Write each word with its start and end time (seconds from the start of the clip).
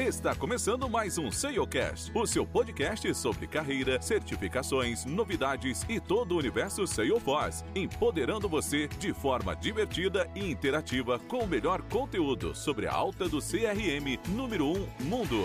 Está 0.00 0.34
começando 0.34 0.88
mais 0.88 1.18
um 1.18 1.30
SaleCast, 1.30 2.10
o 2.14 2.26
seu 2.26 2.46
podcast 2.46 3.14
sobre 3.14 3.46
carreira, 3.46 4.00
certificações, 4.00 5.04
novidades 5.04 5.84
e 5.90 6.00
todo 6.00 6.32
o 6.32 6.38
universo 6.38 6.86
Salesforce, 6.86 7.62
empoderando 7.74 8.48
você 8.48 8.88
de 8.88 9.12
forma 9.12 9.54
divertida 9.54 10.26
e 10.34 10.50
interativa 10.50 11.18
com 11.18 11.40
o 11.40 11.46
melhor 11.46 11.82
conteúdo 11.82 12.54
sobre 12.54 12.86
a 12.86 12.92
alta 12.94 13.28
do 13.28 13.40
CRM 13.40 14.18
número 14.30 14.68
1 14.68 14.72
um 14.72 15.04
mundo. 15.04 15.36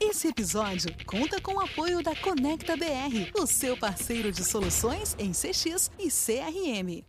Esse 0.00 0.28
episódio 0.28 0.90
conta 1.04 1.38
com 1.38 1.56
o 1.56 1.60
apoio 1.60 2.02
da 2.02 2.16
Conecta 2.16 2.74
BR, 2.78 3.30
o 3.38 3.46
seu 3.46 3.76
parceiro 3.76 4.32
de 4.32 4.42
soluções 4.42 5.14
em 5.18 5.32
CX 5.32 5.90
e 5.98 6.08
CRM. 6.08 7.04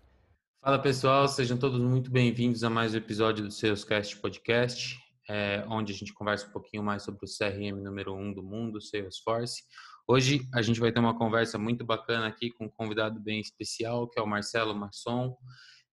Fala 0.62 0.80
pessoal, 0.80 1.30
sejam 1.30 1.58
todos 1.58 1.80
muito 1.80 2.12
bem-vindos 2.12 2.62
a 2.62 2.70
mais 2.70 2.94
um 2.94 2.98
episódio 2.98 3.46
do 3.46 3.52
Salescast 3.52 4.18
Podcast 4.18 5.05
é, 5.30 5.66
onde 5.70 5.92
a 5.92 5.96
gente 5.96 6.14
conversa 6.14 6.48
um 6.48 6.52
pouquinho 6.52 6.84
mais 6.84 7.04
sobre 7.04 7.26
o 7.26 7.28
CRM 7.28 7.82
número 7.82 8.14
um 8.16 8.34
do 8.34 8.44
mundo, 8.44 8.82
Salesforce. 8.82 9.64
Hoje 10.08 10.48
a 10.54 10.62
gente 10.62 10.80
vai 10.80 10.92
ter 10.92 11.00
uma 11.00 11.18
conversa 11.18 11.58
muito 11.58 11.84
bacana 11.84 12.28
aqui 12.28 12.52
com 12.52 12.66
um 12.66 12.70
convidado 12.70 13.20
bem 13.20 13.40
especial, 13.40 14.08
que 14.08 14.20
é 14.20 14.24
o 14.24 14.28
Marcelo 14.28 14.76
Masson, 14.76 15.36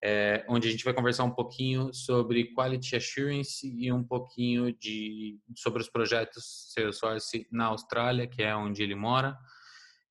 é, 0.05 0.45
onde 0.49 0.69
a 0.69 0.71
gente 0.71 0.85
vai 0.85 0.93
conversar 0.93 1.25
um 1.25 1.31
pouquinho 1.31 1.95
sobre 1.95 2.53
Quality 2.55 2.97
Assurance 2.97 3.67
e 3.67 3.91
um 3.93 4.05
pouquinho 4.05 4.77
de, 4.77 5.39
sobre 5.57 5.81
os 5.81 5.89
projetos 5.89 6.73
Salesforce 6.75 7.47
na 7.51 7.67
Austrália, 7.67 8.27
que 8.27 8.43
é 8.43 8.55
onde 8.55 8.83
ele 8.83 8.95
mora. 8.95 9.39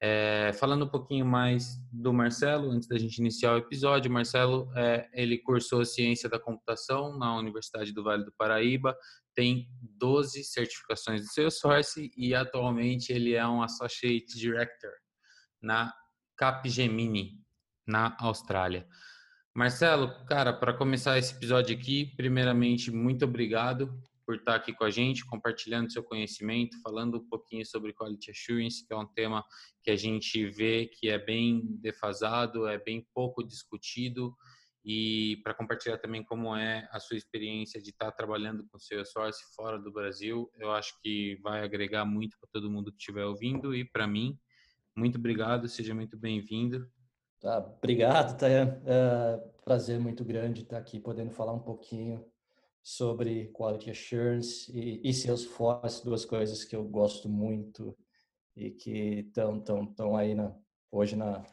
É, 0.04 0.52
falando 0.54 0.86
um 0.86 0.90
pouquinho 0.90 1.24
mais 1.24 1.78
do 1.92 2.12
Marcelo, 2.12 2.72
antes 2.72 2.88
da 2.88 2.98
gente 2.98 3.20
iniciar 3.20 3.54
o 3.54 3.58
episódio, 3.58 4.10
Marcelo, 4.12 4.68
é, 4.76 5.08
ele 5.14 5.38
cursou 5.38 5.86
Ciência 5.86 6.28
da 6.28 6.40
Computação 6.40 7.16
na 7.20 7.38
Universidade 7.38 7.94
do 7.94 8.04
Vale 8.04 8.26
do 8.26 8.34
Paraíba, 8.36 8.98
tem 9.36 9.70
12 10.00 10.44
certificações 10.44 11.22
do 11.22 11.28
Salesforce 11.28 12.12
e 12.18 12.34
atualmente 12.34 13.14
ele 13.14 13.36
é 13.36 13.48
um 13.48 13.62
Associate 13.62 14.36
Director 14.36 14.92
na 15.62 15.94
Capgemini, 16.36 17.40
na 17.86 18.18
Austrália. 18.20 18.88
Marcelo, 19.54 20.26
cara, 20.26 20.52
para 20.52 20.74
começar 20.74 21.20
esse 21.20 21.36
episódio 21.36 21.78
aqui, 21.78 22.12
primeiramente, 22.18 22.90
muito 22.90 23.24
obrigado 23.26 24.02
por 24.32 24.38
estar 24.38 24.56
aqui 24.56 24.72
com 24.74 24.86
a 24.86 24.90
gente, 24.90 25.26
compartilhando 25.26 25.92
seu 25.92 26.02
conhecimento, 26.02 26.82
falando 26.82 27.18
um 27.18 27.28
pouquinho 27.28 27.66
sobre 27.66 27.92
Quality 27.92 28.32
Assurance, 28.32 28.88
que 28.88 28.94
é 28.94 28.96
um 28.96 29.06
tema 29.06 29.44
que 29.84 29.92
a 29.92 29.96
gente 29.98 30.46
vê 30.46 30.86
que 30.86 31.10
é 31.10 31.20
bem 31.20 31.62
defasado, 31.82 32.66
é 32.66 32.78
bem 32.78 33.06
pouco 33.14 33.44
discutido, 33.44 34.34
e 34.86 35.42
para 35.44 35.54
compartilhar 35.54 35.98
também 35.98 36.24
como 36.24 36.56
é 36.56 36.88
a 36.94 37.00
sua 37.02 37.18
experiência 37.18 37.82
de 37.82 37.90
estar 37.90 38.10
trabalhando 38.14 38.66
com 38.72 38.80
Salesforce 38.80 39.54
fora 39.54 39.78
do 39.78 39.92
Brasil. 39.92 40.50
Eu 40.58 40.72
acho 40.72 40.94
que 41.04 41.38
vai 41.44 41.62
agregar 41.62 42.06
muito 42.06 42.38
para 42.40 42.50
todo 42.54 42.72
mundo 42.72 42.90
que 42.90 43.00
estiver 43.00 43.26
ouvindo 43.26 43.76
e 43.76 43.84
para 43.84 44.08
mim. 44.08 44.40
Muito 44.96 45.18
obrigado, 45.18 45.68
seja 45.68 45.94
muito 45.94 46.18
bem-vindo. 46.18 46.90
Tá, 47.42 47.58
obrigado, 47.58 48.38
Tayan. 48.38 48.82
É 48.86 49.44
prazer 49.66 50.00
muito 50.00 50.24
grande 50.24 50.62
estar 50.62 50.78
aqui 50.78 51.02
podendo 51.02 51.32
falar 51.32 51.52
um 51.52 51.60
pouquinho 51.60 52.26
sobre 52.84 53.50
Quality 53.54 53.92
Assurance 53.92 54.72
e, 54.72 55.02
e 55.08 55.14
Salesforce, 55.14 56.04
duas 56.04 56.26
coisas 56.26 56.64
que 56.64 56.76
eu 56.76 56.84
gosto 56.84 57.30
muito 57.30 57.96
e 58.56 58.72
que 58.72 59.26
estão 59.28 59.60
tão, 59.60 59.86
tão 59.86 60.16
aí 60.16 60.34
na, 60.34 60.56
hoje 60.92 61.16
na, 61.16 61.44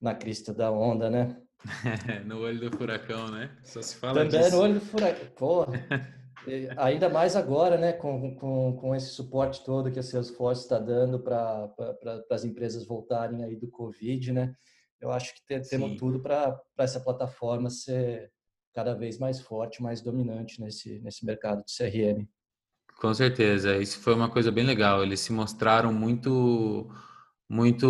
na 0.00 0.14
crista 0.14 0.52
da 0.52 0.70
onda, 0.70 1.08
né? 1.08 1.40
no 2.26 2.40
olho 2.40 2.70
do 2.70 2.76
furacão, 2.76 3.30
né? 3.30 3.56
Só 3.62 3.80
se 3.80 3.96
fala 3.96 4.24
Também 4.24 4.40
disso. 4.40 4.56
no 4.56 4.62
olho 4.62 4.74
do 4.74 4.80
furacão. 4.80 5.28
Pô, 5.36 5.66
ainda 6.76 7.08
mais 7.08 7.36
agora, 7.36 7.78
né? 7.78 7.92
Com, 7.92 8.34
com, 8.34 8.76
com 8.76 8.94
esse 8.94 9.10
suporte 9.10 9.64
todo 9.64 9.92
que 9.92 9.98
a 9.98 10.02
Salesforce 10.02 10.62
está 10.62 10.78
dando 10.78 11.20
para 11.20 11.68
pra, 11.68 12.22
as 12.30 12.44
empresas 12.44 12.84
voltarem 12.84 13.44
aí 13.44 13.56
do 13.56 13.70
Covid, 13.70 14.32
né? 14.32 14.54
Eu 15.00 15.10
acho 15.10 15.34
que 15.34 15.60
temos 15.68 15.96
tudo 15.98 16.20
para 16.20 16.60
essa 16.78 17.00
plataforma 17.00 17.70
ser 17.70 18.30
cada 18.74 18.94
vez 18.94 19.18
mais 19.18 19.40
forte, 19.40 19.82
mais 19.82 20.00
dominante 20.00 20.60
nesse, 20.60 20.98
nesse 21.00 21.24
mercado 21.24 21.64
de 21.64 21.72
CRM. 21.76 22.26
Com 23.00 23.12
certeza, 23.12 23.76
isso 23.78 23.98
foi 24.00 24.14
uma 24.14 24.28
coisa 24.28 24.50
bem 24.50 24.64
legal. 24.64 25.02
Eles 25.02 25.20
se 25.20 25.32
mostraram 25.32 25.92
muito 25.92 26.88
muito 27.48 27.86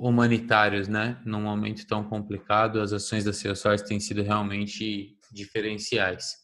humanitários, 0.00 0.86
né? 0.86 1.20
Num 1.24 1.40
momento 1.40 1.84
tão 1.84 2.04
complicado, 2.04 2.80
as 2.80 2.92
ações 2.92 3.24
da 3.24 3.32
Salesforce 3.32 3.84
têm 3.84 3.98
sido 3.98 4.22
realmente 4.22 5.18
diferenciais. 5.32 6.36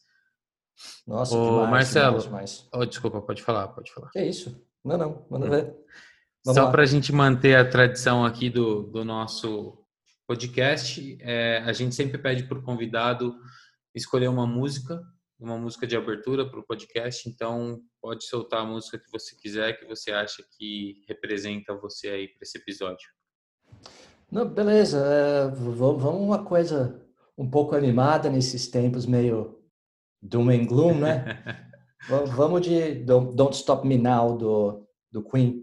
Nossa, 1.07 1.33
Ô, 1.33 1.61
demais, 1.61 1.69
Marcelo, 1.69 2.19
demais, 2.19 2.23
demais. 2.23 2.69
Oh, 2.73 2.85
desculpa, 2.85 3.21
pode 3.21 3.41
falar, 3.41 3.69
pode 3.69 3.91
falar. 3.93 4.09
Que 4.09 4.19
é 4.19 4.27
isso? 4.27 4.61
Não, 4.83 4.97
não, 4.97 5.25
manda 5.29 5.49
ver. 5.49 5.75
Vamos 6.45 6.61
Só 6.61 6.69
para 6.69 6.83
a 6.83 6.85
gente 6.85 7.13
manter 7.13 7.55
a 7.55 7.67
tradição 7.67 8.25
aqui 8.25 8.49
do, 8.49 8.83
do 8.83 9.05
nosso 9.05 9.77
podcast, 10.27 11.17
é, 11.21 11.59
a 11.65 11.71
gente 11.71 11.95
sempre 11.95 12.17
pede 12.17 12.43
para 12.43 12.57
o 12.57 12.63
convidado 12.63 13.33
escolher 13.97 14.27
uma 14.27 14.45
música, 14.45 15.01
uma 15.39 15.57
música 15.57 15.85
de 15.85 15.95
abertura 15.95 16.49
para 16.49 16.59
o 16.59 16.65
podcast. 16.65 17.29
Então, 17.29 17.81
pode 18.01 18.23
soltar 18.25 18.61
a 18.61 18.65
música 18.65 18.97
que 18.97 19.11
você 19.11 19.35
quiser, 19.35 19.79
que 19.79 19.85
você 19.85 20.11
acha 20.11 20.43
que 20.57 21.03
representa 21.07 21.75
você 21.75 22.09
aí 22.09 22.27
para 22.27 22.43
esse 22.43 22.57
episódio. 22.57 23.07
Não, 24.31 24.47
beleza. 24.47 24.99
É, 24.99 25.47
vamos 25.47 26.03
uma 26.03 26.43
coisa 26.43 27.01
um 27.37 27.49
pouco 27.49 27.75
animada 27.75 28.29
nesses 28.29 28.67
tempos 28.67 29.05
meio 29.05 29.59
doom 30.21 30.49
and 30.49 30.65
gloom, 30.65 30.99
né? 30.99 31.65
vamos 32.35 32.61
de 32.61 32.95
Don't 33.03 33.55
Stop 33.55 33.87
Me 33.87 33.97
Now 33.97 34.37
do, 34.37 34.87
do 35.11 35.23
Queen. 35.23 35.61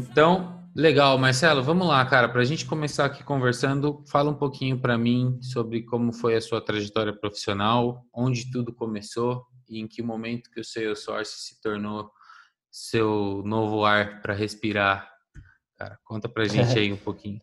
Então, 0.00 0.66
legal, 0.74 1.18
Marcelo, 1.18 1.62
vamos 1.62 1.86
lá, 1.86 2.02
cara, 2.06 2.26
para 2.26 2.40
a 2.40 2.44
gente 2.44 2.64
começar 2.64 3.04
aqui 3.04 3.22
conversando, 3.22 4.02
fala 4.08 4.30
um 4.30 4.34
pouquinho 4.34 4.80
para 4.80 4.96
mim 4.96 5.38
sobre 5.42 5.82
como 5.82 6.10
foi 6.10 6.36
a 6.36 6.40
sua 6.40 6.58
trajetória 6.58 7.12
profissional, 7.12 8.06
onde 8.10 8.50
tudo 8.50 8.72
começou 8.72 9.46
e 9.68 9.78
em 9.78 9.86
que 9.86 10.02
momento 10.02 10.50
que 10.50 10.58
o 10.58 10.64
Salesforce 10.64 11.38
se 11.38 11.60
tornou 11.60 12.10
seu 12.70 13.42
novo 13.44 13.84
ar 13.84 14.22
para 14.22 14.32
respirar. 14.32 15.06
Cara, 15.76 15.98
conta 16.02 16.30
para 16.30 16.44
a 16.44 16.48
gente 16.48 16.78
aí 16.78 16.90
um 16.90 16.96
pouquinho. 16.98 17.42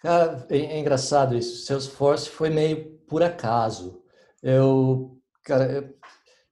Cara, 0.00 0.46
é, 0.48 0.58
é 0.58 0.78
engraçado 0.78 1.36
isso. 1.36 1.66
Salesforce 1.66 2.30
foi 2.30 2.50
meio 2.50 2.98
por 3.08 3.24
acaso. 3.24 4.00
Eu, 4.40 5.20
cara, 5.42 5.64
eu, 5.72 5.95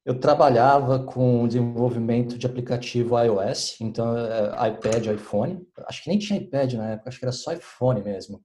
eu 0.04 0.20
trabalhava 0.20 1.02
com 1.02 1.48
desenvolvimento 1.48 2.36
de 2.36 2.46
aplicativo 2.46 3.18
iOS, 3.18 3.80
então 3.80 4.16
é, 4.16 4.68
iPad, 4.68 5.06
iPhone. 5.06 5.66
Acho 5.86 6.02
que 6.02 6.10
nem 6.10 6.18
tinha 6.18 6.38
iPad 6.38 6.74
na 6.74 6.90
época, 6.90 7.08
acho 7.08 7.18
que 7.18 7.24
era 7.24 7.32
só 7.32 7.52
iPhone 7.52 8.02
mesmo. 8.02 8.44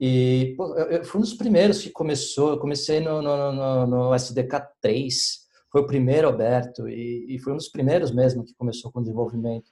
E 0.00 0.54
pô, 0.56 0.74
eu, 0.76 1.04
fui 1.04 1.18
um 1.18 1.22
dos 1.22 1.34
primeiros 1.34 1.82
que 1.82 1.90
começou. 1.90 2.50
Eu 2.50 2.58
comecei 2.58 3.00
no, 3.00 3.22
no, 3.22 3.52
no, 3.52 3.86
no 3.86 4.14
SDK 4.14 4.66
3, 4.80 5.40
foi 5.70 5.82
o 5.82 5.86
primeiro 5.86 6.28
aberto 6.28 6.88
e, 6.88 7.26
e, 7.28 7.38
foi 7.38 7.52
um 7.52 7.56
dos 7.56 7.68
primeiros 7.68 8.10
mesmo 8.10 8.44
que 8.44 8.54
começou 8.54 8.90
com 8.90 9.02
desenvolvimento 9.02 9.70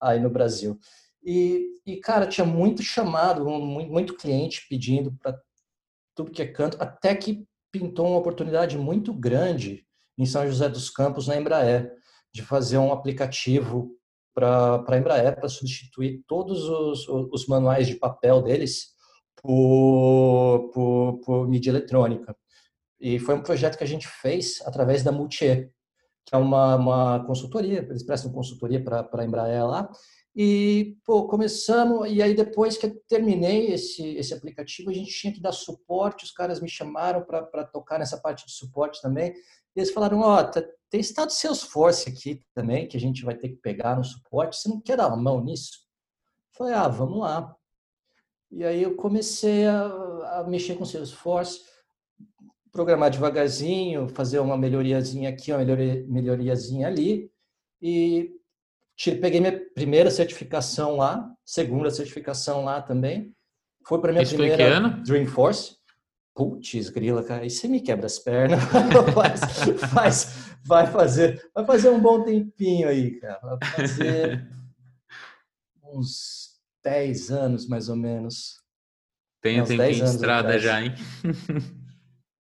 aí 0.00 0.18
no 0.18 0.30
Brasil. 0.30 0.78
E, 1.22 1.74
e 1.84 1.96
cara, 1.96 2.26
tinha 2.26 2.46
muito 2.46 2.82
chamado, 2.82 3.44
muito, 3.44 3.90
muito 3.90 4.16
cliente 4.16 4.66
pedindo 4.70 5.12
para 5.20 5.38
tudo 6.14 6.30
que 6.30 6.40
é 6.40 6.46
canto, 6.46 6.78
até 6.80 7.14
que 7.14 7.44
pintou 7.70 8.06
uma 8.06 8.18
oportunidade 8.18 8.78
muito 8.78 9.12
grande 9.12 9.86
em 10.18 10.26
São 10.26 10.46
José 10.46 10.68
dos 10.68 10.90
Campos, 10.90 11.28
na 11.28 11.36
Embraer, 11.36 11.92
de 12.32 12.42
fazer 12.42 12.76
um 12.76 12.92
aplicativo 12.92 13.96
para 14.34 14.84
a 14.86 14.98
Embraer 14.98 15.34
para 15.36 15.48
substituir 15.48 16.22
todos 16.26 16.64
os, 16.64 17.08
os, 17.08 17.46
manuais 17.46 17.86
de 17.86 17.94
papel 17.94 18.42
deles 18.42 18.88
por, 19.42 20.70
por, 20.72 21.20
por 21.24 21.48
mídia 21.48 21.70
eletrônica. 21.70 22.36
E 23.00 23.18
foi 23.18 23.34
um 23.34 23.42
projeto 23.42 23.78
que 23.78 23.84
a 23.84 23.88
gente 23.88 24.06
fez 24.06 24.60
através 24.66 25.02
da 25.02 25.12
Multier, 25.12 25.70
que 26.26 26.34
é 26.34 26.38
uma, 26.38 26.76
uma 26.76 27.24
consultoria, 27.24 27.78
eles 27.88 28.02
prestam 28.02 28.32
consultoria 28.32 28.82
para 28.82 29.08
a 29.12 29.24
Embraer 29.24 29.66
lá, 29.66 29.88
e, 30.40 30.96
pô, 31.04 31.26
começamos, 31.26 32.08
e 32.08 32.22
aí 32.22 32.32
depois 32.32 32.76
que 32.76 32.86
eu 32.86 33.02
terminei 33.08 33.72
esse, 33.72 34.14
esse 34.16 34.32
aplicativo, 34.32 34.88
a 34.88 34.94
gente 34.94 35.10
tinha 35.10 35.32
que 35.32 35.40
dar 35.40 35.50
suporte, 35.50 36.24
os 36.24 36.30
caras 36.30 36.60
me 36.60 36.68
chamaram 36.68 37.24
para 37.24 37.64
tocar 37.64 37.98
nessa 37.98 38.18
parte 38.18 38.46
de 38.46 38.52
suporte 38.52 39.02
também, 39.02 39.34
eles 39.74 39.90
falaram, 39.90 40.20
ó, 40.20 40.40
oh, 40.40 40.62
tem 40.90 41.00
estado 41.00 41.30
Salesforce 41.30 42.08
aqui 42.08 42.42
também, 42.54 42.88
que 42.88 42.96
a 42.96 43.00
gente 43.00 43.24
vai 43.24 43.36
ter 43.36 43.50
que 43.50 43.56
pegar 43.56 43.96
no 43.96 44.04
suporte, 44.04 44.56
você 44.56 44.68
não 44.68 44.80
quer 44.80 44.96
dar 44.96 45.08
uma 45.08 45.16
mão 45.16 45.42
nisso? 45.42 45.80
Eu 46.52 46.58
falei, 46.58 46.74
ah, 46.74 46.88
vamos 46.88 47.20
lá. 47.20 47.54
E 48.50 48.64
aí 48.64 48.82
eu 48.82 48.96
comecei 48.96 49.66
a, 49.66 50.40
a 50.40 50.44
mexer 50.48 50.76
com 50.76 50.84
Salesforce, 50.84 51.60
programar 52.72 53.10
devagarzinho, 53.10 54.08
fazer 54.08 54.38
uma 54.38 54.56
melhoriazinha 54.56 55.28
aqui, 55.28 55.52
uma 55.52 55.58
melhoria, 55.58 56.04
melhoriazinha 56.06 56.86
ali. 56.86 57.30
E 57.80 58.34
peguei 59.20 59.40
minha 59.40 59.60
primeira 59.74 60.10
certificação 60.10 60.96
lá, 60.96 61.30
segunda 61.44 61.90
certificação 61.90 62.64
lá 62.64 62.80
também. 62.80 63.34
Foi 63.86 64.00
para 64.00 64.12
minha 64.12 64.22
Isso 64.22 64.36
primeira 64.36 64.56
Dreamforce. 65.02 65.77
Putz, 66.38 66.88
grila, 66.90 67.24
cara, 67.24 67.42
aí 67.42 67.50
você 67.50 67.66
me 67.66 67.80
quebra 67.80 68.06
as 68.06 68.16
pernas. 68.16 68.60
faz, 69.12 69.40
faz, 69.92 70.34
vai 70.64 70.86
fazer, 70.86 71.50
vai 71.52 71.66
fazer 71.66 71.88
um 71.88 71.98
bom 71.98 72.22
tempinho 72.22 72.88
aí, 72.88 73.18
cara. 73.18 73.40
Vai 73.40 73.58
fazer 73.72 74.48
uns 75.82 76.60
10 76.84 77.32
anos, 77.32 77.66
mais 77.66 77.88
ou 77.88 77.96
menos. 77.96 78.62
Tem 79.42 79.60
um 79.60 79.64
tempinho 79.64 79.94
de 79.94 80.04
estrada 80.04 80.54
atrás. 80.54 80.62
já, 80.62 80.80
hein? 80.80 80.94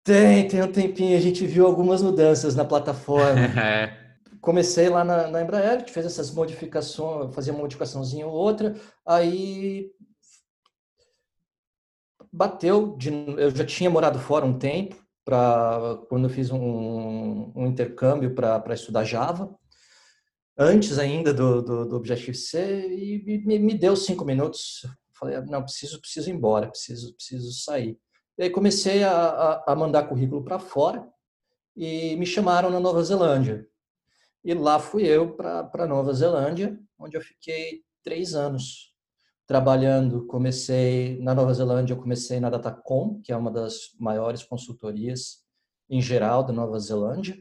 Tem, 0.05 0.47
tem 0.47 0.63
um 0.63 0.71
tempinho. 0.71 1.17
A 1.17 1.21
gente 1.21 1.47
viu 1.47 1.67
algumas 1.67 2.03
mudanças 2.03 2.55
na 2.55 2.67
plataforma. 2.67 3.41
É. 3.59 4.07
Comecei 4.43 4.89
lá 4.91 5.03
na, 5.03 5.27
na 5.27 5.43
Embraer, 5.43 5.85
que 5.85 5.91
fez 5.91 6.07
essas 6.07 6.31
modificações, 6.31 7.35
fazia 7.35 7.53
uma 7.53 7.63
modificaçãozinha 7.63 8.27
ou 8.29 8.33
outra, 8.33 8.77
aí 9.05 9.91
bateu, 12.37 12.95
de, 12.99 13.09
eu 13.39 13.51
já 13.51 13.65
tinha 13.65 13.89
morado 13.89 14.19
fora 14.19 14.45
um 14.45 14.59
tempo, 14.59 14.95
para 15.25 15.99
quando 16.09 16.25
eu 16.25 16.31
fiz 16.31 16.51
um, 16.51 17.51
um 17.57 17.67
intercâmbio 17.67 18.35
para 18.35 18.75
estudar 18.75 19.05
Java, 19.05 19.53
antes 20.57 20.99
ainda 20.99 21.33
do, 21.33 21.63
do, 21.63 21.89
do 21.89 21.97
Objective-C, 21.97 22.89
e 22.89 23.43
me, 23.45 23.59
me, 23.59 23.75
deu 23.75 23.97
cinco 23.97 24.25
minutos. 24.25 24.87
Falei, 25.19 25.41
não, 25.47 25.63
preciso, 25.63 25.99
preciso 25.99 26.29
ir 26.29 26.35
embora, 26.35 26.69
preciso, 26.69 27.15
preciso 27.15 27.53
sair. 27.53 27.99
E 28.39 28.45
aí 28.45 28.51
comecei 28.51 29.03
a, 29.03 29.13
a, 29.13 29.73
a 29.73 29.75
mandar 29.75 30.07
currículo 30.07 30.45
para 30.45 30.59
fora 30.59 31.09
e 31.75 32.17
me 32.17 32.27
chamaram 32.27 32.71
na 32.71 32.79
Nova 32.79 33.03
Zelândia. 33.03 33.67
E 34.45 34.53
lá 34.53 34.79
fui 34.79 35.05
eu 35.05 35.35
para 35.35 35.87
Nova 35.89 36.13
Zelândia, 36.13 36.79
onde 36.99 37.17
eu 37.17 37.21
fiquei 37.21 37.83
três 38.05 38.35
anos 38.35 38.95
trabalhando, 39.47 40.27
comecei 40.27 41.21
na 41.23 41.35
Nova 41.35 41.55
Zelândia, 41.55 41.95
eu 41.95 42.01
comecei 42.01 42.41
na 42.41 42.51
Datacom, 42.51 43.21
que 43.23 43.33
é 43.33 43.37
uma 43.37 43.51
das 43.51 43.95
maiores 43.99 44.43
consultorias 44.43 45.45
em 45.89 46.03
geral 46.03 46.43
da 46.43 46.53
Nova 46.53 46.79
Zelândia. 46.81 47.37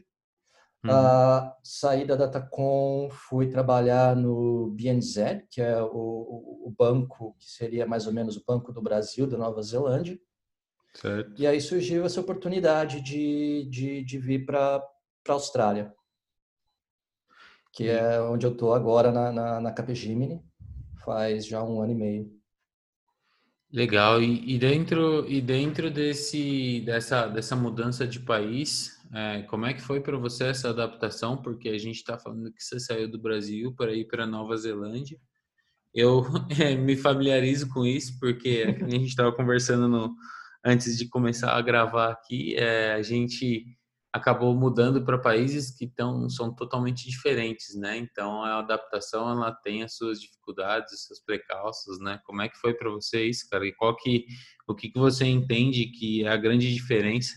Uhum. 0.84 0.90
Uh, 0.92 1.52
saí 1.64 2.06
da 2.06 2.14
Datacom, 2.14 3.08
fui 3.10 3.48
trabalhar 3.48 4.14
no 4.14 4.70
BNZ, 4.70 5.44
que 5.50 5.60
é 5.60 5.82
o, 5.82 6.64
o, 6.66 6.74
banco 6.78 7.34
que 7.40 7.50
seria 7.50 7.86
mais 7.86 8.06
ou 8.06 8.12
menos 8.12 8.36
o 8.36 8.44
Banco 8.46 8.72
do 8.72 8.80
Brasil 8.80 9.26
da 9.26 9.36
Nova 9.36 9.60
Zelândia. 9.62 10.16
Certo. 10.94 11.42
E 11.42 11.46
aí 11.46 11.60
surgiu 11.60 12.06
essa 12.06 12.20
oportunidade 12.20 13.00
de, 13.00 13.68
de, 13.68 14.04
de 14.04 14.18
vir 14.18 14.46
para 14.46 14.76
a 15.28 15.32
Austrália, 15.32 15.92
que 17.72 17.88
é 17.88 18.20
onde 18.20 18.46
eu 18.46 18.52
estou 18.52 18.72
agora 18.72 19.10
na, 19.10 19.32
na, 19.32 19.60
na 19.60 19.72
Capgemini 19.72 20.40
faz 21.06 21.46
já 21.46 21.62
um 21.62 21.80
ano 21.80 21.92
e 21.92 21.94
meio. 21.94 22.36
Legal. 23.72 24.22
E, 24.22 24.54
e 24.54 24.58
dentro 24.58 25.26
e 25.28 25.40
dentro 25.40 25.90
desse 25.90 26.80
dessa 26.84 27.26
dessa 27.26 27.56
mudança 27.56 28.06
de 28.06 28.20
país, 28.20 28.96
é, 29.14 29.42
como 29.42 29.66
é 29.66 29.74
que 29.74 29.80
foi 29.80 30.00
para 30.00 30.16
você 30.16 30.44
essa 30.44 30.70
adaptação? 30.70 31.36
Porque 31.36 31.68
a 31.68 31.78
gente 31.78 31.96
está 31.96 32.18
falando 32.18 32.52
que 32.52 32.62
você 32.62 32.78
saiu 32.80 33.08
do 33.08 33.18
Brasil 33.18 33.72
para 33.74 33.92
ir 33.94 34.06
para 34.06 34.26
Nova 34.26 34.56
Zelândia. 34.56 35.18
Eu 35.94 36.24
é, 36.60 36.74
me 36.74 36.96
familiarizo 36.96 37.68
com 37.68 37.84
isso 37.84 38.18
porque 38.18 38.64
a 38.82 38.88
gente 38.88 39.06
estava 39.06 39.32
conversando 39.32 39.88
no, 39.88 40.14
antes 40.64 40.96
de 40.98 41.08
começar 41.08 41.52
a 41.52 41.62
gravar 41.62 42.10
aqui. 42.10 42.54
É, 42.56 42.94
a 42.94 43.02
gente 43.02 43.75
acabou 44.16 44.54
mudando 44.54 45.04
para 45.04 45.18
países 45.18 45.70
que 45.70 45.86
tão, 45.86 46.28
são 46.28 46.52
totalmente 46.52 47.08
diferentes, 47.08 47.74
né? 47.74 47.98
Então 47.98 48.42
a 48.42 48.58
adaptação 48.58 49.30
ela 49.30 49.52
tem 49.52 49.82
as 49.82 49.94
suas 49.94 50.20
dificuldades, 50.20 50.92
os 50.94 51.04
seus 51.04 51.20
precalços, 51.20 52.00
né? 52.00 52.18
Como 52.24 52.40
é 52.40 52.48
que 52.48 52.58
foi 52.58 52.72
para 52.74 52.90
vocês, 52.90 53.42
cara? 53.44 53.66
E 53.66 53.72
qual 53.72 53.94
que 53.94 54.26
o 54.66 54.74
que, 54.74 54.90
que 54.90 54.98
você 54.98 55.26
entende 55.26 55.86
que 55.86 56.24
é 56.24 56.28
a 56.28 56.36
grande 56.36 56.72
diferença 56.72 57.34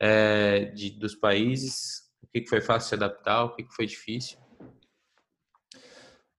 é, 0.00 0.64
de, 0.66 0.90
dos 0.90 1.14
países? 1.14 2.06
O 2.22 2.26
que, 2.26 2.40
que 2.40 2.48
foi 2.48 2.60
fácil 2.60 2.88
se 2.88 2.94
adaptar? 2.94 3.44
O 3.44 3.54
que, 3.54 3.62
que 3.62 3.74
foi 3.74 3.86
difícil? 3.86 4.38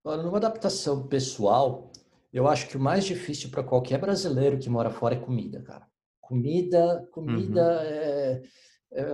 Olha, 0.04 0.22
numa 0.22 0.38
adaptação 0.38 1.06
pessoal, 1.06 1.92
eu 2.32 2.48
acho 2.48 2.68
que 2.68 2.76
o 2.76 2.80
mais 2.80 3.04
difícil 3.04 3.50
para 3.50 3.62
qualquer 3.62 3.98
brasileiro 3.98 4.58
que 4.58 4.68
mora 4.68 4.90
fora 4.90 5.14
é 5.14 5.18
comida, 5.18 5.62
cara. 5.62 5.86
Comida, 6.20 7.08
comida 7.10 7.62
uhum. 7.62 7.80
é 7.80 8.42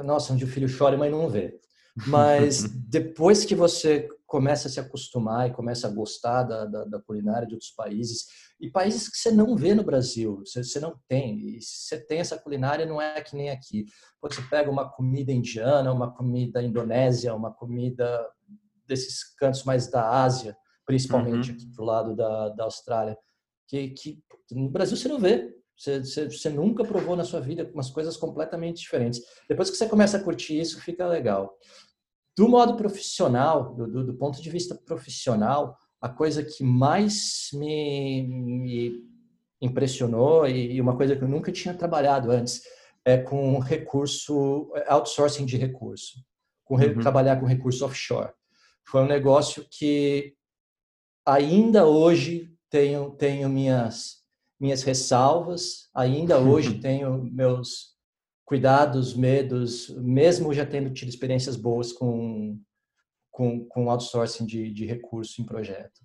nossa, 0.04 0.32
onde 0.32 0.44
o 0.44 0.48
filho 0.48 0.68
chora 0.76 0.94
e 0.94 0.98
mãe 0.98 1.10
não 1.10 1.28
vê. 1.28 1.58
Mas 2.06 2.64
depois 2.88 3.44
que 3.44 3.54
você 3.54 4.08
começa 4.26 4.66
a 4.66 4.70
se 4.70 4.80
acostumar 4.80 5.48
e 5.48 5.52
começa 5.52 5.86
a 5.86 5.90
gostar 5.90 6.42
da, 6.42 6.64
da, 6.64 6.84
da, 6.84 7.00
culinária 7.00 7.46
de 7.46 7.54
outros 7.54 7.70
países, 7.70 8.26
e 8.60 8.68
países 8.68 9.08
que 9.08 9.16
você 9.16 9.30
não 9.30 9.56
vê 9.56 9.74
no 9.74 9.84
Brasil, 9.84 10.42
você, 10.44 10.64
você 10.64 10.80
não 10.80 10.98
tem, 11.06 11.38
e 11.38 11.62
você 11.62 11.98
tem 11.98 12.18
essa 12.18 12.38
culinária, 12.38 12.86
não 12.86 13.00
é 13.00 13.20
que 13.20 13.36
nem 13.36 13.50
aqui. 13.50 13.84
Você 14.20 14.42
pega 14.42 14.70
uma 14.70 14.90
comida 14.90 15.30
indiana, 15.32 15.92
uma 15.92 16.12
comida 16.12 16.62
indonésia, 16.62 17.34
uma 17.34 17.52
comida 17.52 18.28
desses 18.86 19.22
cantos 19.36 19.62
mais 19.64 19.88
da 19.88 20.22
Ásia, 20.22 20.56
principalmente 20.84 21.50
uhum. 21.50 21.56
aqui 21.56 21.66
pro 21.72 21.84
lado 21.84 22.16
da, 22.16 22.48
da 22.50 22.64
Austrália, 22.64 23.16
que, 23.68 23.90
que 23.90 24.22
no 24.52 24.68
Brasil 24.68 24.96
você 24.96 25.08
não 25.08 25.18
vê. 25.18 25.54
Você, 25.76 26.00
você, 26.00 26.30
você, 26.30 26.48
nunca 26.50 26.84
provou 26.84 27.16
na 27.16 27.24
sua 27.24 27.40
vida 27.40 27.68
umas 27.74 27.90
coisas 27.90 28.16
completamente 28.16 28.80
diferentes. 28.80 29.20
Depois 29.48 29.70
que 29.70 29.76
você 29.76 29.88
começa 29.88 30.16
a 30.16 30.22
curtir 30.22 30.58
isso, 30.58 30.80
fica 30.80 31.06
legal. 31.06 31.56
Do 32.36 32.48
modo 32.48 32.76
profissional, 32.76 33.74
do, 33.74 33.86
do, 33.86 34.06
do 34.06 34.14
ponto 34.14 34.40
de 34.40 34.50
vista 34.50 34.74
profissional, 34.74 35.76
a 36.00 36.08
coisa 36.08 36.44
que 36.44 36.62
mais 36.62 37.48
me, 37.52 38.26
me 38.26 39.04
impressionou 39.60 40.46
e, 40.46 40.74
e, 40.74 40.80
uma 40.80 40.96
coisa 40.96 41.16
que 41.16 41.22
eu 41.22 41.28
nunca 41.28 41.50
tinha 41.52 41.74
trabalhado 41.74 42.30
antes 42.30 42.62
é 43.04 43.18
com 43.18 43.58
recurso, 43.58 44.72
outsourcing 44.86 45.44
de 45.44 45.56
recurso, 45.56 46.24
com 46.64 46.74
uhum. 46.74 46.98
trabalhar 47.00 47.38
com 47.38 47.46
recurso 47.46 47.84
offshore. 47.84 48.32
Foi 48.86 49.02
um 49.02 49.06
negócio 49.06 49.66
que 49.70 50.34
ainda 51.24 51.86
hoje 51.86 52.52
tenho, 52.68 53.10
tenho 53.12 53.48
minhas 53.48 54.23
minhas 54.64 54.82
ressalvas, 54.82 55.90
ainda 55.94 56.38
hoje 56.38 56.78
tenho 56.80 57.22
meus 57.30 57.92
cuidados, 58.46 59.14
medos, 59.14 59.90
mesmo 59.90 60.54
já 60.54 60.64
tendo 60.64 60.90
tido 60.90 61.10
experiências 61.10 61.54
boas 61.54 61.92
com, 61.92 62.58
com, 63.30 63.66
com 63.66 63.90
outsourcing 63.90 64.46
de, 64.46 64.72
de 64.72 64.86
recurso 64.86 65.42
em 65.42 65.44
projeto. 65.44 66.00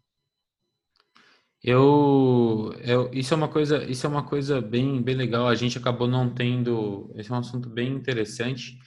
Eu, 1.64 2.74
eu, 2.84 3.10
isso 3.14 3.34
é 3.34 3.38
uma 3.38 3.48
coisa, 3.48 3.84
isso 3.86 4.06
é 4.06 4.10
uma 4.10 4.24
coisa 4.24 4.62
bem, 4.62 5.02
bem 5.02 5.16
legal. 5.16 5.48
A 5.48 5.56
gente 5.56 5.78
acabou 5.78 6.08
não 6.08 6.34
tendo, 6.34 7.14
esse 7.16 7.32
é 7.32 7.34
um 7.34 7.40
assunto 7.40 7.70
bem 7.70 7.94
interessante. 7.94 8.78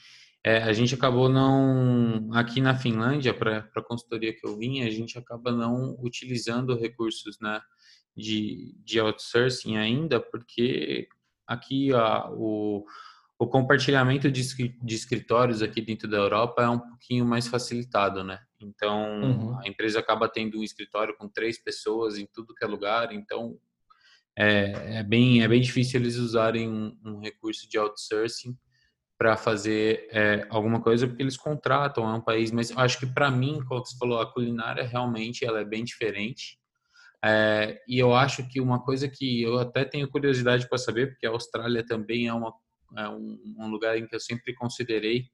É, 0.44 0.58
a 0.58 0.72
gente 0.72 0.94
acabou 0.94 1.28
não, 1.30 2.28
aqui 2.32 2.60
na 2.60 2.74
Finlândia, 2.74 3.32
para 3.32 3.70
a 3.74 3.82
consultoria 3.82 4.34
que 4.34 4.46
eu 4.46 4.56
vim, 4.56 4.82
a 4.82 4.90
gente 4.90 5.16
acaba 5.16 5.50
não 5.50 5.96
utilizando 6.02 6.78
recursos, 6.78 7.38
né, 7.40 7.60
de, 8.16 8.74
de 8.84 9.00
outsourcing 9.00 9.76
ainda, 9.76 10.20
porque 10.20 11.08
aqui 11.46 11.92
a, 11.92 12.30
o, 12.30 12.84
o 13.38 13.46
compartilhamento 13.46 14.30
de, 14.30 14.42
de 14.80 14.94
escritórios 14.94 15.62
aqui 15.62 15.80
dentro 15.80 16.08
da 16.08 16.18
Europa 16.18 16.62
é 16.62 16.68
um 16.68 16.78
pouquinho 16.78 17.24
mais 17.24 17.48
facilitado, 17.48 18.22
né? 18.22 18.38
Então, 18.60 19.20
uhum. 19.22 19.58
a 19.58 19.68
empresa 19.68 19.98
acaba 19.98 20.28
tendo 20.28 20.58
um 20.58 20.62
escritório 20.62 21.16
com 21.16 21.28
três 21.28 21.58
pessoas 21.62 22.16
em 22.16 22.26
tudo 22.26 22.54
que 22.54 22.64
é 22.64 22.68
lugar, 22.68 23.12
então 23.12 23.58
é, 24.36 24.98
é 24.98 25.02
bem, 25.02 25.42
é 25.42 25.48
bem 25.48 25.60
difícil 25.60 26.00
eles 26.00 26.16
usarem 26.16 26.68
um, 26.68 26.96
um 27.04 27.20
recurso 27.20 27.68
de 27.68 27.78
outsourcing 27.78 28.56
para 29.18 29.36
fazer 29.36 30.08
é, 30.10 30.46
alguma 30.50 30.80
coisa 30.80 31.06
porque 31.06 31.22
eles 31.22 31.36
contratam, 31.36 32.08
é 32.08 32.14
um 32.14 32.20
país, 32.20 32.50
mas 32.50 32.76
acho 32.76 32.98
que 32.98 33.06
para 33.06 33.30
mim, 33.30 33.60
como 33.68 33.84
você 33.84 33.96
falou, 33.96 34.20
a 34.20 34.32
culinária 34.32 34.84
realmente 34.84 35.44
ela 35.44 35.60
é 35.60 35.64
bem 35.64 35.84
diferente 35.84 36.58
é, 37.24 37.80
e 37.86 37.98
eu 37.98 38.14
acho 38.14 38.48
que 38.48 38.60
uma 38.60 38.82
coisa 38.82 39.08
que 39.08 39.42
eu 39.42 39.58
até 39.58 39.84
tenho 39.84 40.10
curiosidade 40.10 40.68
para 40.68 40.78
saber, 40.78 41.12
porque 41.12 41.26
a 41.26 41.30
Austrália 41.30 41.86
também 41.86 42.26
é, 42.26 42.32
uma, 42.32 42.52
é 42.96 43.08
um, 43.08 43.38
um, 43.58 43.68
lugar 43.68 43.96
em 43.96 44.06
que 44.06 44.14
eu 44.16 44.20
sempre 44.20 44.52
considerei 44.54 45.26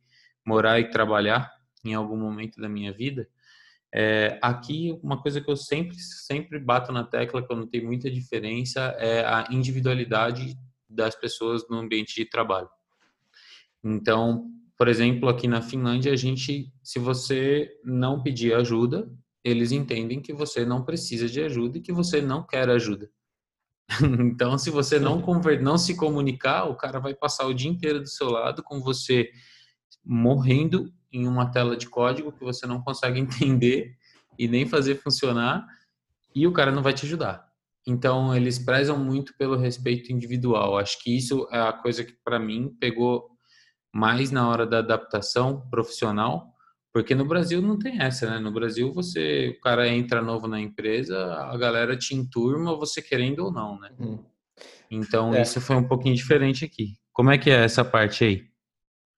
morar 0.47 0.79
e 0.79 0.91
trabalhar 0.91 1.51
em 1.85 1.95
algum 1.95 2.17
momento 2.17 2.61
da 2.61 2.69
minha 2.69 2.93
vida. 2.93 3.27
É, 3.95 4.39
aqui, 4.43 4.99
uma 5.03 5.23
coisa 5.23 5.41
que 5.41 5.51
eu 5.51 5.57
sempre, 5.57 5.97
sempre 5.99 6.59
bato 6.59 6.93
na 6.93 7.05
tecla, 7.05 7.47
que 7.47 7.51
eu 7.51 7.57
não 7.57 7.67
tenho 7.67 7.87
muita 7.87 8.11
diferença, 8.11 8.95
é 8.99 9.25
a 9.25 9.47
individualidade 9.51 10.55
das 10.87 11.15
pessoas 11.15 11.67
no 11.71 11.79
ambiente 11.79 12.15
de 12.15 12.27
trabalho. 12.27 12.69
Então, 13.83 14.51
por 14.77 14.89
exemplo, 14.89 15.29
aqui 15.29 15.49
na 15.49 15.63
Finlândia, 15.63 16.13
a 16.13 16.17
gente, 16.17 16.71
se 16.83 16.99
você 16.99 17.71
não 17.83 18.23
pedir 18.23 18.55
ajuda, 18.55 19.11
eles 19.45 19.73
entendem 19.73 20.21
que 20.21 20.33
você 20.33 20.65
não 20.65 20.85
precisa 20.85 21.29
de 21.29 21.41
ajuda 21.41 21.79
e 21.79 21.81
que 21.81 21.93
você 21.93 22.21
não 22.21 22.47
quer 22.47 22.69
ajuda. 22.69 23.11
então, 24.21 24.59
se 24.59 24.71
você 24.71 24.99
não, 24.99 25.21
conver... 25.21 25.63
não 25.63 25.79
se 25.79 25.97
comunicar, 25.97 26.65
o 26.65 26.77
cara 26.77 26.99
vai 26.99 27.15
passar 27.15 27.47
o 27.47 27.55
dia 27.55 27.71
inteiro 27.71 28.01
do 28.01 28.09
seu 28.09 28.29
lado 28.29 28.63
com 28.63 28.81
você 28.81 29.31
morrendo 30.05 30.93
em 31.13 31.27
uma 31.27 31.51
tela 31.51 31.77
de 31.77 31.89
código 31.89 32.33
que 32.33 32.45
você 32.45 32.67
não 32.67 32.83
consegue 32.83 33.19
entender 33.21 33.97
e 34.39 34.47
nem 34.47 34.67
fazer 34.67 34.97
funcionar 34.97 35.67
e 36.35 36.47
o 36.47 36.53
cara 36.53 36.71
não 36.71 36.83
vai 36.83 36.93
te 36.93 37.07
ajudar. 37.07 37.49
Então, 37.87 38.37
eles 38.37 38.59
prezam 38.59 38.99
muito 38.99 39.35
pelo 39.39 39.57
respeito 39.57 40.13
individual. 40.13 40.77
Acho 40.77 41.03
que 41.03 41.17
isso 41.17 41.49
é 41.51 41.59
a 41.59 41.73
coisa 41.73 42.05
que, 42.05 42.13
para 42.23 42.39
mim, 42.39 42.77
pegou 42.79 43.31
mais 43.95 44.31
na 44.31 44.47
hora 44.47 44.67
da 44.67 44.79
adaptação 44.79 45.67
profissional, 45.71 46.53
porque 46.99 47.15
no 47.15 47.25
Brasil 47.25 47.63
não 47.63 47.79
tem 47.79 48.03
essa, 48.03 48.29
né? 48.29 48.41
No 48.41 48.51
Brasil, 48.51 48.93
você, 48.93 49.55
o 49.57 49.61
cara 49.61 49.89
entra 49.89 50.21
novo 50.21 50.49
na 50.49 50.59
empresa, 50.59 51.17
a 51.33 51.57
galera 51.57 51.97
te 51.97 52.13
enturma, 52.13 52.77
você 52.77 53.01
querendo 53.01 53.45
ou 53.45 53.53
não, 53.53 53.79
né? 53.79 53.91
Hum. 54.01 54.19
Então, 54.91 55.33
é. 55.33 55.43
isso 55.43 55.61
foi 55.61 55.77
um 55.77 55.87
pouquinho 55.87 56.17
diferente 56.17 56.65
aqui. 56.65 56.97
Como 57.13 57.31
é 57.31 57.39
que 57.39 57.51
é 57.51 57.65
essa 57.65 57.85
parte 57.85 58.25
aí? 58.25 58.43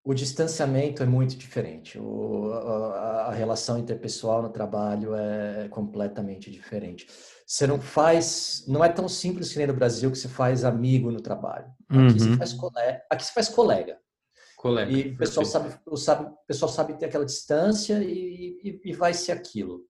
O 0.04 0.12
distanciamento 0.12 1.02
é 1.02 1.06
muito 1.06 1.38
diferente. 1.38 1.98
O, 1.98 2.52
a, 2.52 3.28
a, 3.28 3.32
relação 3.32 3.78
interpessoal 3.78 4.42
no 4.42 4.50
trabalho 4.50 5.14
é 5.14 5.66
completamente 5.70 6.50
diferente. 6.50 7.06
Você 7.46 7.66
não 7.66 7.80
faz, 7.80 8.62
não 8.68 8.84
é 8.84 8.90
tão 8.90 9.08
simples 9.08 9.50
que 9.50 9.56
nem 9.56 9.66
no 9.66 9.74
Brasil 9.74 10.10
que 10.10 10.18
você 10.18 10.28
faz 10.28 10.66
amigo 10.66 11.10
no 11.10 11.22
trabalho. 11.22 11.64
Aqui, 11.88 11.98
uhum. 11.98 12.10
você, 12.10 12.36
faz 12.36 12.52
colega, 12.52 13.02
aqui 13.08 13.24
você 13.24 13.32
faz 13.32 13.48
colega. 13.48 13.96
E 14.92 15.08
o 15.10 15.16
pessoal 15.16 15.46
sabe, 15.46 15.74
o, 15.86 15.96
sabe, 15.96 16.26
o 16.26 16.46
pessoal 16.46 16.70
sabe 16.70 16.98
ter 16.98 17.06
aquela 17.06 17.24
distância 17.24 18.02
e, 18.02 18.58
e, 18.62 18.80
e, 18.84 18.92
vai 18.92 19.14
ser 19.14 19.32
aquilo. 19.32 19.84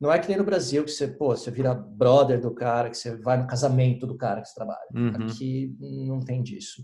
Não 0.00 0.12
é 0.12 0.18
que 0.18 0.28
nem 0.28 0.36
no 0.36 0.44
Brasil 0.44 0.84
que 0.84 0.90
você, 0.90 1.06
pô, 1.06 1.36
você 1.36 1.50
vira 1.50 1.74
brother 1.74 2.40
do 2.40 2.52
cara, 2.52 2.90
que 2.90 2.96
você 2.96 3.16
vai 3.16 3.36
no 3.36 3.46
casamento 3.46 4.06
do 4.06 4.16
cara 4.16 4.42
que 4.42 4.48
você 4.48 4.54
trabalha. 4.54 4.88
Uhum. 4.92 5.26
Aqui 5.26 5.76
não 5.80 6.20
tem 6.20 6.42
disso 6.42 6.82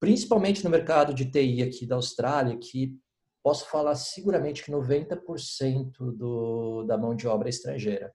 principalmente 0.00 0.64
no 0.64 0.70
mercado 0.70 1.12
de 1.12 1.26
TI 1.26 1.62
aqui 1.62 1.86
da 1.86 1.94
Austrália, 1.94 2.56
que 2.56 2.98
posso 3.42 3.66
falar 3.66 3.94
seguramente 3.94 4.64
que 4.64 4.72
90% 4.72 5.92
do, 6.16 6.84
da 6.84 6.96
mão 6.96 7.14
de 7.14 7.28
obra 7.28 7.48
é 7.48 7.50
estrangeira. 7.50 8.12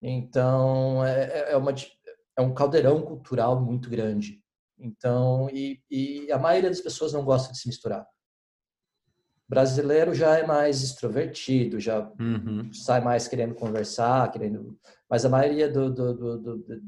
Então, 0.00 1.04
é, 1.04 1.24
é, 1.24 1.52
é, 1.52 1.56
uma, 1.56 1.72
é 2.36 2.42
um 2.42 2.54
caldeirão 2.54 3.02
cultural 3.02 3.60
muito 3.60 3.88
grande. 3.88 4.41
Então, 4.82 5.48
e, 5.50 5.80
e 5.90 6.30
a 6.32 6.38
maioria 6.38 6.68
das 6.68 6.80
pessoas 6.80 7.12
não 7.12 7.24
gosta 7.24 7.52
de 7.52 7.58
se 7.58 7.68
misturar. 7.68 8.04
Brasileiro 9.48 10.14
já 10.14 10.38
é 10.38 10.46
mais 10.46 10.82
extrovertido, 10.82 11.78
já 11.78 12.10
uhum. 12.18 12.72
sai 12.72 13.00
mais 13.00 13.28
querendo 13.28 13.54
conversar, 13.54 14.30
querendo. 14.32 14.78
Mas 15.08 15.24
a 15.24 15.28
maioria 15.28 15.70
do, 15.70 15.92
do, 15.92 16.38
do, 16.38 16.82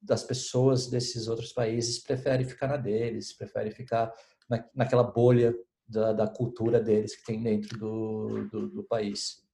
das 0.00 0.24
pessoas 0.24 0.86
desses 0.86 1.28
outros 1.28 1.52
países 1.52 2.02
prefere 2.02 2.44
ficar 2.44 2.68
na 2.68 2.76
deles, 2.76 3.32
prefere 3.32 3.70
ficar 3.70 4.12
na, 4.48 4.64
naquela 4.74 5.04
bolha 5.04 5.54
da, 5.86 6.12
da, 6.12 6.26
cultura 6.26 6.80
deles 6.80 7.14
que 7.14 7.24
tem 7.24 7.42
dentro 7.42 7.78
do, 7.78 8.48
do, 8.50 8.68
do, 8.68 8.84
país. 8.84 9.45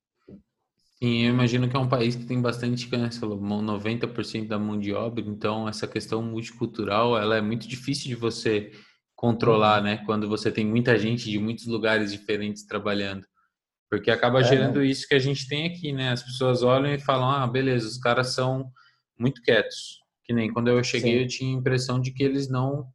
Sim, 1.03 1.23
eu 1.25 1.31
imagino 1.31 1.69
que 1.69 1.75
é 1.75 1.79
um 1.79 1.89
país 1.89 2.15
que 2.15 2.25
tem 2.25 2.41
bastante, 2.41 2.89
né, 2.97 3.09
90% 3.11 4.47
da 4.47 4.59
mão 4.59 4.79
de 4.79 4.93
obra, 4.93 5.25
então 5.27 5.69
essa 5.69 5.87
questão 5.87 6.23
multicultural, 6.23 7.19
ela 7.19 7.37
é 7.37 7.41
muito 7.41 7.67
difícil 7.67 8.09
de 8.09 8.15
você 8.15 8.71
controlar, 9.17 9.79
uhum. 9.79 9.85
né, 9.85 9.97
quando 10.07 10.29
você 10.29 10.51
tem 10.51 10.65
muita 10.65 10.97
gente 10.99 11.29
de 11.29 11.39
muitos 11.39 11.67
lugares 11.67 12.13
diferentes 12.13 12.65
trabalhando. 12.65 13.27
Porque 13.91 14.11
acaba 14.11 14.41
é, 14.41 14.45
gerando 14.45 14.79
né? 14.79 14.87
isso 14.87 15.09
que 15.09 15.15
a 15.15 15.19
gente 15.19 15.47
tem 15.49 15.67
aqui, 15.67 15.93
né? 15.93 16.13
As 16.13 16.23
pessoas 16.23 16.63
olham 16.63 16.95
e 16.95 16.99
falam: 16.99 17.29
"Ah, 17.29 17.47
beleza, 17.47 17.87
os 17.87 17.99
caras 17.99 18.33
são 18.33 18.71
muito 19.19 19.43
quietos 19.43 20.03
que 20.25 20.33
nem 20.33 20.53
quando 20.53 20.69
eu 20.69 20.83
cheguei, 20.83 21.13
Sim. 21.13 21.21
eu 21.21 21.29
tinha 21.29 21.57
a 21.57 21.59
impressão 21.59 22.01
de 22.01 22.13
que 22.13 22.23
eles 22.23 22.49
não, 22.49 22.87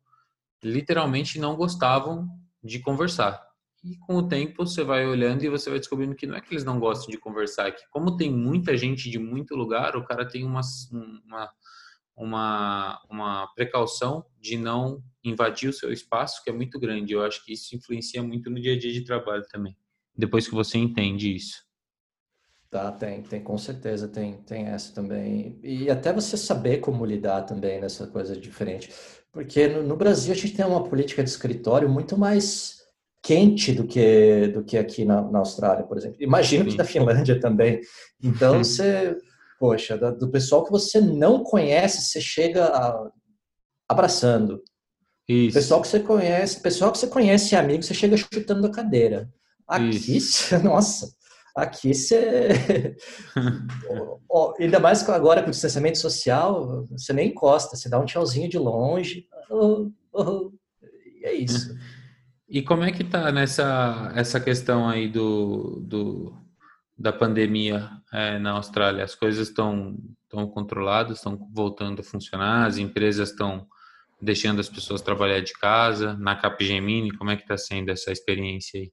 literalmente 0.63 1.39
não 1.39 1.55
gostavam 1.55 2.27
de 2.63 2.79
conversar. 2.79 3.46
E 3.87 3.95
com 3.99 4.17
o 4.17 4.27
tempo 4.27 4.65
você 4.65 4.83
vai 4.83 5.05
olhando 5.07 5.43
e 5.43 5.49
você 5.49 5.69
vai 5.69 5.79
descobrindo 5.79 6.13
que 6.13 6.27
não 6.27 6.35
é 6.35 6.41
que 6.41 6.53
eles 6.53 6.65
não 6.65 6.77
gostam 6.77 7.09
de 7.09 7.17
conversar, 7.17 7.69
é 7.69 7.71
que 7.71 7.87
como 7.89 8.17
tem 8.17 8.29
muita 8.29 8.75
gente 8.75 9.09
de 9.09 9.17
muito 9.17 9.55
lugar, 9.55 9.95
o 9.95 10.03
cara 10.03 10.27
tem 10.27 10.43
uma, 10.43 10.59
uma, 11.25 11.51
uma, 12.17 13.01
uma 13.09 13.47
precaução 13.55 14.25
de 14.41 14.57
não 14.57 15.01
invadir 15.23 15.69
o 15.69 15.73
seu 15.73 15.89
espaço, 15.93 16.43
que 16.43 16.49
é 16.49 16.53
muito 16.53 16.77
grande. 16.77 17.13
Eu 17.13 17.23
acho 17.23 17.45
que 17.45 17.53
isso 17.53 17.77
influencia 17.77 18.21
muito 18.21 18.49
no 18.49 18.59
dia 18.59 18.73
a 18.73 18.77
dia 18.77 18.91
de 18.91 19.05
trabalho 19.05 19.45
também. 19.49 19.77
Depois 20.13 20.45
que 20.45 20.53
você 20.53 20.77
entende 20.77 21.33
isso. 21.33 21.65
Tá, 22.69 22.91
tem, 22.91 23.21
tem, 23.21 23.41
com 23.41 23.57
certeza, 23.57 24.09
tem, 24.09 24.41
tem 24.41 24.65
essa 24.65 24.93
também. 24.93 25.57
E 25.63 25.89
até 25.89 26.11
você 26.11 26.35
saber 26.35 26.79
como 26.79 27.05
lidar 27.05 27.43
também 27.43 27.79
nessa 27.79 28.05
coisa 28.07 28.35
diferente. 28.35 28.91
Porque 29.31 29.69
no, 29.69 29.81
no 29.83 29.95
Brasil 29.95 30.33
a 30.33 30.35
gente 30.35 30.53
tem 30.53 30.65
uma 30.65 30.83
política 30.83 31.23
de 31.23 31.29
escritório 31.29 31.87
muito 31.87 32.17
mais 32.17 32.76
quente 33.21 33.71
do 33.71 33.85
que, 33.85 34.47
do 34.47 34.63
que 34.63 34.77
aqui 34.77 35.03
na, 35.03 35.21
na 35.21 35.39
Austrália, 35.39 35.83
por 35.85 35.97
exemplo. 35.97 36.17
Imagino 36.19 36.65
que 36.65 36.77
na 36.77 36.83
Finlândia 36.83 37.39
também. 37.39 37.81
Então 38.23 38.59
você, 38.59 39.17
poxa, 39.59 39.97
do 39.97 40.29
pessoal 40.29 40.63
que 40.63 40.71
você 40.71 41.01
não 41.01 41.43
conhece, 41.43 42.01
você 42.01 42.21
chega 42.21 42.65
a, 42.65 43.09
abraçando. 43.89 44.61
Isso. 45.27 45.55
Pessoal 45.55 45.81
que 45.81 45.87
você 45.87 45.99
conhece, 45.99 46.61
pessoal 46.61 46.91
que 46.91 46.97
você 46.97 47.07
conhece 47.07 47.55
amigo, 47.55 47.83
você 47.83 47.93
chega 47.93 48.15
chutando 48.15 48.65
a 48.65 48.71
cadeira. 48.71 49.29
Aqui, 49.67 50.19
nossa, 50.63 51.09
Aqui 51.57 51.91
você. 51.91 52.95
ainda 54.59 54.79
mais 54.79 55.09
agora 55.09 55.41
com 55.41 55.47
o 55.47 55.51
distanciamento 55.51 55.97
social, 55.97 56.85
você 56.91 57.11
nem 57.13 57.29
encosta, 57.29 57.75
você 57.75 57.89
dá 57.89 57.99
um 57.99 58.05
tchauzinho 58.05 58.47
de 58.47 58.59
longe. 58.59 59.25
Oh, 59.49 59.89
oh, 60.13 60.51
e 61.19 61.25
é 61.25 61.33
isso. 61.33 61.75
E 62.49 62.61
como 62.61 62.83
é 62.83 62.91
que 62.91 63.03
tá 63.03 63.31
nessa 63.31 64.11
essa 64.15 64.39
questão 64.39 64.87
aí 64.87 65.07
do, 65.09 65.81
do 65.81 66.33
da 66.97 67.11
pandemia 67.11 67.89
é, 68.11 68.39
na 68.39 68.51
Austrália? 68.51 69.03
As 69.03 69.15
coisas 69.15 69.49
estão 69.49 69.97
estão 70.23 70.47
controladas, 70.47 71.17
estão 71.17 71.37
voltando 71.53 72.01
a 72.01 72.03
funcionar, 72.03 72.65
as 72.65 72.77
empresas 72.77 73.29
estão 73.29 73.67
deixando 74.21 74.59
as 74.59 74.69
pessoas 74.69 75.01
trabalhar 75.01 75.41
de 75.41 75.53
casa. 75.53 76.13
Na 76.15 76.35
Capgemini, 76.35 77.15
como 77.17 77.31
é 77.31 77.35
que 77.35 77.43
está 77.43 77.57
sendo 77.57 77.89
essa 77.89 78.11
experiência 78.11 78.79
aí? 78.79 78.91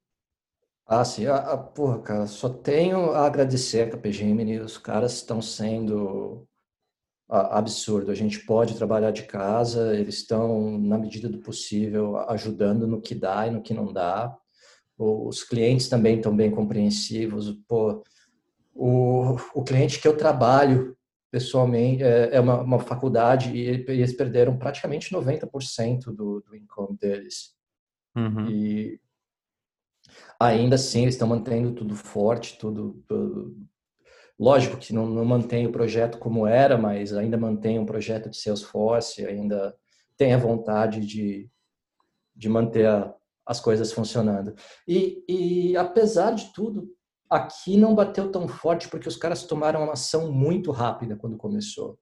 Ah, 0.86 1.04
sim. 1.04 1.26
Ah, 1.26 1.36
ah, 1.36 1.56
porra, 1.56 2.00
cara, 2.02 2.26
só 2.26 2.48
tenho 2.48 3.12
a 3.12 3.26
agradecer 3.26 3.82
a 3.82 3.90
KPGMini. 3.90 4.58
Os 4.58 4.76
caras 4.76 5.14
estão 5.14 5.40
sendo 5.40 6.46
absurdo. 7.28 8.10
A 8.10 8.14
gente 8.14 8.40
pode 8.44 8.76
trabalhar 8.76 9.10
de 9.10 9.22
casa, 9.22 9.96
eles 9.96 10.16
estão, 10.16 10.78
na 10.78 10.98
medida 10.98 11.28
do 11.28 11.38
possível, 11.38 12.16
ajudando 12.28 12.86
no 12.86 13.00
que 13.00 13.14
dá 13.14 13.46
e 13.46 13.50
no 13.50 13.62
que 13.62 13.74
não 13.74 13.92
dá. 13.92 14.36
Os 14.96 15.42
clientes 15.42 15.88
também 15.88 16.16
estão 16.16 16.34
bem 16.34 16.50
compreensivos. 16.50 17.50
Pô, 17.66 18.02
o, 18.74 19.36
o 19.54 19.64
cliente 19.64 20.00
que 20.00 20.06
eu 20.06 20.16
trabalho 20.16 20.96
pessoalmente 21.30 22.02
é, 22.02 22.36
é 22.36 22.40
uma, 22.40 22.60
uma 22.60 22.78
faculdade 22.78 23.50
e 23.56 23.84
eles 23.88 24.12
perderam 24.12 24.56
praticamente 24.56 25.12
90% 25.12 26.14
do, 26.14 26.40
do 26.40 26.54
income 26.54 26.96
deles. 26.96 27.54
Uhum. 28.14 28.48
E 28.48 29.00
ainda 30.38 30.76
assim 30.76 31.02
eles 31.02 31.14
estão 31.14 31.26
mantendo 31.26 31.72
tudo 31.72 31.96
forte, 31.96 32.56
tudo, 32.56 33.02
tudo... 33.08 33.56
lógico 34.38 34.76
que 34.76 34.92
não, 34.92 35.06
não 35.06 35.24
mantém 35.24 35.66
o 35.66 35.72
projeto 35.72 36.18
como 36.18 36.46
era, 36.46 36.76
mas 36.76 37.12
ainda 37.12 37.36
mantém 37.36 37.78
um 37.78 37.86
projeto 37.86 38.28
de 38.28 38.36
Salesforce, 38.36 39.24
ainda 39.24 39.74
tem 40.16 40.32
a 40.32 40.38
vontade 40.38 41.00
de, 41.00 41.50
de 42.34 42.48
manter 42.48 42.86
a, 42.86 43.14
as 43.46 43.60
coisas 43.60 43.92
funcionando. 43.92 44.54
E, 44.86 45.24
e 45.28 45.76
apesar 45.76 46.32
de 46.32 46.52
tudo, 46.52 46.88
aqui 47.28 47.76
não 47.76 47.94
bateu 47.94 48.30
tão 48.30 48.46
forte 48.48 48.88
porque 48.88 49.08
os 49.08 49.16
caras 49.16 49.44
tomaram 49.44 49.82
uma 49.82 49.92
ação 49.92 50.30
muito 50.30 50.70
rápida 50.70 51.16
quando 51.16 51.36
começou. 51.36 51.98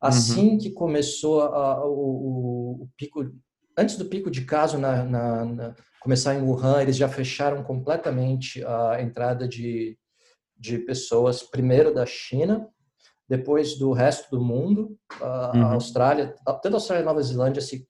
Assim 0.00 0.50
uhum. 0.50 0.58
que 0.58 0.70
começou 0.70 1.42
a, 1.42 1.84
o, 1.86 1.90
o, 1.90 2.82
o, 2.82 2.88
pico, 2.96 3.32
antes 3.76 3.96
do 3.96 4.04
pico 4.04 4.30
de 4.30 4.44
caso 4.44 4.78
na, 4.78 5.04
na, 5.04 5.44
na, 5.44 5.74
começar 6.00 6.34
em 6.34 6.42
Wuhan, 6.42 6.82
eles 6.82 6.96
já 6.96 7.08
fecharam 7.08 7.62
completamente 7.62 8.62
a 8.64 9.00
entrada 9.00 9.48
de, 9.48 9.98
de 10.58 10.78
pessoas, 10.78 11.42
primeiro 11.42 11.92
da 11.92 12.06
China, 12.06 12.68
depois 13.28 13.78
do 13.78 13.92
resto 13.92 14.30
do 14.30 14.42
mundo. 14.42 14.96
A 15.20 15.52
uhum. 15.54 15.64
Austrália, 15.72 16.34
tanto 16.44 16.74
a 16.74 16.76
Austrália 16.76 17.02
e 17.02 17.04
a 17.04 17.06
Nova 17.06 17.22
Zelândia 17.22 17.62
se 17.62 17.86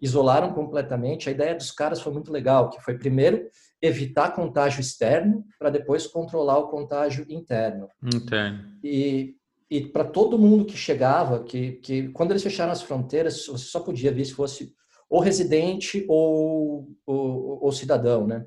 isolaram 0.00 0.52
completamente. 0.52 1.28
A 1.28 1.32
ideia 1.32 1.54
dos 1.54 1.70
caras 1.70 2.00
foi 2.00 2.12
muito 2.12 2.30
legal, 2.30 2.70
que 2.70 2.80
foi 2.80 2.98
primeiro 2.98 3.48
evitar 3.80 4.34
contágio 4.34 4.80
externo 4.80 5.44
para 5.58 5.70
depois 5.70 6.06
controlar 6.06 6.58
o 6.58 6.68
contágio 6.68 7.24
interno. 7.28 7.88
Interno. 8.02 8.64
E, 8.82 9.36
e 9.70 9.80
para 9.82 10.04
todo 10.04 10.38
mundo 10.38 10.64
que 10.64 10.76
chegava, 10.76 11.42
que, 11.44 11.72
que 11.72 12.08
quando 12.08 12.30
eles 12.30 12.42
fecharam 12.42 12.72
as 12.72 12.82
fronteiras, 12.82 13.46
você 13.46 13.64
só 13.64 13.80
podia 13.80 14.12
vir 14.12 14.24
se 14.24 14.32
fosse 14.32 14.72
ou 15.08 15.20
residente 15.20 16.04
ou, 16.08 16.88
ou, 17.06 17.64
ou 17.64 17.72
cidadão, 17.72 18.26
né? 18.26 18.44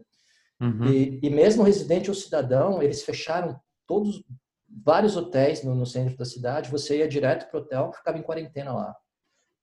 Uhum. 0.60 0.86
E, 0.86 1.20
e, 1.22 1.30
mesmo 1.30 1.64
residente 1.64 2.10
ou 2.10 2.16
cidadão, 2.16 2.82
eles 2.82 3.04
fecharam 3.04 3.60
todos 3.86 4.24
vários 4.68 5.16
hotéis 5.16 5.64
no, 5.64 5.76
no, 5.76 5.86
centro 5.86 6.18
da 6.18 6.26
cidade. 6.26 6.72
Você 6.72 6.98
ia 6.98 7.08
direto 7.08 7.50
para 7.50 7.60
o 7.60 7.62
hotel, 7.62 7.92
ficava 7.94 8.18
em 8.18 8.24
quarentena 8.24 8.74
lá. 8.74 8.96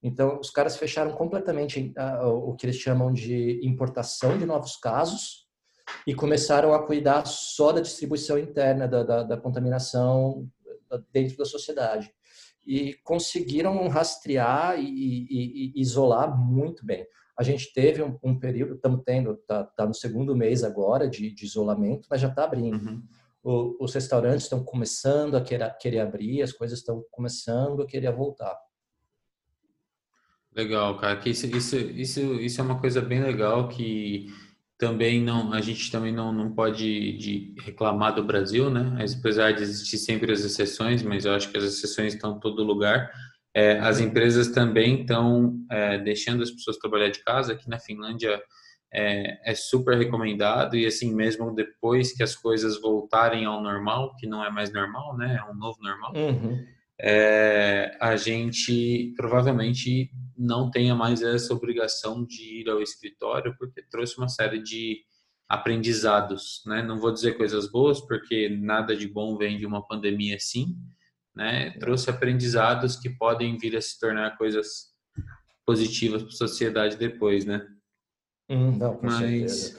Então, 0.02 0.38
os 0.38 0.50
caras 0.50 0.76
fecharam 0.76 1.12
completamente 1.12 1.92
uh, 1.98 2.26
o 2.26 2.54
que 2.54 2.66
eles 2.66 2.76
chamam 2.76 3.12
de 3.12 3.60
importação 3.66 4.38
de 4.38 4.44
novos 4.44 4.76
casos 4.76 5.48
e 6.06 6.14
começaram 6.14 6.72
a 6.72 6.86
cuidar 6.86 7.26
só 7.26 7.72
da 7.72 7.80
distribuição 7.80 8.38
interna 8.38 8.86
da, 8.86 9.02
da, 9.02 9.22
da 9.22 9.36
contaminação 9.36 10.48
dentro 11.12 11.36
da 11.36 11.44
sociedade. 11.44 12.12
E 12.66 12.94
conseguiram 13.02 13.88
rastrear 13.88 14.78
e, 14.78 14.84
e, 14.84 15.72
e 15.76 15.80
isolar 15.80 16.38
muito 16.38 16.84
bem. 16.84 17.06
A 17.36 17.42
gente 17.42 17.72
teve 17.72 18.02
um, 18.02 18.18
um 18.22 18.38
período, 18.38 18.74
estamos 18.74 19.02
tendo, 19.04 19.32
está 19.32 19.64
tá 19.64 19.86
no 19.86 19.94
segundo 19.94 20.36
mês 20.36 20.62
agora 20.62 21.08
de, 21.08 21.32
de 21.32 21.44
isolamento, 21.44 22.06
mas 22.10 22.20
já 22.20 22.28
está 22.28 22.44
abrindo. 22.44 22.76
Uhum. 22.76 23.02
O, 23.42 23.84
os 23.84 23.92
restaurantes 23.92 24.44
estão 24.44 24.62
começando 24.64 25.36
a 25.36 25.40
querer, 25.40 25.76
querer 25.78 26.00
abrir, 26.00 26.42
as 26.42 26.52
coisas 26.52 26.78
estão 26.78 27.04
começando 27.10 27.82
a 27.82 27.86
querer 27.86 28.12
voltar. 28.12 28.56
Legal, 30.54 30.96
cara. 30.96 31.16
Que 31.18 31.30
isso, 31.30 31.46
isso, 31.46 31.76
isso, 31.76 32.20
isso 32.34 32.60
é 32.60 32.64
uma 32.64 32.80
coisa 32.80 33.00
bem 33.00 33.20
legal 33.20 33.68
que 33.68 34.28
também 34.78 35.20
não 35.20 35.52
a 35.52 35.60
gente 35.60 35.90
também 35.90 36.12
não, 36.12 36.32
não 36.32 36.52
pode 36.52 37.16
de 37.16 37.54
reclamar 37.60 38.14
do 38.14 38.24
Brasil, 38.24 38.70
né? 38.70 39.04
Apesar 39.18 39.52
de 39.52 39.62
existir 39.62 39.98
sempre 39.98 40.32
as 40.32 40.40
exceções, 40.44 41.02
mas 41.02 41.24
eu 41.24 41.32
acho 41.34 41.50
que 41.50 41.56
as 41.56 41.64
exceções 41.64 42.14
estão 42.14 42.36
em 42.36 42.40
todo 42.40 42.62
lugar. 42.62 43.10
É, 43.54 43.78
as 43.78 44.00
empresas 44.00 44.48
também 44.48 45.02
estão 45.02 45.56
é, 45.70 45.98
deixando 45.98 46.42
as 46.42 46.50
pessoas 46.50 46.76
trabalhar 46.76 47.08
de 47.08 47.22
casa. 47.22 47.52
Aqui 47.52 47.68
na 47.68 47.78
Finlândia 47.78 48.42
é, 48.92 49.50
é, 49.50 49.54
super 49.54 49.96
recomendado 49.96 50.76
e 50.76 50.86
assim 50.86 51.14
mesmo 51.14 51.54
depois 51.54 52.12
que 52.12 52.22
as 52.22 52.34
coisas 52.34 52.80
voltarem 52.80 53.44
ao 53.44 53.62
normal, 53.62 54.14
que 54.16 54.26
não 54.26 54.44
é 54.44 54.50
mais 54.50 54.72
normal, 54.72 55.16
né? 55.16 55.36
É 55.40 55.50
um 55.50 55.54
novo 55.54 55.78
normal. 55.80 56.12
Uhum. 56.14 56.64
É, 57.00 57.96
a 58.00 58.16
gente 58.16 59.12
provavelmente 59.16 60.10
não 60.36 60.70
tenha 60.70 60.94
mais 60.94 61.22
essa 61.22 61.52
obrigação 61.52 62.24
de 62.24 62.60
ir 62.60 62.68
ao 62.68 62.80
escritório, 62.80 63.54
porque 63.58 63.82
trouxe 63.82 64.16
uma 64.18 64.28
série 64.28 64.62
de 64.62 65.00
aprendizados, 65.48 66.62
né? 66.66 66.82
Não 66.82 66.98
vou 66.98 67.12
dizer 67.12 67.36
coisas 67.36 67.70
boas, 67.70 68.00
porque 68.00 68.48
nada 68.48 68.96
de 68.96 69.08
bom 69.08 69.36
vem 69.36 69.58
de 69.58 69.66
uma 69.66 69.86
pandemia 69.86 70.36
assim, 70.36 70.76
né? 71.34 71.70
Trouxe 71.78 72.10
aprendizados 72.10 72.96
que 72.96 73.10
podem 73.10 73.56
vir 73.56 73.76
a 73.76 73.80
se 73.80 73.98
tornar 73.98 74.36
coisas 74.36 74.92
positivas 75.66 76.22
para 76.22 76.32
a 76.32 76.36
sociedade 76.36 76.96
depois, 76.96 77.44
né? 77.44 77.66
Hum, 78.48 78.76
não, 78.76 78.96
com 78.96 79.06
Mas 79.06 79.18
certeza. 79.18 79.78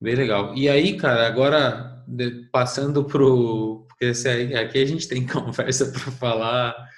bem 0.00 0.14
legal. 0.14 0.54
E 0.54 0.68
aí, 0.68 0.96
cara, 0.96 1.26
agora 1.26 2.04
passando 2.52 3.04
pro 3.04 3.86
porque 4.00 4.54
aqui 4.56 4.78
a 4.78 4.86
gente 4.86 5.06
tem 5.06 5.26
conversa 5.28 5.92
para 5.92 6.10
falar 6.12 6.88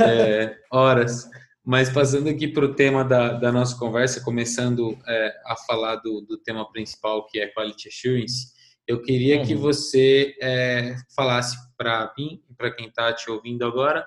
é, 0.00 0.56
horas. 0.70 1.30
Mas 1.64 1.90
passando 1.90 2.28
aqui 2.28 2.48
para 2.48 2.64
o 2.64 2.74
tema 2.74 3.04
da, 3.04 3.34
da, 3.34 3.52
nossa 3.52 3.78
conversa, 3.78 4.24
começando 4.24 4.98
é, 5.06 5.32
a 5.46 5.54
falar 5.56 5.96
do, 5.96 6.22
do, 6.22 6.38
tema 6.38 6.68
principal, 6.72 7.26
que 7.26 7.38
é 7.38 7.52
Quality 7.52 7.88
Assurance, 7.88 8.52
eu 8.90 9.00
queria 9.00 9.38
uhum. 9.38 9.46
que 9.46 9.54
você 9.54 10.34
é, 10.42 10.96
falasse 11.14 11.56
para 11.76 12.12
mim 12.18 12.42
para 12.58 12.72
quem 12.72 12.88
está 12.88 13.12
te 13.12 13.30
ouvindo 13.30 13.64
agora, 13.64 14.04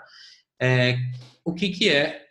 é, 0.62 0.98
o 1.46 1.54
que, 1.54 1.70
que 1.70 1.90
é 1.90 2.28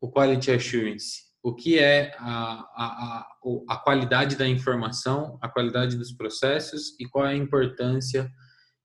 o 0.00 0.08
Quality 0.08 0.52
Assurance? 0.52 1.24
O 1.42 1.52
que 1.52 1.76
é 1.76 2.14
a, 2.16 2.60
a, 2.76 2.86
a, 2.86 3.26
a 3.68 3.76
qualidade 3.76 4.36
da 4.36 4.46
informação, 4.46 5.36
a 5.42 5.48
qualidade 5.48 5.96
dos 5.96 6.12
processos 6.12 6.98
e 7.00 7.06
qual 7.06 7.26
é 7.26 7.32
a 7.32 7.36
importância 7.36 8.30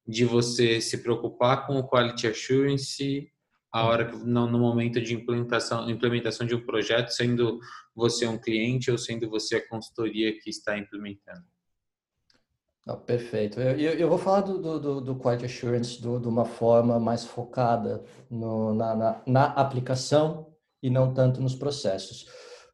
de 0.05 0.25
você 0.25 0.81
se 0.81 0.97
preocupar 0.97 1.67
com 1.67 1.77
o 1.77 1.87
Quality 1.87 2.25
Assurance 2.27 3.31
a 3.71 3.85
hora 3.85 4.11
no, 4.11 4.47
no 4.47 4.57
momento 4.57 4.99
de 4.99 5.13
implementação, 5.13 5.87
implementação 5.87 6.47
de 6.47 6.55
um 6.55 6.65
projeto, 6.65 7.09
sendo 7.09 7.59
você 7.95 8.25
um 8.27 8.39
cliente 8.39 8.89
ou 8.89 8.97
sendo 8.97 9.29
você 9.29 9.57
a 9.57 9.69
consultoria 9.69 10.33
que 10.39 10.49
está 10.49 10.75
implementando? 10.75 11.45
Perfeito. 13.05 13.59
Eu, 13.59 13.93
eu, 13.93 14.09
vou 14.09 14.17
falar 14.17 14.41
do, 14.41 14.79
do, 14.79 15.01
do 15.01 15.15
Quality 15.15 15.45
Assurance 15.45 16.01
do, 16.01 16.19
de 16.19 16.27
uma 16.27 16.45
forma 16.45 16.99
mais 16.99 17.25
focada 17.25 18.03
no, 18.29 18.73
na, 18.73 18.95
na, 18.95 19.21
na, 19.25 19.45
aplicação 19.45 20.53
e 20.81 20.89
não 20.89 21.13
tanto 21.13 21.41
nos 21.41 21.55
processos. 21.55 22.27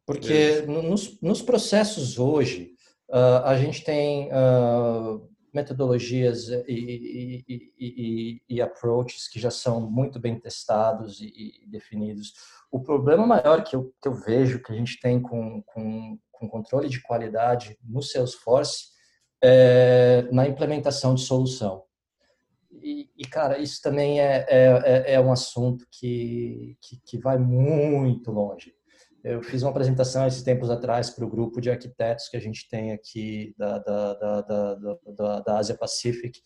Porque 0.06 0.62
nos, 0.62 1.20
nos, 1.22 1.42
processos 1.42 2.20
hoje, 2.20 2.76
uh, 3.10 3.44
a 3.44 3.58
gente 3.58 3.84
tem 3.84 4.30
uh, 4.30 5.28
metodologias 5.54 6.50
e, 6.50 7.44
e, 7.48 7.74
e, 7.80 8.42
e, 8.48 8.62
approaches 8.62 9.28
que 9.28 9.40
já 9.40 9.50
são 9.50 9.90
muito 9.90 10.20
bem 10.20 10.40
testados 10.40 11.20
e, 11.22 11.66
definidos. 11.68 12.34
O 12.72 12.82
problema 12.82 13.26
maior 13.26 13.64
que 13.64 13.76
eu, 13.76 13.92
que 14.02 14.08
eu 14.08 14.14
vejo 14.14 14.62
que 14.62 14.72
a 14.72 14.76
gente 14.76 15.00
tem 15.00 15.20
com, 15.20 15.64
com, 15.64 16.20
com 16.32 16.50
controle 16.50 16.90
de 16.90 17.02
qualidade 17.02 17.78
no 17.84 18.02
Salesforce 18.02 18.95
é 19.46 20.28
na 20.32 20.48
implementação 20.48 21.16
de 21.16 21.22
solução. 21.22 21.84
E, 23.18 23.26
cara, 23.32 23.58
isso 23.58 23.82
também 23.82 24.20
é, 24.20 24.46
é, 24.48 24.82
é, 24.86 25.14
é 25.14 25.20
um 25.20 25.32
assunto 25.32 25.88
que, 25.90 26.78
que, 26.82 27.00
que 27.04 27.18
vai 27.18 27.38
muito 27.38 28.32
longe. 28.32 28.74
Eu 29.24 29.42
fiz 29.42 29.64
uma 29.64 29.72
apresentação 29.72 30.28
esses 30.28 30.44
tempos 30.44 30.70
atrás 30.70 31.10
para 31.10 31.26
o 31.26 31.30
grupo 31.30 31.60
de 31.60 31.72
arquitetos 31.72 32.30
que 32.30 32.38
a 32.38 32.40
gente 32.40 32.70
tem 32.70 32.92
aqui 32.92 33.56
da, 33.58 33.80
da, 33.80 34.14
da, 34.14 34.42
da, 34.42 35.40
da 35.40 35.58
Ásia 35.58 35.76
Pacific 35.76 36.40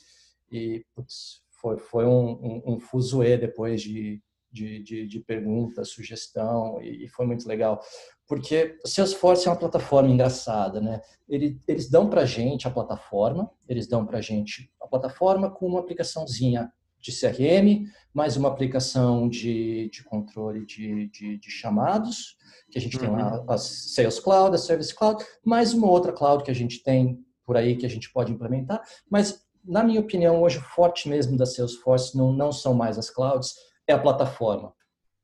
e 0.50 0.86
putz, 0.96 1.42
foi, 1.60 1.78
foi 1.78 2.06
um, 2.06 2.30
um, 2.32 2.62
um 2.76 2.80
fuzuê 2.80 3.38
depois 3.38 3.82
de, 3.82 4.22
de, 4.52 4.82
de, 4.82 5.08
de 5.08 5.20
pergunta, 5.20 5.84
sugestão 5.86 6.82
e, 6.82 7.08
foi 7.08 7.26
muito 7.26 7.48
legal. 7.48 7.80
Porque 8.28 8.78
o 8.84 8.88
Salesforce 8.88 9.48
é 9.48 9.52
uma 9.52 9.58
plataforma 9.58 10.10
engraçada, 10.10 10.80
né? 10.80 11.02
Eles, 11.28 11.58
eles 11.68 11.90
dão 11.90 12.10
para 12.10 12.22
a 12.22 12.26
gente 12.26 12.68
a 12.68 12.72
plataforma, 12.72 13.50
eles 13.68 13.88
dão 13.88 14.06
para 14.06 14.20
a 14.20 14.22
gente 14.22 14.72
a 14.82 14.88
plataforma 14.88 15.50
com 15.50 15.68
uma 15.68 15.80
aplicaçãozinha 15.80 16.72
de 17.02 17.12
CRM, 17.12 17.86
mais 18.14 18.36
uma 18.36 18.50
aplicação 18.50 19.30
de, 19.30 19.90
de 19.90 20.04
controle 20.04 20.66
de, 20.66 21.08
de, 21.10 21.38
de 21.38 21.50
chamados, 21.50 22.38
que 22.70 22.78
a 22.78 22.82
gente 22.82 22.98
uhum. 22.98 23.02
tem 23.02 23.12
lá 23.12 23.46
a 23.48 23.58
Sales 23.58 24.20
Cloud, 24.20 24.56
a 24.56 24.60
Service 24.60 24.94
Cloud, 24.94 25.24
mais 25.44 25.74
uma 25.74 25.90
outra 25.90 26.12
cloud 26.12 26.44
que 26.44 26.52
a 26.52 26.56
gente 26.56 26.84
tem 26.84 27.24
por 27.46 27.56
aí 27.56 27.78
que 27.78 27.86
a 27.86 27.90
gente 27.90 28.12
pode 28.12 28.32
implementar, 28.32 28.84
mas 29.10 29.48
na 29.64 29.84
minha 29.84 30.00
opinião, 30.00 30.42
hoje 30.42 30.58
o 30.58 30.62
forte 30.62 31.08
mesmo 31.10 31.38
da 31.38 31.46
Salesforce 31.46 32.18
não, 32.18 32.32
não 32.32 32.52
são 32.52 32.74
mais 32.74 32.98
as 32.98 33.10
clouds, 33.10 33.54
é 33.91 33.93
a 33.93 33.99
plataforma, 33.99 34.73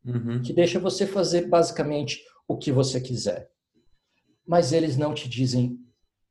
uhum. 0.06 0.42
que 0.42 0.54
deixa 0.54 0.80
você 0.80 1.06
fazer 1.06 1.48
basicamente 1.48 2.22
o 2.48 2.58
que 2.58 2.72
você 2.72 3.00
quiser. 3.00 3.50
Mas 4.48 4.72
eles 4.72 4.98
não 4.98 5.14
te 5.14 5.28
dizem 5.28 5.80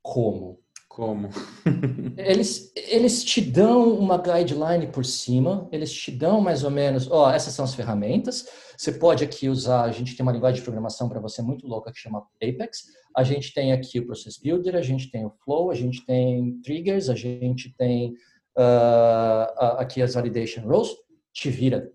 como. 0.03 0.61
Como? 0.89 1.29
eles, 2.17 2.73
eles 2.77 3.25
te 3.25 3.41
dão 3.41 3.99
uma 3.99 4.17
guideline 4.17 4.87
por 4.87 5.05
cima, 5.05 5.69
eles 5.73 5.93
te 5.93 6.13
dão 6.13 6.41
mais 6.41 6.63
ou 6.63 6.71
menos, 6.71 7.11
ó, 7.11 7.27
oh, 7.27 7.31
essas 7.31 7.53
são 7.53 7.65
as 7.65 7.75
ferramentas. 7.75 8.47
Você 8.77 8.93
pode 8.93 9.25
aqui 9.25 9.49
usar, 9.49 9.83
a 9.83 9.91
gente 9.91 10.17
tem 10.17 10.23
uma 10.23 10.31
linguagem 10.31 10.61
de 10.61 10.63
programação 10.63 11.09
para 11.09 11.21
você 11.21 11.43
muito 11.43 11.67
louca 11.67 11.91
que 11.91 11.99
chama 11.99 12.25
Apex. 12.37 12.85
A 13.17 13.25
gente 13.25 13.53
tem 13.53 13.73
aqui 13.73 13.99
o 13.99 14.07
Process 14.07 14.39
Builder, 14.39 14.77
a 14.77 14.83
gente 14.83 15.11
tem 15.11 15.25
o 15.25 15.31
Flow, 15.45 15.71
a 15.71 15.75
gente 15.75 16.05
tem 16.07 16.61
triggers, 16.63 17.09
a 17.09 17.15
gente 17.15 17.75
tem 17.77 18.13
uh, 18.57 19.79
aqui 19.79 20.01
as 20.01 20.15
validation 20.15 20.63
rows. 20.63 20.95
Te 21.33 21.51
vira. 21.51 21.91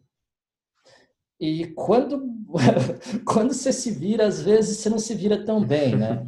E 1.40 1.68
quando, 1.68 2.22
quando 3.26 3.54
você 3.54 3.72
se 3.72 3.92
vira, 3.92 4.28
às 4.28 4.42
vezes 4.42 4.78
você 4.78 4.90
não 4.90 5.00
se 5.00 5.16
vira 5.16 5.44
tão 5.46 5.64
bem, 5.64 5.96
né? 5.96 6.26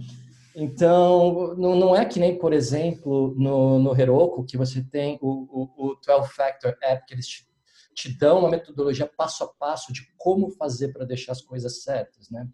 Então, 0.55 1.55
não, 1.55 1.75
não 1.75 1.95
é 1.95 2.05
que 2.05 2.19
nem, 2.19 2.37
por 2.37 2.53
exemplo, 2.53 3.33
no, 3.37 3.79
no 3.79 3.99
Heroku, 3.99 4.45
que 4.45 4.57
você 4.57 4.83
tem 4.83 5.17
o, 5.21 5.29
o, 5.29 5.91
o 5.91 5.97
12-Factor 6.01 6.75
App, 6.81 7.05
que 7.05 7.13
eles 7.13 7.27
te, 7.27 7.47
te, 7.93 8.17
dão 8.17 8.39
uma 8.39 8.49
metodologia 8.49 9.07
passo 9.07 9.43
a 9.43 9.47
passo 9.47 9.93
de 9.93 10.01
como 10.17 10.49
fazer 10.51 10.89
para 10.89 11.05
deixar 11.05 11.31
as 11.31 11.41
coisas 11.41 11.83
certas, 11.83 12.29
né? 12.29 12.47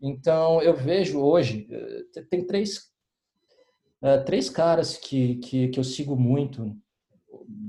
Então, 0.00 0.62
eu 0.62 0.74
vejo 0.74 1.20
hoje, 1.20 1.66
eh, 1.70 2.22
tem 2.30 2.46
três, 2.46 2.90
uh, 4.02 4.22
três 4.26 4.50
caras 4.50 4.96
que, 4.98 5.36
que, 5.36 5.68
que 5.68 5.80
eu 5.80 5.84
sigo 5.84 6.14
muito 6.14 6.76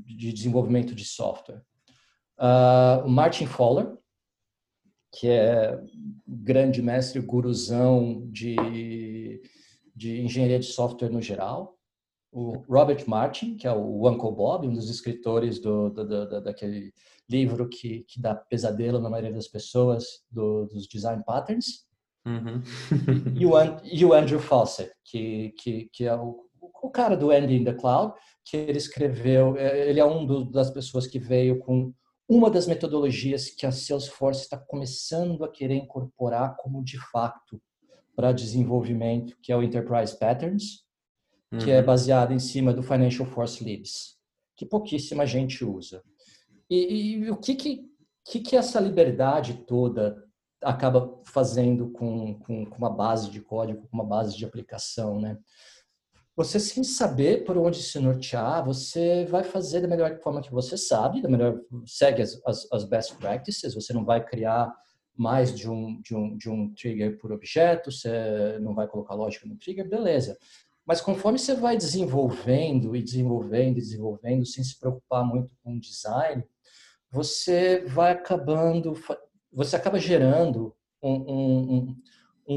de 0.06 0.34
desenvolvimento 0.34 0.94
de 0.94 1.06
software. 1.06 1.62
Uh, 2.38 3.06
o 3.06 3.10
Martin 3.10 3.46
Fowler, 3.46 3.98
que 5.20 5.28
é 5.28 5.80
grande 6.28 6.82
mestre, 6.82 7.20
guruzão 7.22 8.28
de 8.32 9.42
de 9.98 10.22
engenharia 10.22 10.60
de 10.60 10.66
software 10.68 11.10
no 11.10 11.20
geral, 11.20 11.76
o 12.32 12.64
Robert 12.70 13.04
Martin, 13.08 13.58
que 13.58 13.66
é 13.66 13.72
o 13.74 14.08
Uncle 14.08 14.32
Bob, 14.32 14.68
um 14.68 14.74
dos 14.74 14.92
escritores 14.92 15.60
do, 15.60 15.90
do, 15.90 16.06
do 16.06 16.42
daquele 16.42 16.94
livro 17.28 17.68
que, 17.68 18.06
que 18.08 18.22
dá 18.22 18.36
pesadelo 18.36 19.00
na 19.00 19.10
maioria 19.10 19.34
das 19.34 19.48
pessoas, 19.48 20.24
do, 20.30 20.68
dos 20.68 20.88
design 20.88 21.24
patterns, 21.26 21.88
uhum. 22.28 22.62
e, 23.36 23.44
o, 23.44 23.54
e 23.84 24.06
o 24.06 24.14
Andrew 24.14 24.40
Fawcett, 24.40 24.92
que, 25.04 25.52
que, 25.58 25.90
que 25.92 26.06
é 26.06 26.16
o, 26.16 26.46
o 26.62 26.92
cara 26.92 27.18
do 27.18 27.32
Andy 27.32 27.56
in 27.56 27.64
the 27.64 27.74
Cloud, 27.74 28.14
que 28.46 28.56
ele 28.56 28.78
escreveu, 28.78 29.58
é, 29.58 29.90
ele 29.90 30.00
é 30.00 30.06
um 30.06 30.28
do, 30.28 30.46
das 30.46 30.70
pessoas 30.70 31.08
que 31.08 31.18
veio 31.18 31.58
com 31.58 31.92
uma 32.30 32.50
das 32.50 32.68
metodologias 32.68 33.50
que 33.50 33.66
a 33.66 33.72
Salesforce 33.72 34.42
está 34.42 34.58
começando 34.58 35.44
a 35.44 35.52
querer 35.52 35.76
incorporar 35.76 36.58
como 36.58 36.84
de 36.84 37.00
fato 37.12 37.62
para 38.16 38.32
desenvolvimento, 38.32 39.38
que 39.42 39.52
é 39.52 39.56
o 39.56 39.64
Enterprise 39.64 40.18
Patterns, 40.18 40.84
uhum. 41.52 41.60
que 41.60 41.72
é 41.72 41.80
uhum. 41.80 41.86
baseado 41.86 42.34
em 42.34 42.40
cima 42.40 42.74
do 42.74 42.84
Financial 42.84 43.26
Force 43.26 43.64
Libs, 43.64 44.18
que 44.56 44.66
pouquíssima 44.66 45.26
gente 45.26 45.64
usa. 45.64 46.04
E, 46.70 47.14
e 47.16 47.32
o 47.32 47.38
que 47.38 47.56
que, 47.56 47.86
que 48.26 48.40
que 48.42 48.58
essa 48.58 48.80
liberdade 48.80 49.64
toda 49.66 50.22
acaba 50.62 51.22
fazendo 51.24 51.92
com, 51.92 52.40
com, 52.40 52.66
com 52.66 52.78
uma 52.78 52.90
base 52.90 53.30
de 53.30 53.40
código, 53.40 53.88
com 53.88 53.98
uma 53.98 54.06
base 54.06 54.36
de 54.36 54.44
aplicação, 54.44 55.22
né? 55.22 55.38
Você 56.38 56.60
sem 56.60 56.84
saber 56.84 57.44
por 57.46 57.58
onde 57.58 57.82
se 57.82 57.98
nortear, 57.98 58.64
você 58.64 59.26
vai 59.26 59.44
fazer 59.44 59.82
da 59.82 59.88
melhor 59.88 60.20
forma 60.20 60.40
que 60.40 60.52
você 60.52 60.78
sabe, 60.78 61.20
da 61.20 61.28
melhor 61.28 61.60
segue 61.84 62.22
as, 62.22 62.40
as, 62.46 62.72
as 62.72 62.84
best 62.84 63.16
practices. 63.16 63.74
Você 63.74 63.92
não 63.92 64.06
vai 64.06 64.24
criar 64.24 64.72
mais 65.16 65.52
de 65.52 65.68
um, 65.68 66.00
de 66.00 66.16
um, 66.16 66.38
de 66.38 66.48
um 66.48 66.72
trigger 66.76 67.18
por 67.18 67.32
objeto, 67.32 67.92
você 67.92 68.60
não 68.62 68.76
vai 68.76 68.88
colocar 68.88 69.16
lógica 69.16 69.48
no 69.48 69.58
trigger, 69.58 69.90
beleza. 69.90 70.38
Mas 70.86 71.02
conforme 71.02 71.40
você 71.40 71.56
vai 71.56 71.76
desenvolvendo 71.76 72.96
e 72.96 73.02
desenvolvendo 73.02 73.80
e 73.80 73.82
desenvolvendo, 73.82 74.46
sem 74.46 74.64
se 74.64 74.80
preocupar 74.80 75.26
muito 75.26 75.50
com 75.64 75.76
o 75.76 75.80
design, 75.80 76.46
você 77.10 77.84
vai 77.88 78.12
acabando, 78.12 78.94
você 79.52 79.76
acaba 79.76 80.00
gerando 80.00 80.76
um, 81.02 81.96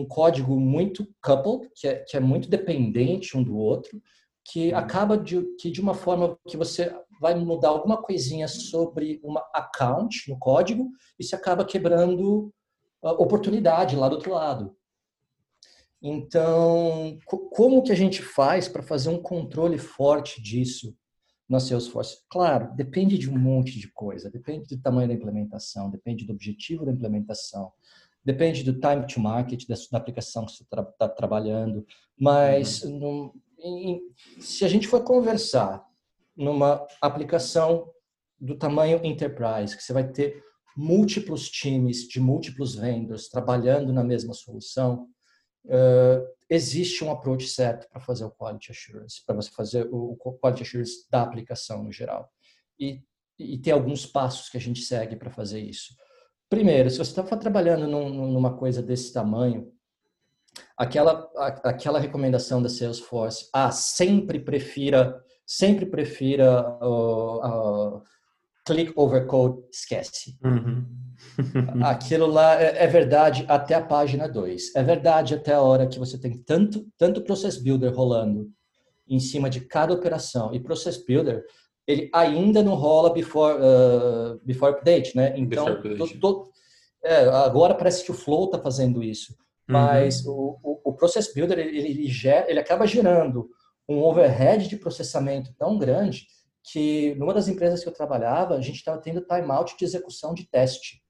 código 0.07 0.59
muito 0.59 1.07
coupled, 1.22 1.68
que 1.74 1.88
é, 1.88 1.96
que 1.96 2.16
é 2.16 2.20
muito 2.20 2.48
dependente 2.48 3.37
um 3.37 3.42
do 3.42 3.57
outro, 3.57 4.00
que 4.44 4.70
uhum. 4.70 4.79
acaba 4.79 5.18
de, 5.18 5.42
que 5.57 5.70
de 5.70 5.81
uma 5.81 5.94
forma 5.94 6.38
que 6.48 6.57
você 6.57 6.94
vai 7.20 7.35
mudar 7.35 7.68
alguma 7.68 8.00
coisinha 8.00 8.48
sobre 8.48 9.20
uma 9.22 9.44
account 9.53 10.31
no 10.31 10.38
código 10.38 10.90
e 11.18 11.24
se 11.24 11.35
acaba 11.35 11.64
quebrando 11.64 12.53
a 13.03 13.12
oportunidade 13.12 13.96
lá 13.96 14.09
do 14.09 14.14
outro 14.14 14.33
lado. 14.33 14.76
Então, 16.03 17.18
como 17.53 17.83
que 17.83 17.92
a 17.92 17.96
gente 17.96 18.22
faz 18.22 18.66
para 18.66 18.83
fazer 18.83 19.11
um 19.11 19.20
controle 19.20 19.76
forte 19.76 20.40
disso 20.40 20.96
na 21.46 21.61
Salesforce? 21.61 22.18
Claro, 22.31 22.74
depende 22.74 23.18
de 23.18 23.29
um 23.29 23.38
monte 23.38 23.79
de 23.79 23.92
coisa, 23.92 24.31
depende 24.31 24.74
do 24.74 24.81
tamanho 24.81 25.09
da 25.09 25.14
implementação, 25.14 25.90
depende 25.90 26.24
do 26.24 26.33
objetivo 26.33 26.87
da 26.87 26.92
implementação, 26.92 27.70
depende 28.31 28.62
do 28.62 28.79
time 28.79 29.07
to 29.07 29.21
market 29.21 29.66
da, 29.66 29.75
da 29.90 29.99
aplicação 29.99 30.47
que 30.47 30.53
você 30.53 30.62
está 30.62 30.85
tra 30.85 31.09
trabalhando, 31.09 31.85
mas 32.19 32.83
uhum. 32.85 33.33
em, 33.59 34.01
se 34.38 34.64
a 34.64 34.69
gente 34.69 34.87
for 34.87 35.03
conversar 35.03 35.85
numa 36.37 36.87
aplicação 37.01 37.90
do 38.40 38.57
tamanho 38.57 39.05
enterprise, 39.05 39.77
que 39.77 39.83
você 39.83 39.93
vai 39.93 40.09
ter 40.09 40.43
múltiplos 40.77 41.51
times 41.51 42.09
de 42.09 42.21
múltiplos 42.21 42.75
vendors 42.75 43.29
trabalhando 43.29 43.93
na 43.93 44.05
mesma 44.05 44.33
solução, 44.33 45.09
uh, 45.66 46.27
existe 46.49 47.05
um 47.05 47.11
approach 47.11 47.49
certo 47.49 47.88
para 47.90 48.01
fazer 48.01 48.25
o 48.25 48.31
quality 48.31 48.71
assurance, 48.71 49.25
para 49.27 49.35
você 49.35 49.51
fazer 49.51 49.88
o 49.90 50.16
quality 50.40 50.62
assurance 50.62 51.11
da 51.11 51.23
aplicação 51.23 51.83
no 51.83 51.93
geral. 51.93 52.31
E, 52.79 53.03
e 53.38 53.59
tem 53.59 53.73
alguns 53.73 54.07
passos 54.07 54.49
que 54.49 54.57
a 54.57 54.61
gente 54.61 54.81
segue 54.83 55.16
para 55.16 55.31
fazer 55.31 55.61
isso. 55.61 55.95
Primeiro, 56.51 56.91
se 56.91 56.99
você 56.99 57.19
está 57.19 57.37
trabalhando 57.37 57.87
num, 57.87 58.31
numa 58.31 58.55
coisa 58.55 58.83
desse 58.83 59.13
tamanho, 59.13 59.73
aquela, 60.77 61.31
aquela 61.65 61.99
recomendação 61.99 62.61
da 62.61 62.69
Salesforce, 62.69 63.49
ah, 63.55 63.71
sempre 63.71 64.39
prefira 64.39 65.25
sempre 65.51 65.85
prefira 65.85 66.79
uh, 66.81 67.97
uh, 67.97 68.03
click 68.65 68.93
over 68.95 69.27
code, 69.27 69.61
esquece. 69.73 70.39
Uhum. 70.45 70.87
Aquilo 71.83 72.27
lá 72.27 72.55
é, 72.55 72.85
é, 72.85 72.87
verdade 72.87 73.45
até 73.49 73.75
a 73.75 73.85
página 73.85 74.29
2. 74.29 74.77
É 74.77 74.83
verdade 74.85 75.35
até 75.35 75.53
a 75.53 75.61
hora 75.61 75.89
que 75.89 75.99
você 75.99 76.17
tem 76.17 76.41
tanto, 76.45 76.87
tanto 76.97 77.25
Process 77.25 77.57
Builder 77.61 77.93
rolando 77.93 78.49
em 79.09 79.19
cima 79.19 79.51
de 79.51 79.63
cada 79.63 79.93
operação. 79.93 80.55
E 80.55 80.61
Process 80.61 81.05
Builder, 81.05 81.45
ele 81.87 82.11
ainda 82.12 82.62
não 82.62 82.75
rola 82.75 83.12
before, 83.12 83.57
uh, 83.57 84.40
before 84.45 84.73
update, 84.73 85.16
né? 85.16 85.35
Então, 85.37 85.66
é, 87.03 87.27
agora 87.29 87.75
parece 87.75 88.05
que 88.05 88.11
o 88.11 88.14
Flow 88.14 88.45
está 88.45 88.59
fazendo 88.59 89.03
isso. 89.03 89.33
Uhum. 89.33 89.75
Mas 89.75 90.25
o, 90.27 90.59
o, 90.62 90.81
o, 90.85 90.93
Process 90.93 91.33
Builder, 91.33 91.59
ele, 91.59 91.79
ele, 91.79 92.07
gera, 92.09 92.51
ele 92.51 92.61
acaba 92.61 92.87
gerando 92.87 93.49
um 93.88 94.03
overhead 94.03 94.69
de 94.69 94.77
processamento 94.77 95.53
tão 95.59 95.79
grande 95.79 96.27
que 96.62 97.14
numa 97.14 97.33
das 97.33 97.49
empresas 97.49 97.83
que 97.83 97.88
eu 97.88 97.95
trabalhava, 97.95 98.55
a 98.55 98.61
gente 98.61 98.77
estava 98.77 99.01
tendo 99.01 99.23
timeout 99.23 99.77
de 99.77 99.85
execução 99.85 100.35
de 100.35 100.49
teste 100.49 101.03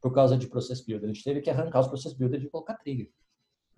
por 0.00 0.12
causa 0.12 0.36
de 0.36 0.48
Process 0.48 0.84
Builder. 0.84 1.10
A 1.10 1.12
gente 1.12 1.24
teve 1.24 1.40
que 1.40 1.50
arrancar 1.50 1.80
os 1.80 1.88
Process 1.88 2.14
Builder 2.14 2.42
e 2.42 2.48
colocar 2.48 2.74
trigger. 2.74 3.10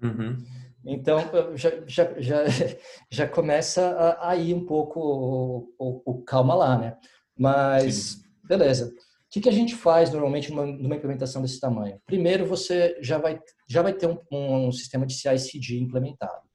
Uhum. 0.03 0.37
Então, 0.85 1.19
já, 1.55 1.71
já, 1.87 2.21
já, 2.21 2.45
já 3.11 3.29
começa 3.29 4.17
a, 4.21 4.37
ir 4.37 4.55
um 4.55 4.65
pouco 4.65 5.01
o, 5.01 5.75
o, 5.79 6.03
o, 6.13 6.23
calma 6.23 6.55
lá, 6.55 6.79
né? 6.79 6.97
Mas, 7.37 7.95
Sim. 7.95 8.23
beleza. 8.45 8.87
O 8.87 9.31
que, 9.31 9.41
que 9.41 9.49
a 9.49 9.53
gente 9.53 9.75
faz 9.75 10.11
normalmente 10.11 10.51
numa, 10.51 10.65
numa, 10.65 10.97
implementação 10.97 11.43
desse 11.43 11.61
tamanho? 11.61 12.01
Primeiro, 12.07 12.47
você 12.47 12.97
já 13.03 13.19
vai, 13.19 13.39
já 13.69 13.83
vai 13.83 13.93
ter 13.93 14.07
um, 14.07 14.19
um 14.31 14.73
sistema 14.73 15.05
de 15.05 15.13
CI/CD 15.15 15.79
implementado. 15.79 16.49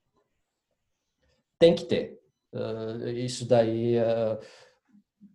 Tem 1.59 1.75
que 1.75 1.85
ter. 1.85 2.19
Uh, 2.51 3.09
isso 3.09 3.47
daí, 3.47 3.97
uh, 3.97 4.39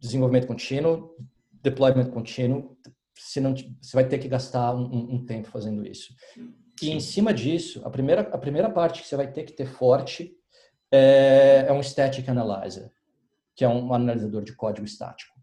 desenvolvimento 0.01 0.49
contínuo, 0.49 1.15
deployment 1.63 2.11
contínuo, 2.11 2.77
se 3.15 3.41
não, 3.41 3.55
você 3.55 3.93
vai 3.95 4.07
ter 4.09 4.19
que 4.19 4.29
gastar 4.29 4.75
um, 4.75 5.15
um 5.15 5.25
tempo 5.25 5.49
fazendo 5.49 5.87
isso. 5.87 6.13
E 6.83 6.91
em 6.91 7.01
cima 7.01 7.33
disso, 7.33 7.83
a 7.85 7.91
primeira, 7.91 8.23
a 8.23 8.39
primeira 8.39 8.71
parte 8.71 9.03
que 9.03 9.09
você 9.09 9.17
vai 9.17 9.31
ter 9.31 9.45
que 9.45 9.53
ter 9.53 9.67
forte 9.67 10.37
é, 10.91 11.67
é 11.69 11.73
um 11.73 11.83
Static 11.83 12.29
Analyzer, 12.29 12.91
que 13.55 13.65
é 13.65 13.69
um 13.69 13.93
analisador 13.93 14.43
de 14.43 14.55
código 14.55 14.87
estático. 14.87 15.37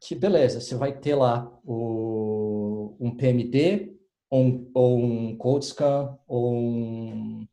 Que 0.00 0.14
beleza, 0.14 0.60
você 0.60 0.74
vai 0.74 0.92
ter 0.92 1.14
lá 1.14 1.50
o, 1.64 2.96
um 3.00 3.16
PMD, 3.16 3.96
ou 4.30 4.42
um, 4.42 4.70
ou 4.74 4.98
um 4.98 5.36
CodeScan, 5.36 6.16
ou 6.26 6.54
um 6.54 7.48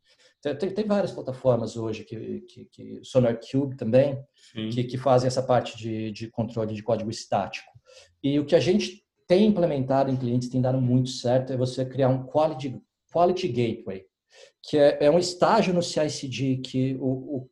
tem, 0.53 0.69
tem, 0.69 0.85
várias 0.85 1.11
plataformas 1.11 1.75
hoje, 1.75 2.03
que, 2.03 2.41
que, 2.41 2.65
que 2.65 2.99
SonarCube 3.03 3.75
também, 3.75 4.23
que, 4.53 4.83
que, 4.83 4.97
fazem 4.97 5.27
essa 5.27 5.41
parte 5.41 5.75
de, 5.75 6.11
de 6.11 6.29
controle 6.29 6.75
de 6.75 6.83
código 6.83 7.09
estático. 7.09 7.71
E 8.21 8.39
o 8.39 8.45
que 8.45 8.55
a 8.55 8.59
gente 8.59 9.04
tem 9.27 9.47
implementado 9.47 10.11
em 10.11 10.15
clientes, 10.15 10.49
tem 10.49 10.61
dado 10.61 10.79
muito 10.79 11.09
certo, 11.09 11.51
é 11.51 11.57
você 11.57 11.85
criar 11.85 12.09
um 12.09 12.25
Quality, 12.25 12.81
quality 13.11 13.47
Gateway, 13.47 14.05
que 14.61 14.77
é, 14.77 15.05
é 15.05 15.11
um 15.11 15.19
estágio 15.19 15.73
no 15.73 15.81
CI/CD 15.81 16.57
que 16.57 16.95
o, 16.95 17.07
o, 17.07 17.49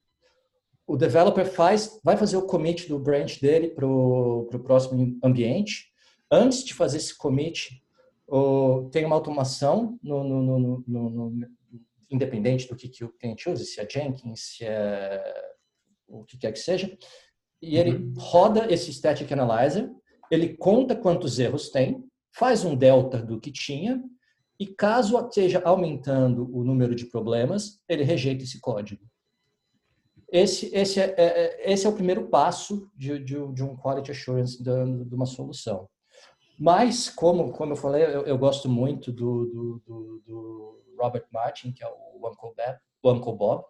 o, 0.88 0.98
developer 0.98 1.46
faz, 1.46 2.00
vai 2.04 2.18
fazer 2.18 2.38
o 2.38 2.46
commit 2.46 2.88
do 2.88 3.00
branch 3.00 3.40
dele 3.40 3.70
para 3.70 3.88
o 3.88 4.48
próximo 4.64 5.18
ambiente. 5.24 5.92
Antes 6.32 6.64
de 6.64 6.74
fazer 6.74 6.98
esse 6.98 7.18
commit, 7.18 7.82
o, 8.28 8.90
tem 8.92 9.06
uma 9.06 9.16
automação 9.16 9.98
no, 10.02 10.24
no, 10.24 10.84
no, 10.88 11.48
independente 12.10 12.68
do 12.68 12.76
que, 12.76 12.88
que 12.88 13.04
o 13.04 13.10
cliente 13.10 13.50
use, 13.50 13.66
se 13.66 13.80
é 13.80 13.90
Jenkins, 13.90 14.40
se 14.40 14.66
é 14.66 15.22
o 16.08 16.24
que 16.24 16.38
quer 16.38 16.52
que 16.52 16.60
seja, 16.60 16.96
e 17.62 17.78
ele 17.78 17.96
uhum. 17.96 18.14
roda 18.18 18.72
esse 18.72 18.92
Static 18.94 19.32
Analyzer, 19.32 19.90
ele 20.34 20.56
conta 20.58 20.96
quantos 20.96 21.39
erros 21.39 21.69
tem, 21.69 22.04
faz 22.32 22.65
um 22.65 22.76
delta 22.76 23.19
do 23.19 23.39
que 23.39 23.52
tinha, 23.52 24.04
e 24.60 24.67
caso 24.67 25.17
esteja 25.19 25.62
aumentando 25.63 26.50
o 26.56 26.63
número 26.63 26.96
de 26.96 27.06
problemas, 27.06 27.82
ele 27.88 28.04
rejeita 28.04 28.43
esse 28.43 28.60
código. 28.60 29.04
Esse, 30.32 30.74
esse, 30.74 31.00
é, 31.00 31.13
é, 31.17 31.26
é 31.67 31.72
esse 31.74 31.86
é 31.86 31.89
o 31.89 31.93
primeiro 31.93 32.28
passo 32.28 32.89
de, 32.96 33.19
de, 33.19 33.36
de 33.54 33.63
um 33.63 33.76
Quality 33.76 34.12
Assurance 34.12 34.58
de, 34.62 35.06
de, 35.06 35.15
uma 35.15 35.26
solução. 35.26 35.88
Mas, 36.58 37.10
como, 37.10 37.52
como 37.52 37.74
eu 37.74 37.78
falei, 37.78 38.04
eu, 38.04 38.24
eu 38.24 38.38
gosto 38.38 38.67
muito 38.69 39.12
do, 39.12 39.46
do, 39.46 39.84
do, 39.86 40.24
do 40.26 40.84
Robert 41.00 41.26
Martin, 41.32 41.72
que 41.72 41.84
é 41.84 41.88
o 41.88 42.28
Uncle, 42.28 42.54
Bob, 42.56 42.78
o 43.04 43.12
Uncle 43.12 43.36
Bob 43.36 43.65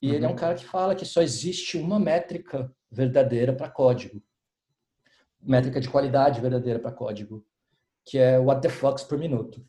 e 0.00 0.08
uhum. 0.08 0.14
ele 0.14 0.24
é 0.24 0.28
um 0.28 0.32
uhum. 0.32 0.36
cara 0.36 0.54
que 0.54 0.64
fala 0.64 0.94
que 0.94 1.04
só 1.04 1.22
existe 1.22 1.76
uma 1.76 1.98
métrica 1.98 2.72
verdadeira 2.90 3.52
para 3.52 3.70
código. 3.70 4.22
Métrica 5.46 5.80
de 5.80 5.88
qualidade 5.88 6.40
verdadeira 6.40 6.78
para 6.78 6.92
código, 6.92 7.44
que 8.04 8.18
é 8.18 8.38
what 8.38 8.60
the 8.60 8.68
fucks 8.68 9.04
por 9.04 9.18
minuto. 9.18 9.64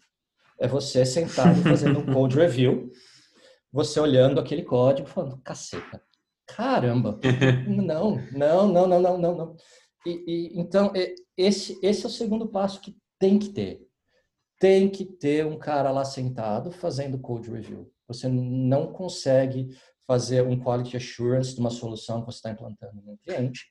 É 0.60 0.68
você 0.68 1.06
sentado 1.06 1.62
fazendo 1.64 2.00
um 2.00 2.14
code 2.14 2.36
review, 2.36 2.92
você 3.72 4.00
olhando 4.00 4.40
aquele 4.40 4.64
código 4.64 5.08
falando, 5.08 5.38
caceta, 5.42 6.02
caramba, 6.46 7.20
não, 7.68 8.18
não, 8.32 8.68
não, 8.68 8.88
não, 8.88 9.00
não, 9.00 9.18
não, 9.18 9.36
não. 9.36 9.56
E, 10.06 10.24
e, 10.28 10.60
então, 10.60 10.92
esse, 11.36 11.78
esse 11.84 12.06
é 12.06 12.08
o 12.08 12.12
segundo 12.12 12.48
passo 12.48 12.82
que 12.82 12.98
tem 13.20 13.38
que 13.38 13.50
ter 13.50 13.88
tem 14.60 14.90
que 14.90 15.06
ter 15.06 15.46
um 15.46 15.58
cara 15.58 15.92
lá 15.92 16.04
sentado 16.04 16.72
fazendo 16.72 17.20
code 17.20 17.50
review. 17.50 17.92
Você 18.08 18.28
não 18.28 18.92
consegue 18.92 19.70
fazer 20.06 20.42
um 20.42 20.60
quality 20.60 20.98
assurance 20.98 21.54
de 21.54 21.60
uma 21.60 21.70
solução 21.70 22.22
que 22.22 22.28
você 22.28 22.38
está 22.38 22.52
implantando 22.52 23.02
no 23.04 23.18
cliente 23.18 23.66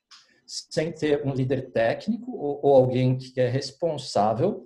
sem 0.46 0.92
ter 0.92 1.26
um 1.26 1.32
líder 1.32 1.70
técnico 1.70 2.32
ou, 2.32 2.60
ou 2.62 2.74
alguém 2.74 3.16
que 3.16 3.40
é 3.40 3.48
responsável 3.48 4.62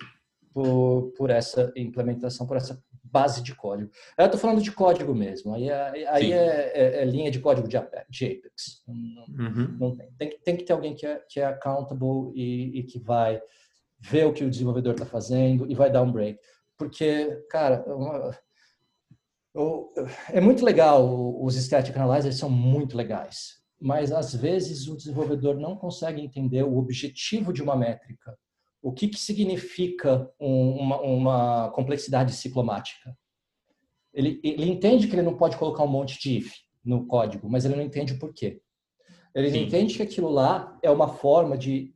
por, 0.52 1.12
por 1.16 1.30
essa 1.30 1.72
implementação, 1.76 2.46
por 2.46 2.56
essa 2.56 2.82
base 3.02 3.42
de 3.42 3.54
código. 3.54 3.90
Eu 4.16 4.26
estou 4.26 4.40
falando 4.40 4.62
de 4.62 4.70
código 4.70 5.14
mesmo, 5.14 5.54
aí, 5.54 5.68
é, 5.68 6.08
aí 6.08 6.32
é, 6.32 6.72
é, 6.74 7.02
é, 7.02 7.04
linha 7.04 7.30
de 7.30 7.40
código 7.40 7.66
de 7.66 7.76
Apex. 7.76 8.82
Não, 8.86 9.46
uhum. 9.46 9.76
não 9.78 9.96
tem. 9.96 10.08
Tem, 10.16 10.38
tem, 10.44 10.56
que 10.56 10.64
ter 10.64 10.72
alguém 10.72 10.94
que 10.94 11.06
é, 11.06 11.20
que 11.28 11.40
é 11.40 11.44
accountable 11.44 12.32
e, 12.34 12.78
e 12.78 12.82
que 12.84 12.98
vai 12.98 13.40
ver 13.98 14.26
o 14.26 14.32
que 14.32 14.44
o 14.44 14.50
desenvolvedor 14.50 14.92
está 14.92 15.04
fazendo 15.04 15.70
e 15.70 15.74
vai 15.74 15.90
dar 15.90 16.02
um 16.02 16.12
break. 16.12 16.38
Porque, 16.76 17.44
cara, 17.50 17.84
uma, 17.86 18.30
é 20.32 20.40
muito 20.40 20.64
legal, 20.64 21.42
os 21.42 21.56
static 21.56 21.94
analyzers 21.96 22.38
são 22.38 22.48
muito 22.48 22.96
legais, 22.96 23.59
mas 23.80 24.12
às 24.12 24.34
vezes 24.34 24.86
o 24.88 24.96
desenvolvedor 24.96 25.58
não 25.58 25.76
consegue 25.76 26.20
entender 26.20 26.62
o 26.62 26.76
objetivo 26.76 27.52
de 27.52 27.62
uma 27.62 27.74
métrica 27.74 28.36
o 28.82 28.92
que, 28.92 29.08
que 29.08 29.18
significa 29.18 30.30
um, 30.40 30.70
uma, 30.72 31.00
uma, 31.00 31.70
complexidade 31.70 32.32
ciclomática. 32.32 33.16
Ele, 34.12 34.40
ele, 34.42 34.68
entende 34.68 35.06
que 35.06 35.14
ele 35.14 35.22
não 35.22 35.36
pode 35.36 35.56
colocar 35.56 35.84
um 35.84 35.88
monte 35.88 36.18
de 36.18 36.38
if 36.38 36.52
no 36.84 37.06
código, 37.06 37.48
mas 37.48 37.64
ele 37.64 37.76
não 37.76 37.82
entende 37.82 38.14
o 38.14 38.18
porquê. 38.18 38.60
Ele 39.34 39.50
Sim. 39.50 39.64
entende 39.64 39.96
que 39.96 40.02
aquilo 40.02 40.28
lá 40.28 40.78
é 40.82 40.90
uma 40.90 41.08
forma 41.08 41.56
de 41.56 41.94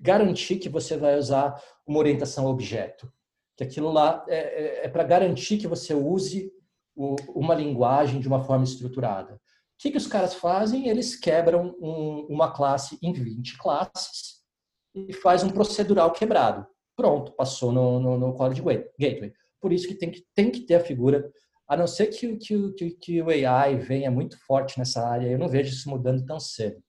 garantir 0.00 0.56
que 0.56 0.68
você 0.68 0.96
vai 0.96 1.18
usar 1.18 1.60
uma 1.86 1.98
orientação 1.98 2.46
a 2.46 2.50
objeto. 2.50 3.10
Que 3.56 3.64
aquilo 3.64 3.90
lá 3.90 4.24
é, 4.28 4.36
é, 4.36 4.86
é 4.86 4.88
para 4.88 5.02
garantir 5.02 5.56
que 5.56 5.66
você 5.66 5.94
use 5.94 6.52
o, 6.94 7.16
uma 7.34 7.54
linguagem 7.54 8.20
de 8.20 8.28
uma 8.28 8.44
forma 8.44 8.64
estruturada. 8.64 9.40
O 9.76 9.78
que, 9.78 9.90
que 9.90 9.98
os 9.98 10.06
caras 10.06 10.34
fazem? 10.34 10.88
Eles 10.88 11.16
quebram 11.16 11.76
um, 11.78 12.26
uma 12.30 12.50
classe 12.50 12.98
em 13.02 13.12
20 13.12 13.58
classes 13.58 14.42
e 14.94 15.12
faz 15.12 15.44
um 15.44 15.50
procedural 15.50 16.10
quebrado. 16.12 16.66
Pronto, 16.96 17.32
passou 17.32 17.70
no, 17.70 18.00
no, 18.00 18.18
no 18.18 18.32
Gateway. 18.34 19.32
Por 19.60 19.72
isso 19.72 19.86
que 19.86 19.94
tem 19.94 20.10
que, 20.10 20.24
tem 20.34 20.50
que 20.50 20.60
ter 20.60 20.76
a 20.76 20.84
figura, 20.84 21.30
a 21.68 21.76
não 21.76 21.86
ser 21.86 22.06
que, 22.06 22.36
que, 22.36 22.72
que, 22.72 22.90
que 22.90 23.22
o 23.22 23.28
AI 23.28 23.76
venha 23.76 24.10
muito 24.10 24.38
forte 24.46 24.78
nessa 24.78 25.06
área, 25.06 25.28
eu 25.28 25.38
não 25.38 25.48
vejo 25.48 25.70
isso 25.74 25.90
mudando 25.90 26.24
tão 26.24 26.40
cedo. 26.40 26.82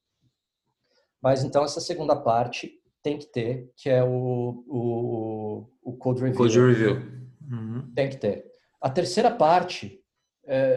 Mas 1.22 1.44
então 1.44 1.66
essa 1.66 1.82
segunda 1.82 2.16
parte 2.16 2.72
tem 3.04 3.18
que 3.18 3.26
ter, 3.26 3.72
que 3.76 3.90
é 3.90 4.04
o, 4.04 4.64
o, 4.68 5.70
o 5.82 5.98
Code 5.98 6.22
Review. 6.22 6.38
Code 6.38 6.60
Review. 6.60 6.96
Uhum. 7.52 7.92
Tem 7.94 8.10
que 8.10 8.18
ter. 8.18 8.46
A 8.80 8.90
terceira 8.90 9.32
parte, 9.32 10.00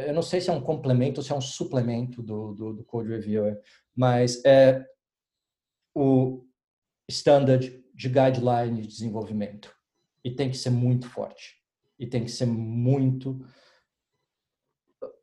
eu 0.09 0.15
não 0.15 0.23
sei 0.23 0.41
se 0.41 0.51
é 0.51 0.53
um 0.53 0.61
complemento 0.61 1.21
ou 1.21 1.25
se 1.25 1.33
é 1.33 1.35
um 1.35 1.41
suplemento 1.41 2.23
do, 2.23 2.55
do, 2.55 2.73
do 2.75 2.85
Code 2.85 3.09
Reviewer, 3.09 3.61
mas 3.95 4.45
é 4.45 4.85
o, 5.95 6.45
standard 7.11 7.85
de 7.95 8.09
guideline 8.09 8.81
de 8.81 8.89
desenvolvimento. 8.89 9.75
E 10.25 10.31
tem 10.31 10.51
que 10.51 10.57
ser 10.57 10.71
muito 10.71 11.09
forte. 11.09 11.57
E 11.99 12.07
tem 12.07 12.25
que 12.25 12.31
ser 12.31 12.47
muito 12.47 13.45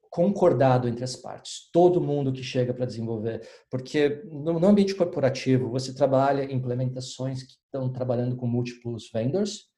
concordado 0.10 0.88
entre 0.88 1.04
as 1.04 1.16
partes. 1.16 1.70
Todo 1.72 2.02
mundo 2.02 2.34
que 2.34 2.44
chega 2.44 2.74
para 2.74 2.86
desenvolver. 2.86 3.48
Porque 3.70 4.24
no 4.26 4.66
ambiente 4.66 4.96
corporativo, 4.96 5.70
você 5.70 5.94
trabalha 5.94 6.44
em 6.44 6.56
implementações 6.56 7.44
que 7.44 7.54
estão 7.54 7.92
trabalhando 7.92 8.36
com 8.36 8.48
múltiplos 8.48 9.10
vendors, 9.12 9.70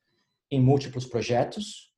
em 0.52 0.60
múltiplos 0.60 1.06
projetos, 1.06 1.94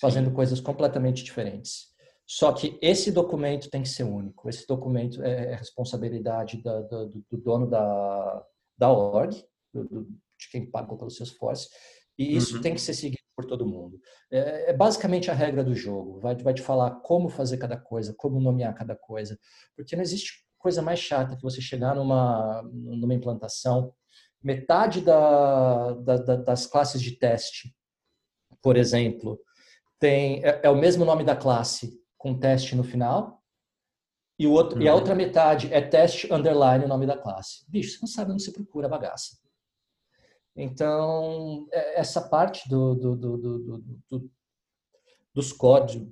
fazendo 0.00 0.30
coisas 0.30 0.60
completamente 0.60 1.24
diferentes. 1.24 1.88
Só 2.28 2.52
que 2.52 2.78
esse 2.82 3.10
documento 3.10 3.70
tem 3.70 3.82
que 3.82 3.88
ser 3.88 4.04
único. 4.04 4.50
Esse 4.50 4.66
documento 4.66 5.22
é, 5.22 5.52
é 5.52 5.54
responsabilidade 5.54 6.62
da, 6.62 6.82
da, 6.82 7.04
do, 7.04 7.24
do 7.30 7.38
dono 7.38 7.66
da, 7.66 8.44
da 8.76 8.92
org, 8.92 9.34
do, 9.72 9.88
do, 9.88 10.04
de 10.04 10.50
quem 10.50 10.70
pagou 10.70 10.98
pelo 10.98 11.10
seu 11.10 11.24
esforço, 11.24 11.70
e 12.18 12.36
isso 12.36 12.56
uhum. 12.56 12.62
tem 12.62 12.74
que 12.74 12.80
ser 12.80 12.92
seguido 12.92 13.22
por 13.34 13.46
todo 13.46 13.66
mundo. 13.66 13.98
É, 14.30 14.70
é, 14.70 14.72
basicamente 14.76 15.30
a 15.30 15.34
regra 15.34 15.64
do 15.64 15.74
jogo. 15.74 16.20
Vai, 16.20 16.36
vai 16.36 16.52
te 16.52 16.60
falar 16.60 16.90
como 17.00 17.30
fazer 17.30 17.56
cada 17.56 17.78
coisa, 17.78 18.14
como 18.14 18.38
nomear 18.38 18.74
cada 18.74 18.94
coisa, 18.94 19.38
porque 19.74 19.96
não 19.96 20.02
existe 20.02 20.44
coisa 20.58 20.82
mais 20.82 20.98
chata 20.98 21.34
que 21.34 21.42
você 21.42 21.62
chegar 21.62 21.94
numa, 21.94 22.62
numa 22.62 23.14
implantação, 23.14 23.94
metade 24.42 25.00
da, 25.00 25.92
da, 25.94 26.16
das 26.36 26.66
classes 26.66 27.00
de 27.00 27.12
teste, 27.12 27.74
por 28.60 28.76
exemplo, 28.76 29.40
tem 29.98 30.44
é, 30.44 30.60
é, 30.64 30.68
o 30.68 30.76
mesmo 30.76 31.04
nome 31.04 31.24
da 31.24 31.36
classe 31.36 31.98
com 32.18 32.38
teste 32.38 32.74
no 32.74 32.84
final, 32.84 33.42
e, 34.38 34.46
o 34.46 34.52
outro, 34.52 34.76
uhum. 34.76 34.82
e 34.82 34.88
a 34.88 34.92
uhum. 34.92 34.98
outra 34.98 35.14
metade 35.14 35.72
é 35.72 35.80
teste 35.80 36.32
underline 36.32 36.84
o 36.84 36.88
nome 36.88 37.06
da 37.06 37.16
classe. 37.16 37.64
Bicho, 37.68 37.92
você 37.92 37.98
não 38.02 38.08
sabe 38.08 38.32
onde 38.32 38.42
você 38.42 38.52
procura 38.52 38.86
a 38.86 38.90
bagaça. 38.90 39.38
Então, 40.54 41.66
é, 41.72 42.00
essa 42.00 42.28
parte 42.28 42.68
do, 42.68 42.94
do, 42.94 43.16
do, 43.16 43.58
do 44.10 44.30
dos 45.38 45.52
códigos, 45.52 46.08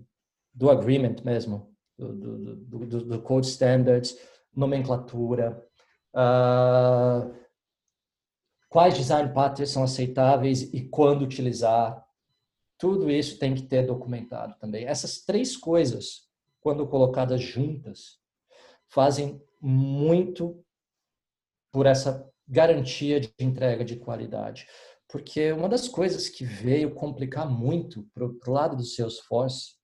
do 0.54 0.70
agreement 0.70 1.16
mesmo, 1.24 1.74
do, 1.98 2.54
do, 2.56 3.22
code 3.22 3.48
standards, 3.48 4.16
nomenclatura, 4.54 5.66
uh, 6.14 7.34
quais 8.68 8.94
design 8.94 9.32
patterns 9.32 9.70
são 9.70 9.82
aceitáveis 9.82 10.62
e 10.72 10.88
quando 10.88 11.22
utilizar, 11.22 12.05
tudo 12.78 13.10
isso 13.10 13.38
tem 13.38 13.54
que 13.54 13.62
ter 13.62 13.86
documentado 13.86 14.54
também. 14.58 14.86
Essas 14.86 15.20
três 15.20 15.56
coisas 15.56 16.26
quando 16.66 16.84
colocadas 16.88 17.40
juntas, 17.40 18.18
fazem 18.88 19.40
muito 19.60 20.60
por 21.70 21.86
essa 21.86 22.28
garantia 22.44 23.20
de 23.20 23.32
entrega 23.38 23.84
de 23.84 23.94
qualidade. 23.94 24.66
Porque 25.08 25.52
uma 25.52 25.68
das 25.68 25.86
coisas 25.86 26.28
que 26.28 26.44
veio 26.44 26.92
complicar 26.92 27.48
muito 27.48 28.04
para 28.12 28.24
o 28.26 28.52
lado 28.52 28.74
do 28.74 28.84
Salesforce, 28.84 29.76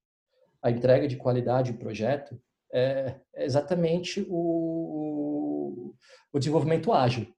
a 0.61 0.73
entrega 0.73 1.07
de 1.07 1.17
qualidade 1.17 1.71
do 1.71 1.79
projeto, 1.79 2.37
é 2.73 3.21
exatamente 3.37 4.27
o, 4.29 5.95
o 6.33 6.39
desenvolvimento 6.41 6.93
ágil. 6.93 7.33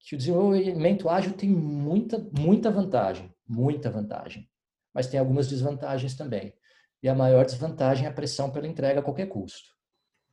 Que 0.00 0.16
o 0.16 0.18
desenvolvimento 0.18 1.08
ágil 1.08 1.34
tem 1.34 1.48
muita, 1.48 2.18
muita 2.36 2.68
vantagem, 2.68 3.32
muita 3.46 3.92
vantagem, 3.92 4.49
mas 4.94 5.06
tem 5.06 5.18
algumas 5.20 5.48
desvantagens 5.48 6.14
também. 6.14 6.52
E 7.02 7.08
a 7.08 7.14
maior 7.14 7.44
desvantagem 7.44 8.06
é 8.06 8.08
a 8.08 8.12
pressão 8.12 8.50
pela 8.50 8.66
entrega 8.66 9.00
a 9.00 9.02
qualquer 9.02 9.26
custo. 9.26 9.70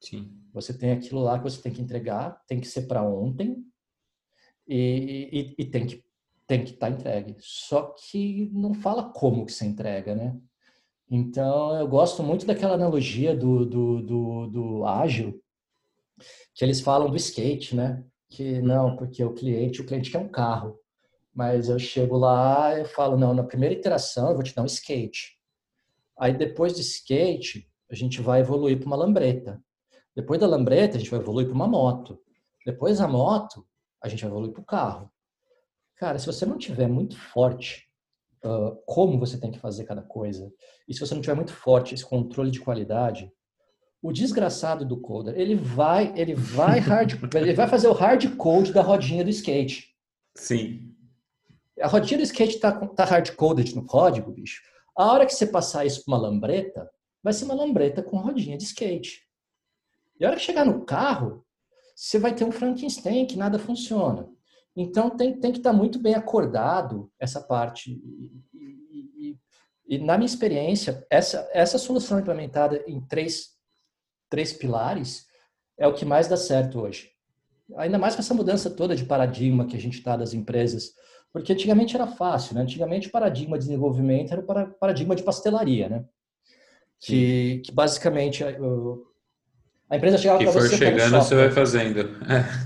Sim. 0.02 0.32
Você 0.54 0.78
tem 0.78 0.92
aquilo 0.92 1.22
lá 1.22 1.38
que 1.38 1.44
você 1.44 1.62
tem 1.62 1.72
que 1.72 1.82
entregar, 1.82 2.42
tem 2.48 2.60
que 2.60 2.68
ser 2.68 2.84
para 2.84 3.04
ontem 3.04 3.64
e, 4.68 5.56
e, 5.58 5.64
e, 5.64 5.66
tem 5.66 5.88
que 5.88 6.06
tem 6.46 6.64
que 6.64 6.72
estar 6.72 6.88
tá 6.88 6.94
entregue. 6.94 7.36
Só 7.40 7.94
que 7.98 8.50
não 8.54 8.74
fala 8.74 9.12
como 9.12 9.46
que 9.46 9.52
você 9.52 9.66
entrega, 9.66 10.16
né? 10.16 10.40
Então 11.10 11.78
eu 11.78 11.88
gosto 11.88 12.24
muito 12.24 12.46
daquela 12.46 12.76
analogia 12.76 13.36
do, 13.36 13.66
do, 13.66 14.02
do, 14.02 14.48
do 14.48 14.86
ágil, 14.86 15.42
que 16.54 16.64
eles 16.64 16.82
falam 16.82 17.10
do 17.10 17.18
skate, 17.18 17.76
né? 17.76 18.04
Que 18.30 18.62
não, 18.62 18.96
porque 18.96 19.24
o 19.24 19.34
cliente, 19.34 19.82
o 19.82 19.86
cliente 19.86 20.12
quer 20.12 20.20
um 20.20 20.30
carro. 20.30 20.80
Mas 21.38 21.70
eu 21.70 21.78
chego 21.78 22.18
lá 22.18 22.80
e 22.80 22.84
falo, 22.84 23.16
não, 23.16 23.32
na 23.32 23.44
primeira 23.44 23.76
iteração 23.76 24.30
eu 24.30 24.34
vou 24.34 24.44
te 24.44 24.56
dar 24.56 24.64
um 24.64 24.66
skate. 24.66 25.38
Aí 26.18 26.36
depois 26.36 26.74
do 26.74 26.80
skate, 26.80 27.70
a 27.92 27.94
gente 27.94 28.20
vai 28.24 28.40
evoluir 28.40 28.80
para 28.80 28.88
uma 28.88 28.96
lambreta. 28.96 29.64
Depois 30.16 30.40
da 30.40 30.48
lambreta, 30.48 30.98
a 30.98 31.00
gente 31.00 31.12
vai 31.12 31.20
evoluir 31.20 31.46
para 31.46 31.54
uma 31.54 31.68
moto. 31.68 32.20
Depois 32.66 32.98
da 32.98 33.08
moto, 33.08 33.68
a 34.02 34.08
gente 34.08 34.22
vai 34.22 34.32
evoluir 34.32 34.52
para 34.52 34.64
o 34.64 34.66
carro. 34.66 35.12
Cara, 35.96 36.18
se 36.18 36.26
você 36.26 36.44
não 36.44 36.58
tiver 36.58 36.88
muito 36.88 37.16
forte 37.16 37.88
uh, 38.44 38.76
como 38.88 39.20
você 39.20 39.40
tem 39.40 39.52
que 39.52 39.60
fazer 39.60 39.84
cada 39.84 40.02
coisa, 40.02 40.52
e 40.88 40.94
se 40.96 41.00
você 41.00 41.14
não 41.14 41.22
tiver 41.22 41.36
muito 41.36 41.54
forte 41.54 41.94
esse 41.94 42.04
controle 42.04 42.50
de 42.50 42.60
qualidade, 42.60 43.32
o 44.02 44.12
desgraçado 44.12 44.84
do 44.84 45.00
coder, 45.00 45.40
ele 45.40 45.54
vai, 45.54 46.12
ele 46.20 46.34
vai 46.34 46.80
hard, 46.80 47.14
ele 47.36 47.54
vai 47.54 47.68
fazer 47.68 47.90
o 47.90 47.94
hard 47.94 48.36
code 48.38 48.74
da 48.74 48.82
rodinha 48.82 49.24
do 49.24 49.30
skate. 49.30 49.96
Sim. 50.36 50.97
A 51.82 51.88
rodinha 51.88 52.18
do 52.18 52.24
skate 52.24 52.60
tá, 52.60 52.72
tá 52.72 53.06
hard 53.06 53.32
coded 53.36 53.76
no 53.76 53.86
código, 53.86 54.32
bicho. 54.32 54.62
A 54.96 55.12
hora 55.12 55.26
que 55.26 55.34
você 55.34 55.46
passar 55.46 55.86
isso 55.86 56.04
para 56.04 56.16
uma 56.16 56.22
lambreta, 56.28 56.90
vai 57.24 57.34
ser 57.34 57.46
uma 57.46 57.54
lambreta 57.54 58.02
com 58.02 58.18
rodinha 58.18 58.58
de 58.58 58.64
skate. 58.64 59.28
E 60.20 60.26
a 60.26 60.30
hora 60.30 60.38
que 60.38 60.44
chegar 60.44 60.66
no 60.66 60.84
carro, 60.86 61.46
você 61.96 62.18
vai 62.18 62.34
ter 62.34 62.44
um 62.44 62.52
Frankenstein 62.52 63.26
que 63.26 63.38
nada 63.38 63.60
funciona. 63.60 64.28
Então 64.76 65.10
tem, 65.10 65.40
tem 65.40 65.52
que 65.52 65.58
estar 65.58 65.72
tá 65.72 65.76
muito 65.76 66.00
bem 66.00 66.14
acordado 66.14 67.12
essa 67.20 67.42
parte. 67.42 67.92
E, 67.92 68.44
e, 68.54 69.10
e, 69.18 69.40
e, 69.88 69.98
na 69.98 70.18
minha 70.18 70.28
experiência, 70.28 71.06
essa, 71.10 71.50
essa 71.52 71.78
solução 71.78 72.20
implementada 72.20 72.84
em 72.88 73.02
três, 73.02 73.56
três 74.30 74.54
pilares 74.54 75.26
é 75.78 75.88
o 75.88 75.94
que 75.94 76.06
mais 76.06 76.28
dá 76.28 76.38
certo 76.38 76.80
hoje. 76.80 77.12
Ainda 77.76 77.98
mais 77.98 78.16
com 78.16 78.22
essa 78.22 78.34
mudança 78.34 78.70
toda 78.70 78.96
de 78.96 79.06
paradigma 79.06 79.66
que 79.66 79.76
a 79.76 79.80
gente 79.80 79.98
está 79.98 80.16
das 80.16 80.34
empresas 80.34 80.94
porque 81.40 81.54
antigamente 81.54 81.96
era 81.96 82.08
fácil, 82.08 82.56
né? 82.56 82.62
Antigamente 82.62 83.08
o 83.08 83.12
paradigma 83.12 83.58
de 83.58 83.66
desenvolvimento 83.66 84.32
era 84.32 84.42
o 84.42 84.74
paradigma 84.74 85.16
de 85.16 85.24
pastelaria, 85.24 85.90
né? 85.90 86.06
Que, 87.00 87.62
que 87.64 87.72
basicamente 87.72 88.44
A 89.90 89.96
empresa 89.96 90.18
chegava 90.18 90.40
para 90.40 90.52
você. 90.52 90.60
Que 90.60 90.70
for 90.70 90.78
chegando, 90.78 91.12
você 91.12 91.36
vai 91.36 91.52
fazendo. 91.52 92.00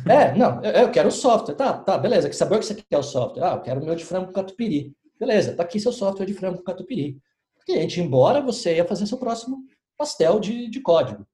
É, 0.09 0.33
não, 0.37 0.63
eu 0.63 0.89
quero 0.89 1.09
o 1.09 1.11
software. 1.11 1.55
Tá, 1.55 1.73
tá, 1.73 1.97
beleza. 1.97 2.29
Que 2.29 2.35
sabor 2.35 2.59
que 2.59 2.65
você 2.65 2.75
quer 2.75 2.97
o 2.97 3.03
software? 3.03 3.43
Ah, 3.43 3.53
eu 3.55 3.61
quero 3.61 3.81
o 3.81 3.85
meu 3.85 3.95
de 3.95 4.05
frango 4.05 4.31
catupiry. 4.31 4.93
Beleza, 5.19 5.53
tá 5.53 5.63
aqui 5.63 5.79
seu 5.79 5.91
software 5.91 6.25
de 6.25 6.33
frango 6.33 6.63
catupiry. 6.63 7.17
Cliente, 7.65 8.01
embora 8.01 8.41
você 8.41 8.77
ia 8.77 8.85
fazer 8.85 9.05
seu 9.05 9.17
próximo 9.17 9.59
pastel 9.97 10.39
de, 10.39 10.67
de 10.69 10.79
código. 10.81 11.27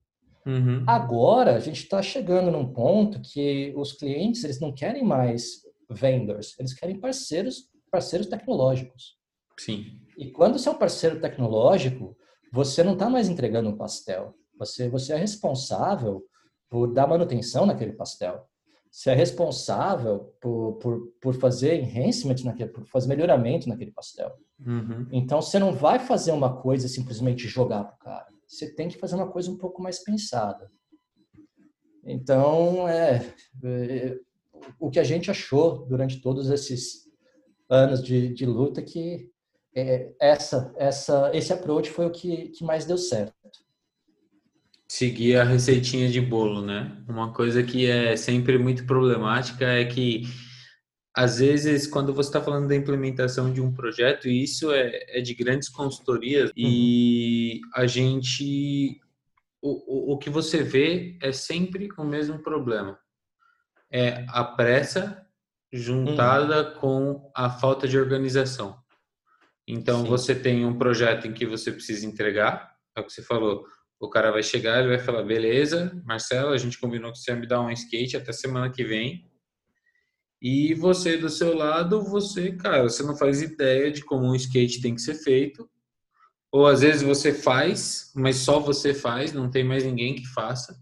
Uhum. 0.46 0.84
Agora, 0.88 1.56
a 1.56 1.60
gente 1.60 1.84
está 1.84 2.02
chegando 2.02 2.52
num 2.52 2.72
ponto 2.72 3.22
que 3.22 3.74
os 3.76 3.94
clientes 3.94 4.44
eles 4.44 4.60
não 4.60 4.74
querem 4.74 5.04
mais 5.04 5.67
vendors, 5.90 6.56
eles 6.60 6.74
querem 6.74 7.00
parceiros, 7.00 7.70
parceiros 7.92 8.28
tecnológicos. 8.28 9.18
Sim. 9.60 10.00
E 10.18 10.32
quando 10.32 10.58
você 10.58 10.70
é 10.70 10.72
um 10.72 10.78
parceiro 10.78 11.20
tecnológico, 11.20 12.16
você 12.52 12.84
não 12.84 12.94
está 12.94 13.10
mais 13.10 13.30
entregando 13.30 13.70
um 13.70 13.78
pastel. 13.78 14.36
Você, 14.58 14.90
você 14.90 15.14
é 15.14 15.18
responsável 15.18 16.24
por 16.70 16.88
dar 16.94 17.08
manutenção 17.08 17.66
naquele 17.66 17.94
pastel. 17.94 18.48
Você 18.92 19.12
é 19.12 19.14
responsável 19.14 20.36
por, 20.42 20.74
por, 20.78 21.14
por 21.22 21.34
fazer 21.36 21.76
enhancement 21.76 22.44
naquele, 22.44 22.70
por 22.70 22.86
fazer 22.88 23.08
melhoramento 23.08 23.70
naquele 23.70 23.92
pastel. 23.92 24.34
Uhum. 24.66 25.08
Então, 25.12 25.42
você 25.42 25.60
não 25.60 25.74
vai 25.74 26.00
fazer 26.00 26.32
uma 26.32 26.62
coisa 26.62 26.88
simplesmente 26.88 27.48
jogar 27.48 27.84
para 27.84 27.96
o 27.96 28.00
cara. 28.00 28.28
Você 28.48 28.74
tem 28.74 28.88
que 28.88 28.98
fazer 28.98 29.16
uma 29.16 29.30
coisa 29.30 29.52
um 29.52 29.58
pouco 29.58 29.82
mais 29.84 30.04
pensada. 30.04 30.72
Então, 32.04 32.88
é, 32.88 33.34
é 33.64 34.18
o 34.80 34.90
que 34.90 35.00
a 35.00 35.04
gente 35.04 35.32
achou 35.32 35.86
durante 35.88 36.22
todos 36.22 36.50
esses 36.50 37.08
anos 37.70 38.02
de, 38.04 38.34
de 38.34 38.46
luta 38.46 38.82
que 38.82 39.30
é, 39.76 40.12
essa, 40.20 40.74
essa, 40.78 41.32
esse 41.34 41.54
approach 41.54 41.90
foi 41.90 42.06
o 42.06 42.12
que, 42.12 42.50
que 42.50 42.64
mais 42.64 42.86
deu 42.86 42.98
certo 42.98 43.34
seguir 44.88 45.36
a 45.36 45.44
receitinha 45.44 46.10
de 46.10 46.22
bolo, 46.22 46.62
né? 46.62 47.04
Uma 47.08 47.34
coisa 47.34 47.62
que 47.62 47.86
é 47.86 48.16
sempre 48.16 48.58
muito 48.58 48.86
problemática 48.86 49.66
é 49.66 49.86
que 49.86 50.24
às 51.14 51.40
vezes 51.40 51.88
quando 51.88 52.14
você 52.14 52.30
está 52.30 52.42
falando 52.42 52.68
da 52.68 52.76
implementação 52.76 53.52
de 53.52 53.60
um 53.60 53.74
projeto, 53.74 54.30
isso 54.30 54.72
é, 54.72 55.18
é 55.18 55.22
de 55.22 55.34
grandes 55.34 55.68
consultorias 55.68 56.50
uhum. 56.52 56.56
e 56.56 57.62
a 57.76 57.86
gente 57.86 59.02
o, 59.62 60.12
o, 60.12 60.14
o 60.14 60.18
que 60.18 60.30
você 60.30 60.64
vê 60.64 61.18
é 61.22 61.32
sempre 61.32 61.90
o 61.98 62.04
mesmo 62.04 62.40
problema. 62.40 62.98
É 63.92 64.26
a 64.30 64.44
pressa 64.44 65.26
juntada 65.72 66.70
uhum. 66.70 66.80
com 66.80 67.32
a 67.36 67.50
falta 67.50 67.88
de 67.88 67.98
organização. 67.98 68.78
Então 69.68 70.04
Sim. 70.04 70.08
você 70.08 70.36
tem 70.36 70.66
um 70.66 70.78
projeto 70.78 71.28
em 71.28 71.34
que 71.34 71.46
você 71.46 71.72
precisa 71.72 72.06
entregar, 72.06 72.74
é 72.96 73.02
o 73.02 73.04
que 73.04 73.12
você 73.12 73.22
falou, 73.22 73.66
o 74.00 74.10
cara 74.10 74.32
vai 74.32 74.44
chegar, 74.44 74.80
ele 74.80 74.96
vai 74.96 75.00
falar: 75.00 75.24
beleza, 75.24 76.02
Marcelo, 76.06 76.52
a 76.52 76.58
gente 76.58 76.80
combinou 76.80 77.12
que 77.12 77.20
você 77.20 77.32
vai 77.32 77.42
me 77.42 77.48
dar 77.48 77.62
um 77.62 77.72
skate 77.72 78.18
até 78.18 78.32
semana 78.32 78.72
que 78.72 78.84
vem. 78.84 79.28
E 80.42 80.76
você 80.76 81.18
do 81.18 81.30
seu 81.30 81.56
lado, 81.56 82.04
você, 82.04 82.52
cara, 82.52 82.84
você 82.84 83.02
não 83.02 83.18
faz 83.18 83.42
ideia 83.42 83.92
de 83.92 84.04
como 84.06 84.28
um 84.28 84.36
skate 84.36 84.82
tem 84.82 84.94
que 84.94 85.02
ser 85.02 85.16
feito. 85.16 85.68
Ou 86.52 86.68
às 86.68 86.82
vezes 86.82 87.02
você 87.02 87.34
faz, 87.34 88.12
mas 88.16 88.38
só 88.38 88.60
você 88.60 88.94
faz, 88.94 89.34
não 89.34 89.50
tem 89.50 89.64
mais 89.64 89.84
ninguém 89.84 90.16
que 90.16 90.28
faça. 90.28 90.80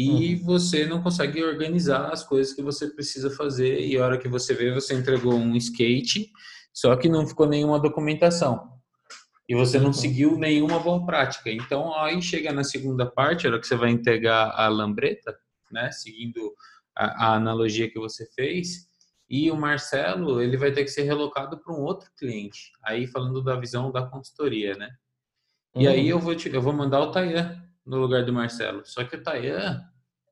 E 0.00 0.36
uhum. 0.36 0.44
você 0.44 0.86
não 0.86 1.02
consegue 1.02 1.42
organizar 1.42 2.12
as 2.12 2.22
coisas 2.22 2.54
que 2.54 2.62
você 2.62 2.86
precisa 2.86 3.30
fazer. 3.30 3.80
E 3.80 3.98
a 3.98 4.04
hora 4.04 4.16
que 4.16 4.28
você 4.28 4.54
vê, 4.54 4.72
você 4.72 4.94
entregou 4.94 5.34
um 5.34 5.56
skate, 5.56 6.30
só 6.72 6.94
que 6.94 7.08
não 7.08 7.26
ficou 7.26 7.48
nenhuma 7.48 7.80
documentação 7.80 8.78
e 9.48 9.56
você 9.56 9.78
não 9.78 9.86
uhum. 9.86 9.92
seguiu 9.92 10.38
nenhuma 10.38 10.78
boa 10.78 11.04
prática. 11.04 11.50
Então, 11.50 11.92
aí 11.98 12.22
chega 12.22 12.52
na 12.52 12.62
segunda 12.62 13.06
parte, 13.06 13.46
a 13.46 13.50
hora 13.50 13.58
que 13.58 13.66
você 13.66 13.74
vai 13.74 13.90
entregar 13.90 14.52
a 14.54 14.68
lambreta, 14.68 15.36
né, 15.68 15.90
seguindo 15.90 16.54
a, 16.94 17.30
a 17.30 17.34
analogia 17.34 17.90
que 17.90 17.98
você 17.98 18.24
fez, 18.36 18.86
e 19.28 19.50
o 19.50 19.56
Marcelo, 19.56 20.40
ele 20.40 20.56
vai 20.56 20.70
ter 20.70 20.84
que 20.84 20.90
ser 20.90 21.02
relocado 21.02 21.58
para 21.58 21.74
um 21.74 21.80
outro 21.80 22.08
cliente. 22.16 22.72
Aí 22.84 23.06
falando 23.06 23.42
da 23.42 23.56
visão 23.56 23.90
da 23.90 24.06
consultoria, 24.06 24.74
né? 24.74 24.90
E 25.74 25.86
uhum. 25.86 25.92
aí 25.92 26.08
eu 26.08 26.18
vou 26.18 26.34
te, 26.36 26.48
eu 26.54 26.62
vou 26.62 26.72
mandar 26.72 27.00
o 27.00 27.10
Tayan 27.10 27.60
no 27.84 27.98
lugar 27.98 28.24
do 28.24 28.32
Marcelo. 28.32 28.82
Só 28.84 29.02
que 29.02 29.16
o 29.16 29.22
Tayan 29.22 29.82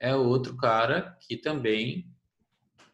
é 0.00 0.14
outro 0.14 0.56
cara 0.56 1.16
que 1.20 1.36
também 1.36 2.06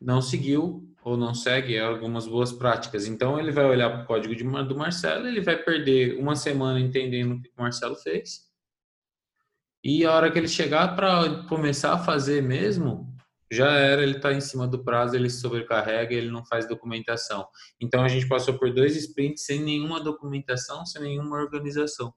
não 0.01 0.21
seguiu 0.21 0.89
ou 1.05 1.17
não 1.17 1.35
segue 1.35 1.79
algumas 1.79 2.27
boas 2.27 2.53
práticas. 2.53 3.07
Então 3.07 3.39
ele 3.39 3.51
vai 3.51 3.65
olhar 3.65 3.91
para 3.91 4.03
o 4.03 4.07
código 4.07 4.35
de, 4.35 4.45
do 4.45 4.77
Marcelo, 4.77 5.27
ele 5.27 5.41
vai 5.41 5.57
perder 5.57 6.19
uma 6.19 6.37
semana 6.37 6.81
entendendo 6.81 7.35
o 7.35 7.43
que 7.43 7.49
o 7.49 7.63
Marcelo 7.63 7.97
fez. 7.97 8.51
E 9.85 10.05
a 10.05 10.13
hora 10.13 10.31
que 10.31 10.39
ele 10.39 10.49
chegar 10.49 10.95
para 10.95 11.43
começar 11.49 11.93
a 11.93 11.99
fazer 11.99 12.41
mesmo, 12.41 13.13
já 13.51 13.71
era, 13.73 14.03
ele 14.03 14.17
está 14.17 14.33
em 14.33 14.41
cima 14.41 14.67
do 14.67 14.83
prazo, 14.83 15.17
ele 15.17 15.29
sobrecarrega, 15.29 16.15
ele 16.15 16.31
não 16.31 16.45
faz 16.45 16.67
documentação. 16.69 17.47
Então 17.81 18.03
a 18.03 18.09
gente 18.09 18.29
passou 18.29 18.57
por 18.57 18.73
dois 18.73 18.97
sprints 18.97 19.45
sem 19.45 19.61
nenhuma 19.61 20.01
documentação, 20.01 20.87
sem 20.87 21.03
nenhuma 21.03 21.37
organização. 21.37 22.15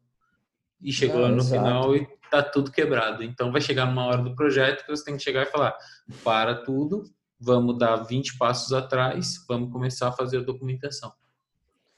E 0.86 0.94
chegou 0.94 1.28
no 1.28 1.38
exato. 1.38 1.50
final 1.50 1.96
e 1.96 2.08
tá 2.30 2.44
tudo 2.44 2.72
quebrado. 2.72 3.24
Então 3.24 3.52
vai 3.52 3.60
chegar 3.60 3.90
uma 3.90 4.06
hora 4.06 4.22
do 4.22 4.36
projeto 4.36 4.86
que 4.86 4.92
você 4.96 5.04
tem 5.04 5.18
que 5.18 5.24
chegar 5.24 5.44
e 5.44 5.48
falar: 5.48 5.76
para 6.24 6.54
tudo, 6.54 7.04
vamos 7.40 7.78
dar 7.78 7.98
20 7.98 8.38
passos 8.38 8.72
atrás, 8.72 9.44
vamos 9.48 9.72
começar 9.72 10.10
a 10.10 10.12
fazer 10.12 10.38
a 10.38 10.44
documentação. 10.44 11.12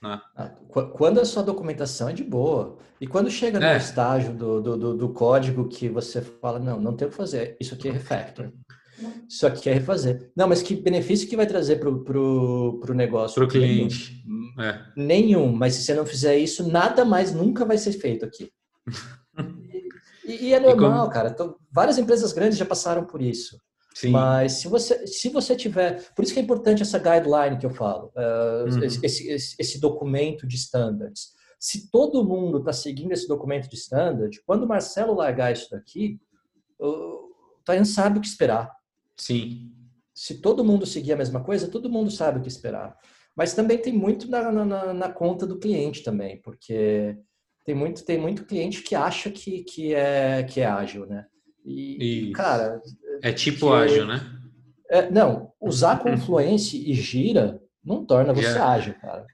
Né? 0.02 0.21
Ah, 0.36 0.50
quando 0.93 1.19
a 1.19 1.26
sua 1.26 1.43
documentação 1.43 2.10
é 2.10 2.13
de 2.13 2.23
boa, 2.23 2.78
e 3.02 3.08
quando 3.08 3.30
chega 3.32 3.60
no 3.60 3.65
é. 3.65 3.78
estágio 3.78 4.34
do, 4.34 4.62
do, 4.62 4.95
do, 4.95 5.10
código 5.10 5.67
que 5.67 5.89
você 5.89 6.21
fala, 6.21 6.60
não, 6.60 6.80
não 6.80 6.95
tem 6.95 7.08
o 7.08 7.12
que 7.12 7.17
fazer, 7.17 7.58
isso 7.60 7.73
aqui 7.73 7.89
é 7.89 7.91
refactor, 7.91 8.52
isso 9.28 9.45
aqui 9.45 9.69
é 9.69 9.73
refazer. 9.73 10.32
Não, 10.36 10.47
mas 10.47 10.62
que 10.62 10.76
benefício 10.76 11.28
que 11.28 11.36
vai 11.36 11.47
trazer 11.47 11.78
para 11.78 11.89
o 11.89 12.04
pro, 12.04 12.80
pro 12.80 12.93
negócio? 12.93 13.36
Para 13.36 13.45
o 13.45 13.47
cliente. 13.47 14.23
Nenhum. 14.26 14.62
É. 14.62 14.86
Nenhum, 14.95 15.52
mas 15.52 15.76
se 15.76 15.84
você 15.84 15.93
não 15.93 16.06
fizer 16.06 16.38
isso, 16.38 16.67
nada 16.67 17.04
mais 17.04 17.34
nunca 17.34 17.65
vai 17.65 17.78
ser 17.78 17.93
feito 17.93 18.26
aqui. 18.26 18.52
E, 20.26 20.47
e, 20.47 20.54
é 20.54 20.60
normal, 20.60 20.91
e 20.91 21.00
como... 21.00 21.10
cara. 21.10 21.30
Então, 21.30 21.56
várias 21.71 21.97
empresas 21.97 22.34
grandes 22.34 22.58
já 22.58 22.65
passaram 22.65 23.06
por 23.06 23.21
isso. 23.21 23.58
Sim. 23.93 24.12
Mas 24.12 24.54
se 24.54 24.67
você, 24.67 25.08
se 25.08 25.30
você 25.30 25.56
tiver. 25.56 26.13
Por 26.13 26.23
isso 26.23 26.32
que 26.32 26.39
é 26.39 26.43
importante 26.43 26.84
essa 26.84 27.00
guideline 27.00 27.58
que 27.58 27.65
eu 27.65 27.71
falo, 27.71 28.12
uh, 28.15 28.71
uhum. 28.71 28.84
esse, 28.84 29.04
esse, 29.04 29.56
esse, 29.58 29.80
documento 29.80 30.45
de 30.45 30.56
standards. 30.56 31.36
Se 31.60 31.89
todo 31.89 32.23
mundo 32.23 32.60
está 32.60 32.71
seguindo 32.71 33.12
esse 33.12 33.28
documento 33.28 33.67
de 33.67 33.76
standard, 33.76 34.39
quando 34.45 34.63
o 34.63 34.67
Marcelo 34.67 35.15
largar 35.15 35.52
isso 35.52 35.71
daqui, 35.71 36.19
o 36.80 37.32
Tayan 37.65 37.86
sabe 37.86 38.19
o 38.19 38.21
que 38.21 38.28
esperar. 38.28 38.71
Sim. 39.15 39.73
Se 40.13 40.36
todo 40.41 40.63
mundo 40.63 40.86
seguir 40.86 41.13
a 41.13 41.17
mesma 41.17 41.43
coisa, 41.43 41.67
todo 41.67 41.89
mundo 41.89 42.12
sabe 42.12 42.38
o 42.38 42.41
que 42.43 42.47
esperar. 42.47 42.95
Mas 43.36 43.56
também 43.56 43.80
tem 43.80 43.93
muito 43.93 44.30
na, 44.30 44.52
na, 44.52 44.93
na 44.93 45.12
conta 45.12 45.47
do 45.47 45.58
cliente 45.58 46.04
também, 46.04 46.39
porque 46.41 47.17
tem 47.67 47.75
muito, 47.75 48.06
tem 48.06 48.17
muito 48.17 48.45
cliente 48.45 48.82
que 48.82 48.95
acha 48.95 49.30
que, 49.30 49.62
que, 49.65 49.93
é, 49.93 50.41
que 50.43 50.62
é 50.62 50.65
ágil, 50.65 51.06
né? 51.06 51.25
E, 51.65 52.32
cara, 52.34 52.82
é 53.21 53.34
tipo 53.34 53.73
ágil, 53.73 54.06
né? 54.06 54.21
É, 54.89 55.12
não, 55.12 55.51
usar 55.60 55.99
Confluence 55.99 56.77
e 56.77 56.93
Gira 56.93 57.62
não 57.84 58.06
torna 58.06 58.34
você 58.34 58.47
yeah. 58.47 58.71
ágil, 58.71 58.95
cara. 59.01 59.25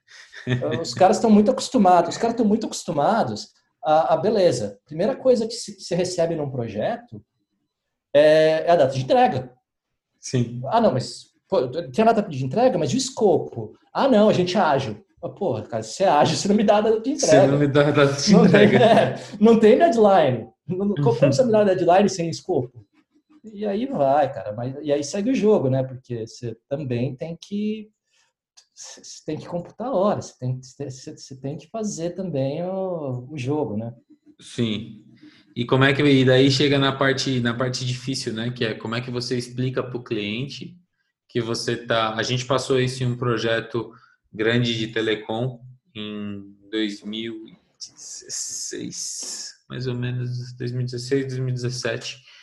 Os 0.81 0.95
caras 0.95 1.17
estão 1.17 1.29
muito 1.29 1.51
acostumados, 1.51 2.15
os 2.15 2.17
caras 2.17 2.33
estão 2.33 2.43
muito 2.43 2.65
acostumados 2.65 3.49
a, 3.85 4.15
a, 4.15 4.17
beleza. 4.17 4.79
Primeira 4.83 5.15
coisa 5.15 5.45
que 5.45 5.53
se, 5.53 5.79
se 5.79 5.93
recebe 5.93 6.33
num 6.35 6.49
projeto 6.49 7.23
é, 8.15 8.65
é, 8.65 8.71
a 8.71 8.75
data 8.75 8.95
de 8.95 9.03
entrega. 9.03 9.53
Sim. 10.19 10.59
Ah, 10.65 10.81
não, 10.81 10.91
mas 10.91 11.25
pô, 11.47 11.67
tem 11.67 12.03
a 12.03 12.11
data 12.11 12.27
de 12.27 12.43
entrega, 12.43 12.79
mas 12.79 12.89
e 12.89 12.95
o 12.95 12.97
escopo? 12.97 13.73
Ah, 13.93 14.07
não, 14.07 14.27
a 14.27 14.33
gente 14.33 14.57
é 14.57 14.59
ágil. 14.59 15.05
Porra, 15.29 15.63
cara, 15.63 15.83
se 15.83 16.03
é 16.03 16.07
ágil, 16.07 16.35
você 16.35 16.47
não 16.47 16.55
me 16.55 16.63
dá 16.63 16.77
a 16.77 16.81
data 16.81 16.99
de 16.99 17.11
entrega. 17.11 17.41
Você 17.41 17.47
não 17.47 17.59
me 17.59 17.67
dá 17.67 17.87
a 17.87 17.91
data 17.91 18.21
de 18.21 18.35
entrega. 18.35 18.79
Não, 18.79 18.85
é, 18.85 19.15
não 19.39 19.59
tem 19.59 19.77
deadline. 19.77 20.47
Como 20.67 21.15
você 21.15 21.43
me 21.43 21.51
dá 21.51 21.63
deadline 21.63 22.09
sem 22.09 22.29
escopo? 22.29 22.85
E 23.53 23.65
aí 23.65 23.85
vai, 23.85 24.31
cara. 24.31 24.53
Mas, 24.53 24.75
e 24.81 24.91
aí 24.91 25.03
segue 25.03 25.31
o 25.31 25.35
jogo, 25.35 25.69
né? 25.69 25.83
Porque 25.83 26.25
você 26.25 26.57
também 26.69 27.15
tem 27.15 27.37
que 27.41 27.89
você 28.73 29.01
tem 29.25 29.37
que 29.37 29.47
computar 29.47 29.87
a 29.87 29.93
hora, 29.93 30.21
você 30.21 30.33
tem, 30.39 30.59
você 30.59 31.39
tem 31.39 31.57
que 31.57 31.69
fazer 31.69 32.11
também 32.11 32.63
o, 32.63 33.27
o 33.31 33.37
jogo, 33.37 33.77
né? 33.77 33.93
Sim. 34.39 35.03
E 35.55 35.65
como 35.65 35.83
é 35.83 35.93
que 35.93 36.01
e 36.01 36.25
daí 36.25 36.49
chega 36.49 36.79
na 36.79 36.91
parte 36.91 37.39
na 37.39 37.53
parte 37.53 37.85
difícil, 37.85 38.33
né? 38.33 38.51
Que 38.51 38.65
é 38.65 38.73
como 38.73 38.95
é 38.95 39.01
que 39.01 39.11
você 39.11 39.37
explica 39.37 39.83
para 39.83 39.97
o 39.97 40.03
cliente 40.03 40.75
que 41.29 41.39
você 41.39 41.77
tá. 41.77 42.15
A 42.15 42.23
gente 42.23 42.45
passou 42.45 42.79
isso 42.79 43.03
em 43.03 43.07
um 43.07 43.17
projeto 43.17 43.91
grande 44.33 44.77
de 44.77 44.87
telecom 44.87 45.61
em 45.95 46.57
2016, 46.71 49.53
mais 49.69 49.87
ou 49.87 49.95
menos 49.95 50.53
2016, 50.57 51.27
2017 51.27 52.33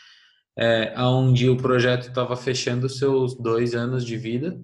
é, 0.60 0.94
onde 1.00 1.48
o 1.48 1.56
projeto 1.56 2.08
estava 2.08 2.36
fechando 2.36 2.88
seus 2.88 3.34
dois 3.34 3.74
anos 3.74 4.04
de 4.04 4.16
vida. 4.16 4.60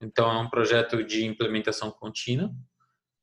Então, 0.00 0.30
é 0.30 0.38
um 0.38 0.50
projeto 0.50 1.02
de 1.02 1.24
implementação 1.24 1.90
contínua. 1.90 2.54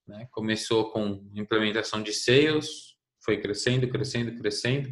Né? 0.07 0.27
Começou 0.31 0.91
com 0.91 1.29
implementação 1.35 2.01
de 2.01 2.11
sales, 2.11 2.95
foi 3.23 3.39
crescendo, 3.39 3.87
crescendo, 3.87 4.35
crescendo. 4.35 4.91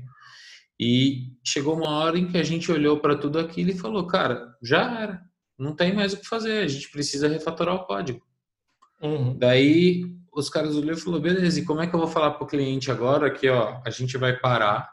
E 0.80 1.34
chegou 1.44 1.76
uma 1.76 1.90
hora 1.90 2.18
em 2.18 2.28
que 2.28 2.38
a 2.38 2.44
gente 2.44 2.72
olhou 2.72 3.00
para 3.00 3.18
tudo 3.18 3.40
aquilo 3.40 3.72
e 3.72 3.78
falou, 3.78 4.06
cara, 4.06 4.56
já 4.62 5.02
era, 5.02 5.22
não 5.58 5.76
tem 5.76 5.94
mais 5.94 6.14
o 6.14 6.18
que 6.18 6.28
fazer, 6.28 6.60
a 6.60 6.68
gente 6.68 6.92
precisa 6.92 7.28
refatorar 7.28 7.76
o 7.76 7.86
código. 7.86 8.22
Uhum. 9.02 9.38
Daí 9.38 10.04
os 10.32 10.50
caras 10.50 10.76
olharam 10.76 10.98
e 10.98 11.02
falaram, 11.02 11.24
beleza, 11.24 11.60
e 11.60 11.66
como 11.66 11.82
é 11.82 11.88
que 11.88 11.96
eu 11.96 12.00
vou 12.00 12.08
falar 12.08 12.32
para 12.32 12.44
o 12.44 12.48
cliente 12.48 12.92
agora 12.92 13.32
que 13.32 13.50
ó, 13.50 13.82
a 13.86 13.90
gente 13.90 14.18
vai 14.18 14.38
parar 14.38 14.90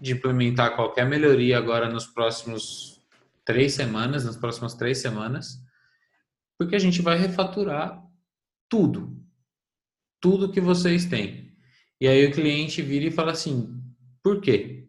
de 0.00 0.12
implementar 0.12 0.74
qualquer 0.74 1.06
melhoria 1.06 1.58
agora 1.58 1.88
nos 1.88 2.06
próximos 2.06 3.00
três 3.44 3.74
semanas, 3.74 4.24
nas 4.24 4.36
próximas 4.36 4.74
três 4.74 4.98
semanas, 4.98 5.58
porque 6.58 6.76
a 6.76 6.78
gente 6.78 7.02
vai 7.02 7.18
refaturar 7.18 8.02
tudo, 8.68 9.16
tudo 10.20 10.50
que 10.50 10.60
vocês 10.60 11.06
têm. 11.06 11.52
E 12.00 12.08
aí 12.08 12.26
o 12.26 12.32
cliente 12.32 12.80
vira 12.80 13.06
e 13.06 13.10
fala 13.10 13.32
assim, 13.32 13.82
por 14.22 14.40
quê? 14.40 14.88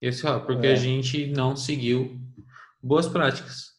Esse, 0.00 0.26
ó, 0.26 0.40
porque 0.40 0.66
é. 0.66 0.72
a 0.72 0.76
gente 0.76 1.26
não 1.28 1.56
seguiu 1.56 2.20
boas 2.82 3.06
práticas. 3.06 3.69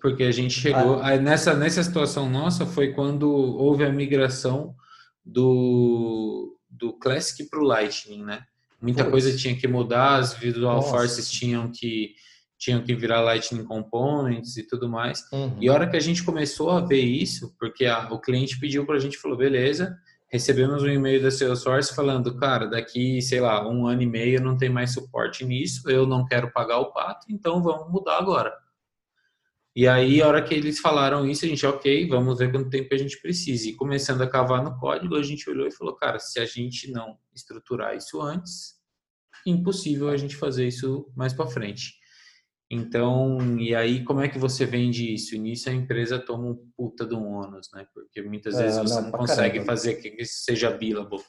Porque 0.00 0.22
a 0.24 0.30
gente 0.30 0.54
chegou. 0.54 1.00
Ah. 1.00 1.16
nessa, 1.16 1.54
nessa 1.54 1.82
situação 1.82 2.28
nossa 2.30 2.64
foi 2.64 2.92
quando 2.92 3.30
houve 3.30 3.84
a 3.84 3.90
migração 3.90 4.74
do, 5.24 6.56
do 6.70 6.92
Classic 6.92 7.48
para 7.48 7.60
o 7.60 7.64
Lightning, 7.64 8.24
né? 8.24 8.42
Muita 8.80 9.04
coisa 9.10 9.36
tinha 9.36 9.56
que 9.56 9.66
mudar, 9.66 10.16
as 10.16 10.34
Visual 10.34 10.76
Nossa. 10.76 10.90
Forces 10.90 11.28
tinham 11.30 11.70
que 11.70 12.14
tinham 12.56 12.82
que 12.82 12.92
virar 12.92 13.20
Lightning 13.20 13.64
Components 13.64 14.56
e 14.56 14.64
tudo 14.64 14.88
mais. 14.88 15.24
Uhum. 15.32 15.56
E 15.60 15.68
a 15.68 15.72
hora 15.72 15.88
que 15.88 15.96
a 15.96 16.00
gente 16.00 16.24
começou 16.24 16.70
a 16.70 16.80
ver 16.80 17.00
isso, 17.00 17.54
porque 17.58 17.86
a, 17.86 18.08
o 18.12 18.20
cliente 18.20 18.58
pediu 18.58 18.84
para 18.84 18.96
a 18.96 18.98
gente, 18.98 19.16
falou, 19.16 19.38
beleza, 19.38 19.96
recebemos 20.28 20.82
um 20.82 20.88
e-mail 20.88 21.22
da 21.22 21.30
Salesforce 21.30 21.94
falando, 21.94 22.36
cara, 22.36 22.66
daqui, 22.66 23.22
sei 23.22 23.40
lá, 23.40 23.66
um 23.68 23.86
ano 23.86 24.02
e 24.02 24.06
meio 24.06 24.42
não 24.42 24.56
tem 24.56 24.68
mais 24.68 24.92
suporte 24.92 25.44
nisso, 25.44 25.88
eu 25.88 26.04
não 26.04 26.26
quero 26.26 26.50
pagar 26.50 26.78
o 26.78 26.92
pato, 26.92 27.26
então 27.30 27.62
vamos 27.62 27.92
mudar 27.92 28.18
agora. 28.18 28.52
E 29.78 29.86
aí, 29.86 30.20
a 30.20 30.26
hora 30.26 30.42
que 30.42 30.52
eles 30.52 30.80
falaram 30.80 31.24
isso, 31.24 31.44
a 31.44 31.48
gente, 31.48 31.64
ok, 31.64 32.08
vamos 32.08 32.36
ver 32.36 32.50
quanto 32.50 32.68
tempo 32.68 32.92
a 32.92 32.98
gente 32.98 33.22
precisa. 33.22 33.68
E 33.68 33.76
começando 33.76 34.22
a 34.22 34.28
cavar 34.28 34.60
no 34.60 34.76
código, 34.76 35.14
a 35.14 35.22
gente 35.22 35.48
olhou 35.48 35.68
e 35.68 35.70
falou, 35.70 35.94
cara, 35.94 36.18
se 36.18 36.40
a 36.40 36.44
gente 36.44 36.90
não 36.90 37.16
estruturar 37.32 37.96
isso 37.96 38.20
antes, 38.20 38.74
impossível 39.46 40.08
a 40.08 40.16
gente 40.16 40.34
fazer 40.34 40.66
isso 40.66 41.08
mais 41.14 41.32
para 41.32 41.46
frente. 41.46 41.92
Então, 42.68 43.56
e 43.56 43.72
aí 43.72 44.02
como 44.02 44.20
é 44.20 44.28
que 44.28 44.36
você 44.36 44.66
vende 44.66 45.14
isso? 45.14 45.36
E 45.36 45.38
nisso 45.38 45.70
a 45.70 45.72
empresa 45.72 46.18
toma 46.18 46.48
um 46.48 46.72
puta 46.76 47.06
de 47.06 47.14
um 47.14 47.28
ônus, 47.28 47.68
né? 47.72 47.86
Porque 47.94 48.20
muitas 48.20 48.58
é, 48.58 48.64
vezes 48.64 48.80
você 48.80 49.00
não, 49.00 49.02
não 49.02 49.12
consegue 49.12 49.58
caramba. 49.58 49.64
fazer 49.64 49.94
que 49.94 50.08
isso 50.20 50.42
seja 50.42 50.72
billable. 50.72 51.22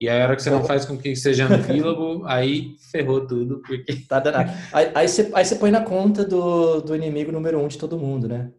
E 0.00 0.08
a 0.08 0.14
hora 0.14 0.34
que 0.34 0.42
você 0.42 0.48
não 0.48 0.64
faz 0.64 0.86
com 0.86 0.96
que 0.96 1.14
seja 1.14 1.46
billable, 1.46 2.22
aí 2.26 2.74
ferrou 2.90 3.26
tudo. 3.26 3.60
Porque... 3.60 3.96
Tá 4.08 4.18
danado. 4.18 4.50
Aí, 4.72 4.90
aí, 4.94 5.06
você, 5.06 5.30
aí 5.34 5.44
você 5.44 5.56
põe 5.56 5.70
na 5.70 5.82
conta 5.82 6.24
do, 6.24 6.80
do 6.80 6.96
inimigo 6.96 7.30
número 7.30 7.60
um 7.60 7.68
de 7.68 7.76
todo 7.76 7.98
mundo, 7.98 8.26
né? 8.26 8.50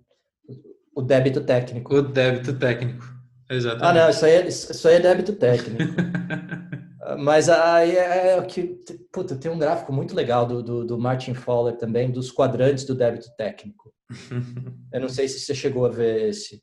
O 0.96 1.02
débito 1.02 1.42
técnico. 1.42 1.96
O 1.96 2.02
débito 2.02 2.54
técnico, 2.54 3.04
exatamente. 3.50 3.98
Ah, 3.98 4.04
não, 4.04 4.10
isso 4.10 4.26
aí 4.26 4.32
é, 4.34 4.48
isso 4.48 4.88
aí 4.88 4.96
é 4.96 5.00
débito 5.00 5.34
técnico. 5.34 5.82
Mas 7.18 7.50
aí 7.50 7.96
é, 7.98 8.38
é 8.38 8.42
que. 8.44 8.80
Puta, 9.12 9.36
tem 9.36 9.50
um 9.50 9.58
gráfico 9.58 9.92
muito 9.92 10.16
legal 10.16 10.46
do, 10.46 10.62
do, 10.62 10.86
do, 10.86 11.00
Martin 11.00 11.34
Fowler 11.34 11.76
também, 11.76 12.12
dos 12.12 12.32
quadrantes 12.32 12.84
do 12.84 12.94
débito 12.94 13.34
técnico. 13.36 13.92
Eu 14.94 15.02
não 15.02 15.10
sei 15.10 15.28
se 15.28 15.40
você 15.40 15.56
chegou 15.56 15.86
a 15.86 15.90
ver 15.90 16.30
esse. 16.30 16.62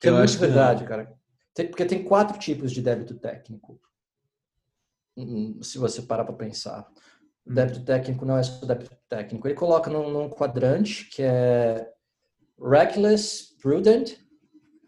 Que 0.00 0.08
é 0.08 0.12
muito 0.12 0.38
verdade, 0.38 0.84
cara. 0.84 1.12
Tem, 1.54 1.66
porque 1.66 1.84
tem 1.84 2.04
quatro 2.04 2.38
tipos 2.38 2.72
de 2.72 2.80
débito 2.80 3.14
técnico. 3.14 3.78
Hum, 5.18 5.60
se 5.60 5.78
você 5.78 6.02
parar 6.02 6.24
para 6.24 6.34
pensar. 6.34 6.88
O 7.44 7.52
débito 7.52 7.84
técnico 7.84 8.24
não 8.24 8.38
é 8.38 8.42
só 8.44 8.64
débito 8.64 8.96
técnico. 9.08 9.48
Ele 9.48 9.54
coloca 9.54 9.90
num, 9.90 10.08
num 10.10 10.28
quadrante 10.28 11.08
que 11.10 11.22
é 11.22 11.90
reckless, 12.60 13.56
prudent, 13.60 14.12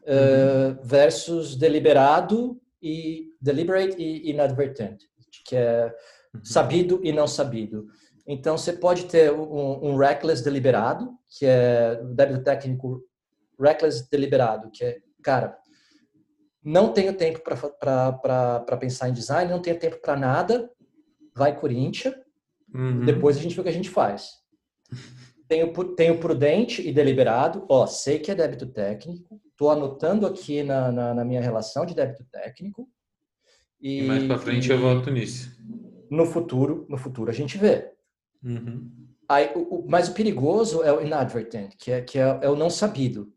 uh, 0.04 0.78
versus 0.84 1.56
deliberado 1.56 2.60
e 2.80 3.34
deliberate 3.40 4.00
e 4.00 4.30
inadvertent, 4.30 5.02
que 5.44 5.56
é 5.56 5.92
uhum. 6.32 6.44
sabido 6.44 7.00
e 7.02 7.12
não 7.12 7.26
sabido. 7.26 7.88
Então, 8.24 8.56
você 8.56 8.72
pode 8.72 9.06
ter 9.06 9.32
um, 9.32 9.90
um 9.90 9.96
reckless 9.96 10.44
deliberado, 10.44 11.10
que 11.28 11.44
é 11.44 12.00
o 12.02 12.14
débito 12.14 12.44
técnico 12.44 13.02
reckless 13.58 14.08
deliberado, 14.08 14.70
que 14.70 14.84
é, 14.84 14.98
cara, 15.22 15.58
não 16.62 16.92
tenho 16.92 17.14
tempo 17.14 17.40
para 17.40 18.76
pensar 18.78 19.08
em 19.08 19.12
design, 19.12 19.50
não 19.50 19.62
tenho 19.62 19.78
tempo 19.78 19.98
para 20.00 20.16
nada, 20.16 20.70
vai 21.34 21.58
Corinthians, 21.58 22.14
uhum. 22.72 23.04
depois 23.04 23.36
a 23.36 23.40
gente 23.40 23.54
vê 23.54 23.61
o 23.61 23.64
que 23.64 23.70
a 23.70 23.74
gente 23.74 23.90
faz. 23.90 24.32
Tenho, 25.48 25.72
tenho 25.94 26.20
prudente 26.20 26.86
e 26.86 26.92
deliberado, 26.92 27.66
ó, 27.68 27.86
sei 27.86 28.18
que 28.18 28.30
é 28.30 28.34
débito 28.34 28.66
técnico, 28.66 29.40
estou 29.50 29.70
anotando 29.70 30.26
aqui 30.26 30.62
na, 30.62 30.92
na, 30.92 31.14
na, 31.14 31.24
minha 31.24 31.40
relação 31.40 31.84
de 31.84 31.94
débito 31.94 32.24
técnico, 32.30 32.88
e, 33.80 34.00
e 34.00 34.02
mais 34.02 34.24
para 34.24 34.38
frente 34.38 34.68
e, 34.68 34.70
eu 34.70 34.78
volto 34.78 35.11
nisso. 35.11 35.50
No 36.11 36.26
futuro, 36.26 36.86
no 36.88 36.98
futuro 36.98 37.30
a 37.30 37.34
gente 37.34 37.56
vê. 37.56 37.90
Uhum. 38.44 38.90
Aí, 39.28 39.50
o, 39.54 39.76
o, 39.76 39.86
mas 39.88 40.08
o 40.08 40.14
perigoso 40.14 40.82
é 40.82 40.92
o 40.92 41.00
inadvertent, 41.00 41.76
que 41.78 41.90
é, 41.90 42.00
que 42.02 42.18
é, 42.18 42.38
é 42.42 42.50
o 42.50 42.56
não 42.56 42.68
sabido. 42.68 43.32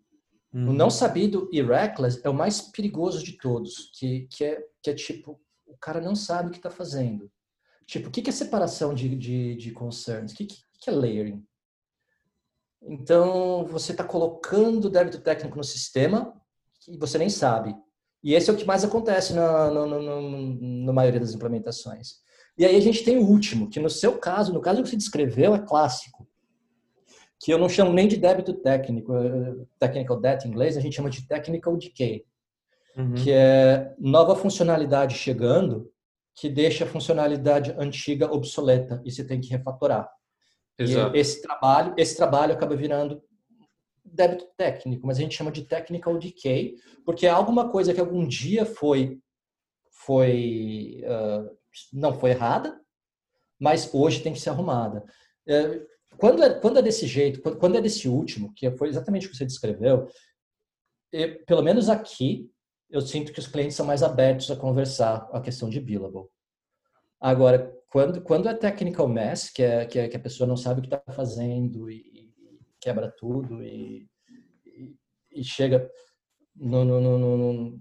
Uhum. 0.53 0.69
O 0.69 0.73
não 0.73 0.89
sabido 0.89 1.49
e 1.51 1.61
reckless 1.61 2.21
é 2.23 2.29
o 2.29 2.33
mais 2.33 2.61
perigoso 2.61 3.23
de 3.23 3.33
todos, 3.33 3.89
que, 3.97 4.27
que, 4.29 4.45
é, 4.45 4.63
que 4.81 4.89
é 4.91 4.93
tipo, 4.93 5.39
o 5.65 5.75
cara 5.77 5.99
não 5.99 6.15
sabe 6.15 6.49
o 6.49 6.51
que 6.51 6.57
está 6.57 6.69
fazendo. 6.69 7.31
Tipo, 7.85 8.07
o 8.07 8.11
que, 8.11 8.21
que 8.21 8.29
é 8.29 8.33
separação 8.33 8.93
de, 8.93 9.15
de, 9.15 9.55
de 9.55 9.71
concerns? 9.71 10.31
O 10.31 10.35
que, 10.35 10.45
que 10.45 10.89
é 10.89 10.91
layering? 10.91 11.43
Então, 12.81 13.65
você 13.65 13.91
está 13.91 14.03
colocando 14.03 14.89
débito 14.89 15.21
técnico 15.21 15.57
no 15.57 15.63
sistema 15.63 16.33
que 16.79 16.97
você 16.97 17.17
nem 17.17 17.29
sabe. 17.29 17.75
E 18.23 18.33
esse 18.33 18.49
é 18.49 18.53
o 18.53 18.57
que 18.57 18.65
mais 18.65 18.83
acontece 18.83 19.33
na, 19.33 19.69
na, 19.71 19.85
na, 19.85 19.99
na, 19.99 20.93
maioria 20.93 21.19
das 21.19 21.33
implementações. 21.33 22.21
E 22.57 22.65
aí 22.65 22.75
a 22.75 22.79
gente 22.79 23.03
tem 23.03 23.17
o 23.17 23.25
último, 23.25 23.69
que 23.69 23.79
no 23.79 23.89
seu 23.89 24.17
caso, 24.17 24.53
no 24.53 24.61
caso 24.61 24.83
que 24.83 24.89
você 24.89 24.95
descreveu, 24.95 25.55
é 25.55 25.59
clássico. 25.59 26.22
Que 27.43 27.51
eu 27.51 27.57
não 27.57 27.67
chamo 27.67 27.91
nem 27.91 28.07
de 28.07 28.17
débito 28.17 28.53
técnico, 28.53 29.13
é, 29.15 29.55
technical 29.79 30.19
debt 30.19 30.47
em 30.47 30.51
inglês, 30.51 30.77
a 30.77 30.79
gente 30.79 30.95
chama 30.95 31.09
de 31.09 31.27
technical 31.27 31.75
decay. 31.75 32.25
Uhum. 32.95 33.15
Que 33.15 33.31
é 33.31 33.93
nova 33.99 34.35
funcionalidade 34.35 35.15
chegando 35.15 35.91
que 36.35 36.49
deixa 36.49 36.83
a 36.83 36.87
funcionalidade 36.87 37.75
antiga 37.77 38.31
obsoleta 38.31 39.01
e 39.05 39.11
você 39.11 39.23
tem 39.23 39.39
que 39.39 39.49
refatorar. 39.49 40.09
Exato. 40.77 41.15
E 41.15 41.19
esse 41.19 41.41
trabalho, 41.41 41.93
esse 41.97 42.15
trabalho 42.15 42.53
acaba 42.53 42.75
virando 42.75 43.21
débito 44.03 44.45
técnico, 44.57 45.05
mas 45.05 45.17
a 45.17 45.21
gente 45.21 45.35
chama 45.35 45.51
de 45.51 45.63
technical 45.63 46.17
decay, 46.17 46.75
porque 47.05 47.25
é 47.25 47.29
alguma 47.29 47.69
coisa 47.69 47.93
que 47.93 47.99
algum 47.99 48.27
dia 48.27 48.65
foi 48.65 49.19
foi 50.05 51.03
uh, 51.05 51.57
não 51.91 52.13
foi 52.13 52.31
errada, 52.31 52.79
mas 53.59 53.93
hoje 53.93 54.21
tem 54.21 54.33
que 54.33 54.39
ser 54.39 54.49
arrumada. 54.49 55.05
É, 55.47 55.81
quando 56.17 56.43
é, 56.43 56.53
quando 56.59 56.79
é 56.79 56.81
desse 56.81 57.07
jeito, 57.07 57.41
quando, 57.41 57.77
é 57.77 57.81
desse 57.81 58.07
último, 58.07 58.53
que 58.53 58.69
foi 58.71 58.89
exatamente 58.89 59.27
o 59.27 59.29
que 59.29 59.37
você 59.37 59.45
descreveu, 59.45 60.07
eu, 61.11 61.43
pelo 61.45 61.61
menos 61.61 61.89
aqui, 61.89 62.49
eu 62.89 63.01
sinto 63.01 63.31
que 63.31 63.39
os 63.39 63.47
clientes 63.47 63.75
são 63.75 63.85
mais 63.85 64.03
abertos 64.03 64.49
a 64.51 64.55
conversar 64.55 65.29
a 65.31 65.41
questão 65.41 65.69
de 65.69 65.79
billable. 65.79 66.27
Agora, 67.19 67.73
quando, 67.89 68.21
quando 68.21 68.49
é 68.49 68.53
technical 68.53 69.07
mess, 69.07 69.49
que 69.49 69.63
é, 69.63 69.85
que 69.85 69.99
é 69.99 70.07
que 70.07 70.17
a 70.17 70.19
pessoa 70.19 70.47
não 70.47 70.57
sabe 70.57 70.79
o 70.79 70.83
que 70.83 70.93
está 70.93 71.13
fazendo 71.13 71.89
e, 71.89 72.13
quebra 72.83 73.09
tudo 73.17 73.63
e, 73.63 74.05
e, 74.65 74.93
e 75.31 75.43
chega 75.43 75.89
no, 76.53 76.83
no, 76.83 76.99
no, 76.99 77.37
no, 77.37 77.79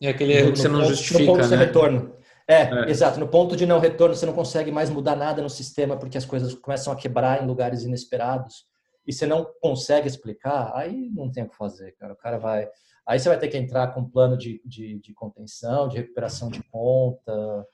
É 0.00 0.08
aquele 0.08 0.32
erro 0.32 0.52
que 0.52 0.58
você 0.58 0.68
não 0.68 0.84
justifica, 0.84 1.20
no 1.20 1.26
ponto 1.26 1.42
né? 1.42 1.48
De 1.48 1.64
retorno. 1.64 2.16
É, 2.48 2.62
é, 2.62 2.90
exato. 2.90 3.20
No 3.20 3.28
ponto 3.28 3.54
de 3.54 3.66
não 3.66 3.78
retorno, 3.78 4.14
você 4.14 4.24
não 4.24 4.32
consegue 4.32 4.72
mais 4.72 4.88
mudar 4.88 5.14
nada 5.14 5.42
no 5.42 5.50
sistema 5.50 5.98
porque 5.98 6.16
as 6.16 6.24
coisas 6.24 6.54
começam 6.54 6.90
a 6.92 6.96
quebrar 6.96 7.42
em 7.42 7.46
lugares 7.46 7.82
inesperados 7.82 8.66
e 9.06 9.12
você 9.12 9.26
não 9.26 9.46
consegue 9.60 10.08
explicar, 10.08 10.72
aí 10.74 11.10
não 11.10 11.30
tem 11.30 11.44
o 11.44 11.48
que 11.48 11.56
fazer, 11.56 11.92
cara. 11.92 12.14
O 12.14 12.16
cara 12.16 12.38
vai. 12.38 12.68
Aí 13.06 13.18
você 13.18 13.28
vai 13.28 13.38
ter 13.38 13.48
que 13.48 13.56
entrar 13.56 13.88
com 13.88 14.00
um 14.00 14.08
plano 14.08 14.36
de, 14.36 14.60
de, 14.64 14.98
de 14.98 15.14
contenção, 15.14 15.88
de 15.88 15.96
recuperação 15.96 16.50
de 16.50 16.62
conta, 16.64 17.66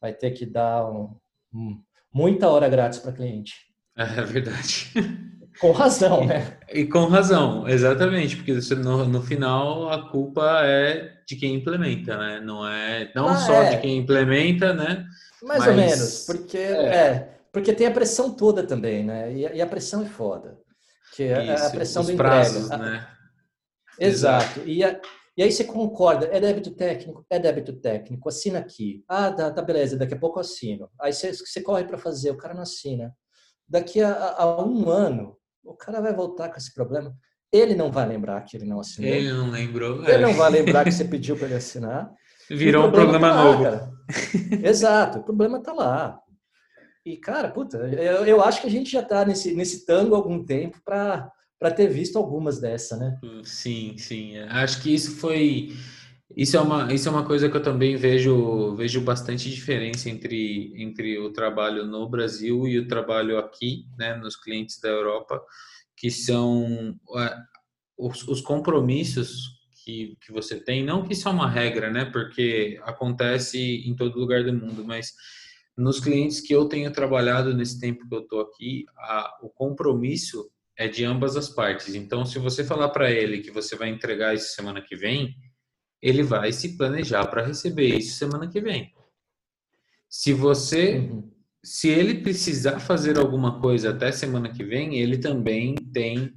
vai 0.00 0.12
ter 0.12 0.30
que 0.32 0.46
dar 0.46 0.90
um, 0.90 1.16
um, 1.52 1.80
muita 2.12 2.48
hora 2.48 2.68
grátis 2.68 2.98
para 2.98 3.12
cliente. 3.12 3.54
É 3.96 4.22
verdade. 4.22 4.92
Com 5.60 5.72
razão, 5.72 6.24
né? 6.24 6.58
E, 6.72 6.80
e 6.80 6.86
com 6.86 7.04
razão, 7.04 7.68
exatamente, 7.68 8.36
porque 8.36 8.52
no, 8.76 9.04
no 9.04 9.22
final 9.22 9.90
a 9.90 10.10
culpa 10.10 10.62
é 10.64 11.12
de 11.26 11.36
quem 11.36 11.54
implementa, 11.54 12.16
né? 12.16 12.40
Não 12.40 12.66
é 12.66 13.12
não 13.14 13.28
ah, 13.28 13.36
só 13.36 13.62
é. 13.62 13.74
de 13.74 13.82
quem 13.82 13.98
implementa, 13.98 14.72
né? 14.72 15.04
Mais 15.42 15.60
mas... 15.60 15.68
ou 15.68 15.74
menos, 15.74 16.24
porque 16.26 16.58
é. 16.58 16.94
é. 16.94 17.38
porque 17.52 17.72
tem 17.74 17.86
a 17.86 17.90
pressão 17.90 18.34
toda 18.34 18.62
também, 18.62 19.04
né? 19.04 19.32
E, 19.32 19.40
e 19.56 19.60
a 19.60 19.66
pressão 19.66 20.02
é 20.02 20.06
foda, 20.06 20.58
que 21.14 21.24
é 21.24 21.54
Isso, 21.54 21.66
a 21.66 21.70
pressão 21.70 22.04
do 22.04 22.16
prazos, 22.16 22.64
entrega. 22.64 22.82
né? 22.82 23.06
Exato. 23.98 24.60
E, 24.64 24.82
a, 24.82 24.98
E 25.36 25.42
aí 25.42 25.52
você 25.52 25.64
concorda, 25.64 26.26
é 26.32 26.40
débito 26.40 26.70
técnico, 26.70 27.24
é 27.30 27.38
débito 27.38 27.74
técnico, 27.74 28.28
assina 28.28 28.58
aqui. 28.58 29.04
Ah, 29.06 29.30
tá, 29.30 29.50
tá 29.50 29.62
beleza, 29.62 29.96
daqui 29.96 30.14
a 30.14 30.18
pouco 30.18 30.38
eu 30.38 30.40
assino. 30.40 30.90
Aí 31.00 31.12
você, 31.12 31.32
você 31.32 31.60
corre 31.60 31.84
para 31.84 31.98
fazer, 31.98 32.30
o 32.30 32.36
cara 32.36 32.54
não 32.54 32.62
assina. 32.62 33.14
Daqui 33.68 34.02
a, 34.02 34.34
a, 34.36 34.64
um 34.64 34.90
ano, 34.90 35.36
o 35.64 35.74
cara 35.74 36.00
vai 36.00 36.14
voltar 36.14 36.48
com 36.48 36.56
esse 36.56 36.72
problema. 36.74 37.14
Ele 37.52 37.74
não 37.74 37.90
vai 37.90 38.06
lembrar 38.06 38.40
que 38.42 38.56
ele 38.56 38.66
não 38.66 38.80
assinou. 38.80 39.10
Ele 39.10 39.32
não 39.32 39.50
lembrou. 39.50 40.02
Ele 40.04 40.12
é. 40.12 40.18
não 40.20 40.34
vai 40.34 40.50
lembrar 40.50 40.84
que 40.84 40.92
você 40.92 41.04
pediu 41.08 41.36
para 41.36 41.46
ele 41.46 41.56
assinar. 41.56 42.10
Virou 42.48 42.86
um 42.86 42.92
problema 42.92 43.30
tá 43.30 43.44
novo. 43.44 43.62
Lá, 43.62 43.90
Exato, 44.62 45.18
o 45.18 45.24
problema 45.24 45.58
está 45.58 45.72
lá. 45.72 46.20
E, 47.04 47.16
cara, 47.16 47.50
puta, 47.50 47.78
eu, 47.78 48.26
eu 48.26 48.42
acho 48.42 48.60
que 48.60 48.66
a 48.66 48.70
gente 48.70 48.90
já 48.90 49.00
está 49.00 49.24
nesse, 49.24 49.54
nesse 49.54 49.86
tango 49.86 50.14
há 50.14 50.18
algum 50.18 50.44
tempo 50.44 50.80
para 50.84 51.30
para 51.60 51.70
ter 51.70 51.88
visto 51.88 52.16
algumas 52.16 52.58
dessa, 52.58 52.96
né? 52.96 53.18
Sim, 53.44 53.94
sim. 53.98 54.38
Acho 54.48 54.80
que 54.82 54.94
isso 54.94 55.16
foi 55.16 55.76
isso 56.36 56.56
é 56.56 56.60
uma 56.60 56.92
isso 56.92 57.08
é 57.08 57.10
uma 57.10 57.24
coisa 57.24 57.48
que 57.48 57.56
eu 57.56 57.62
também 57.62 57.96
vejo 57.96 58.74
vejo 58.76 59.00
bastante 59.00 59.50
diferença 59.50 60.08
entre 60.08 60.72
entre 60.80 61.18
o 61.18 61.32
trabalho 61.32 61.84
no 61.86 62.08
Brasil 62.08 62.66
e 62.68 62.78
o 62.78 62.86
trabalho 62.86 63.38
aqui, 63.38 63.84
né, 63.98 64.14
nos 64.16 64.36
clientes 64.36 64.80
da 64.80 64.88
Europa, 64.88 65.42
que 65.96 66.10
são 66.10 66.96
é, 67.16 67.36
os, 67.98 68.26
os 68.28 68.40
compromissos 68.40 69.60
que, 69.84 70.16
que 70.24 70.32
você 70.32 70.58
tem, 70.58 70.84
não 70.84 71.02
que 71.02 71.12
isso 71.12 71.28
é 71.28 71.32
uma 71.32 71.48
regra, 71.48 71.90
né? 71.90 72.04
Porque 72.04 72.80
acontece 72.82 73.58
em 73.86 73.94
todo 73.94 74.18
lugar 74.18 74.44
do 74.44 74.52
mundo, 74.52 74.84
mas 74.84 75.12
nos 75.76 76.00
clientes 76.00 76.40
que 76.40 76.54
eu 76.54 76.66
tenho 76.66 76.92
trabalhado 76.92 77.54
nesse 77.54 77.80
tempo 77.80 78.08
que 78.08 78.14
eu 78.14 78.20
estou 78.20 78.40
aqui, 78.40 78.84
a, 78.96 79.38
o 79.42 79.48
compromisso 79.48 80.50
é 80.76 80.88
de 80.88 81.04
ambas 81.04 81.36
as 81.36 81.48
partes. 81.48 81.94
Então, 81.94 82.24
se 82.24 82.38
você 82.38 82.64
falar 82.64 82.88
para 82.90 83.10
ele 83.10 83.40
que 83.40 83.50
você 83.50 83.76
vai 83.76 83.88
entregar 83.88 84.34
isso 84.34 84.54
semana 84.54 84.80
que 84.80 84.96
vem, 84.96 85.34
ele 86.02 86.22
vai 86.22 86.52
se 86.52 86.76
planejar 86.76 87.26
para 87.26 87.44
receber 87.44 87.96
isso 87.96 88.16
semana 88.16 88.48
que 88.48 88.60
vem. 88.60 88.92
Se 90.08 90.32
você, 90.32 90.98
uhum. 90.98 91.30
se 91.62 91.88
ele 91.88 92.14
precisar 92.14 92.80
fazer 92.80 93.18
alguma 93.18 93.60
coisa 93.60 93.90
até 93.90 94.10
semana 94.10 94.50
que 94.50 94.64
vem, 94.64 94.98
ele 94.98 95.18
também 95.18 95.74
tem 95.74 96.32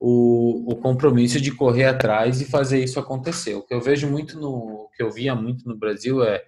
o, 0.00 0.72
o, 0.72 0.76
compromisso 0.76 1.40
de 1.40 1.52
correr 1.52 1.84
atrás 1.84 2.40
e 2.40 2.44
fazer 2.44 2.82
isso 2.82 2.98
acontecer. 2.98 3.54
O 3.54 3.62
que 3.62 3.74
eu 3.74 3.80
vejo 3.80 4.08
muito 4.08 4.38
no, 4.38 4.48
o 4.48 4.90
que 4.96 5.02
eu 5.02 5.10
via 5.10 5.34
muito 5.34 5.68
no 5.68 5.76
Brasil 5.76 6.24
é 6.24 6.42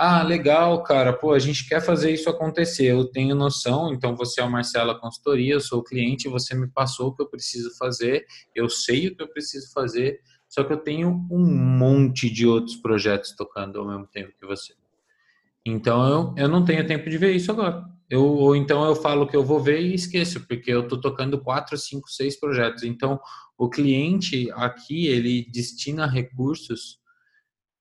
ah, 0.00 0.22
legal, 0.22 0.80
cara, 0.84 1.12
pô, 1.12 1.32
a 1.32 1.40
gente 1.40 1.68
quer 1.68 1.80
fazer 1.80 2.12
isso 2.12 2.30
acontecer, 2.30 2.84
eu 2.84 3.04
tenho 3.10 3.34
noção, 3.34 3.92
então 3.92 4.14
você 4.14 4.40
é 4.40 4.44
o 4.44 4.50
Marcela 4.50 4.98
Consultoria, 4.98 5.54
eu 5.54 5.60
sou 5.60 5.80
o 5.80 5.82
cliente, 5.82 6.28
você 6.28 6.54
me 6.54 6.68
passou 6.68 7.08
o 7.08 7.14
que 7.16 7.20
eu 7.20 7.28
preciso 7.28 7.76
fazer, 7.76 8.24
eu 8.54 8.68
sei 8.68 9.08
o 9.08 9.16
que 9.16 9.22
eu 9.24 9.28
preciso 9.28 9.72
fazer, 9.72 10.20
só 10.48 10.64
que 10.64 10.72
eu 10.72 10.78
tenho 10.78 11.26
um 11.30 11.44
monte 11.44 12.30
de 12.30 12.46
outros 12.46 12.76
projetos 12.76 13.32
tocando 13.32 13.80
ao 13.80 13.86
mesmo 13.86 14.06
tempo 14.06 14.32
que 14.38 14.46
você. 14.46 14.74
Então 15.64 16.08
eu, 16.08 16.34
eu 16.44 16.48
não 16.48 16.64
tenho 16.64 16.86
tempo 16.86 17.08
de 17.10 17.18
ver 17.18 17.32
isso 17.32 17.50
agora. 17.50 17.84
Eu, 18.08 18.24
ou 18.24 18.56
então 18.56 18.84
eu 18.84 18.96
falo 18.96 19.26
que 19.26 19.36
eu 19.36 19.44
vou 19.44 19.60
ver 19.60 19.80
e 19.82 19.94
esqueço, 19.94 20.46
porque 20.46 20.72
eu 20.72 20.82
estou 20.82 20.98
tocando 20.98 21.38
quatro, 21.38 21.76
cinco, 21.76 22.08
seis 22.10 22.38
projetos. 22.38 22.82
Então 22.82 23.20
o 23.56 23.68
cliente 23.68 24.50
aqui 24.52 25.06
ele 25.06 25.46
destina 25.52 26.06
recursos 26.06 26.98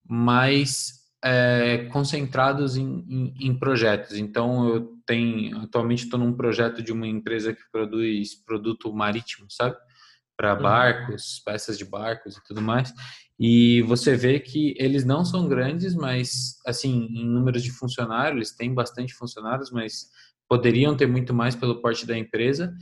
mais 0.04 0.98
é, 1.24 1.90
concentrados 1.92 2.78
em, 2.78 3.06
em, 3.10 3.34
em, 3.48 3.58
projetos. 3.58 4.18
Então, 4.18 4.68
eu 4.70 4.98
tenho, 5.06 5.60
atualmente 5.60 6.04
estou 6.04 6.20
num 6.20 6.34
projeto 6.34 6.82
de 6.82 6.92
uma 6.92 7.08
empresa 7.08 7.54
que 7.54 7.62
produz 7.72 8.36
produto 8.36 8.94
marítimo, 8.94 9.48
sabe? 9.50 9.76
Para 10.38 10.56
uhum. 10.56 10.62
barcos, 10.62 11.42
peças 11.44 11.78
de 11.78 11.86
barcos 11.86 12.38
e 12.38 12.44
tudo 12.44 12.62
mais. 12.62 12.94
E 13.40 13.82
você 13.84 14.16
vê 14.16 14.40
que 14.40 14.76
eles 14.78 15.04
não 15.04 15.26
são 15.26 15.48
grandes, 15.48 15.96
mas, 15.96 16.58
assim, 16.66 17.08
em 17.12 17.26
números 17.26 17.64
de 17.64 17.72
funcionários, 17.72 18.36
eles 18.36 18.56
têm 18.56 18.74
bastante 18.74 19.14
funcionários, 19.14 19.72
mas 19.72 20.10
poderiam 20.48 20.96
ter 20.96 21.08
muito 21.08 21.34
mais 21.34 21.56
pelo 21.56 21.82
porte 21.82 22.06
da 22.06 22.18
empresa. 22.18 22.74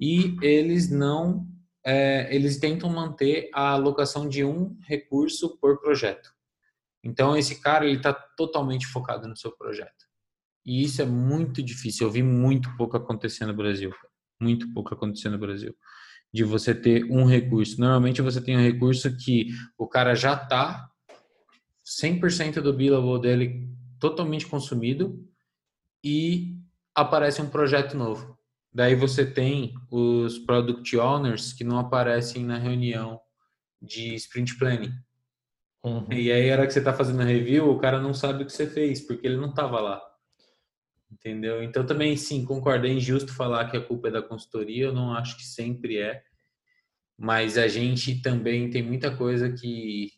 E 0.00 0.36
eles 0.42 0.90
não, 0.90 1.46
é, 1.84 2.34
eles 2.34 2.58
tentam 2.58 2.90
manter 2.90 3.48
a 3.54 3.70
alocação 3.70 4.28
de 4.28 4.44
um 4.44 4.76
recurso 4.86 5.58
por 5.58 5.80
projeto. 5.80 6.34
Então 7.02 7.36
esse 7.36 7.60
cara 7.60 7.84
ele 7.84 7.98
está 7.98 8.12
totalmente 8.12 8.86
focado 8.86 9.28
no 9.28 9.36
seu 9.36 9.52
projeto. 9.52 10.04
E 10.64 10.82
isso 10.82 11.02
é 11.02 11.04
muito 11.04 11.62
difícil. 11.62 12.06
Eu 12.06 12.10
vi 12.10 12.22
muito 12.22 12.74
pouco 12.76 12.96
acontecer 12.96 13.44
no 13.44 13.54
Brasil. 13.54 13.92
Muito 14.40 14.72
pouco 14.72 14.94
acontecer 14.94 15.28
no 15.28 15.38
Brasil. 15.38 15.74
De 16.34 16.42
você 16.42 16.74
ter 16.74 17.04
um 17.04 17.24
recurso. 17.24 17.80
Normalmente 17.80 18.20
você 18.20 18.40
tem 18.40 18.56
um 18.56 18.62
recurso 18.62 19.16
que 19.16 19.50
o 19.78 19.86
cara 19.86 20.16
já 20.16 20.34
está 20.34 20.90
100% 22.02 22.60
do 22.60 22.72
billable 22.72 23.20
dele 23.20 23.68
totalmente 24.00 24.46
consumido 24.46 25.24
e 26.02 26.56
aparece 26.94 27.40
um 27.40 27.48
projeto 27.48 27.96
novo. 27.96 28.36
Daí 28.72 28.96
você 28.96 29.24
tem 29.24 29.72
os 29.90 30.38
product 30.40 30.96
owners 30.96 31.52
que 31.52 31.62
não 31.62 31.78
aparecem 31.78 32.44
na 32.44 32.58
reunião 32.58 33.20
de 33.80 34.14
sprint 34.16 34.58
planning. 34.58 34.92
Uhum. 35.84 36.06
E 36.10 36.32
aí, 36.32 36.50
a 36.50 36.54
hora 36.54 36.66
que 36.66 36.72
você 36.72 36.78
está 36.78 36.92
fazendo 36.92 37.20
a 37.20 37.24
review, 37.24 37.70
o 37.70 37.78
cara 37.78 38.00
não 38.00 38.14
sabe 38.14 38.42
o 38.42 38.46
que 38.46 38.52
você 38.52 38.66
fez, 38.66 39.06
porque 39.06 39.26
ele 39.26 39.36
não 39.36 39.50
estava 39.50 39.80
lá. 39.80 40.02
Entendeu? 41.10 41.62
Então, 41.62 41.86
também, 41.86 42.16
sim, 42.16 42.44
concordo. 42.44 42.86
É 42.86 42.90
injusto 42.90 43.32
falar 43.32 43.70
que 43.70 43.76
a 43.76 43.80
culpa 43.80 44.08
é 44.08 44.10
da 44.10 44.22
consultoria, 44.22 44.86
eu 44.86 44.92
não 44.92 45.14
acho 45.14 45.36
que 45.36 45.44
sempre 45.44 45.98
é. 45.98 46.22
Mas 47.16 47.56
a 47.56 47.68
gente 47.68 48.20
também 48.20 48.68
tem 48.68 48.82
muita 48.82 49.16
coisa 49.16 49.52
que, 49.52 50.10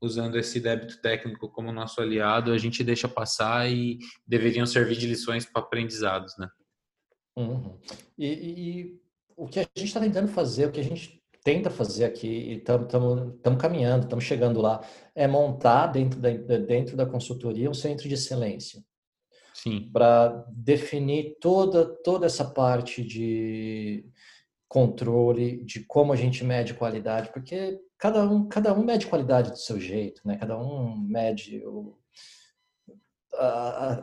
usando 0.00 0.38
esse 0.38 0.58
débito 0.58 1.00
técnico 1.00 1.48
como 1.48 1.72
nosso 1.72 2.00
aliado, 2.00 2.52
a 2.52 2.58
gente 2.58 2.82
deixa 2.82 3.08
passar 3.08 3.70
e 3.70 3.98
deveriam 4.26 4.66
servir 4.66 4.96
de 4.96 5.06
lições 5.06 5.44
para 5.44 5.62
aprendizados, 5.62 6.36
né? 6.38 6.48
Uhum. 7.36 7.78
E, 8.18 8.26
e, 8.26 9.00
o 9.36 9.46
que 9.46 9.60
a 9.60 9.62
gente 9.62 9.86
está 9.86 10.00
tentando 10.00 10.28
fazer, 10.28 10.66
o 10.66 10.72
que 10.72 10.80
a 10.80 10.84
gente 10.84 11.22
tenta 11.42 11.70
fazer 11.70 12.04
aqui, 12.04 12.26
e 12.26 12.54
estamos 12.56 13.60
caminhando, 13.60 14.04
estamos 14.04 14.24
chegando 14.24 14.60
lá, 14.60 14.84
é 15.14 15.26
montar 15.26 15.86
dentro 15.86 16.20
da, 16.20 16.30
dentro 16.30 16.96
da 16.96 17.06
consultoria 17.06 17.70
um 17.70 17.74
centro 17.74 18.08
de 18.08 18.14
excelência. 18.14 18.82
Para 19.92 20.44
definir 20.48 21.36
toda, 21.40 21.86
toda 21.86 22.26
essa 22.26 22.44
parte 22.44 23.02
de 23.04 24.04
controle, 24.68 25.64
de 25.64 25.80
como 25.80 26.12
a 26.12 26.16
gente 26.16 26.44
mede 26.44 26.74
qualidade, 26.74 27.30
porque 27.32 27.80
cada 27.98 28.22
um, 28.22 28.48
cada 28.48 28.72
um 28.72 28.84
mede 28.84 29.06
qualidade 29.06 29.50
do 29.50 29.58
seu 29.58 29.80
jeito, 29.80 30.22
né? 30.24 30.36
Cada 30.36 30.56
um 30.56 30.96
mede 30.96 31.60
o, 31.66 31.98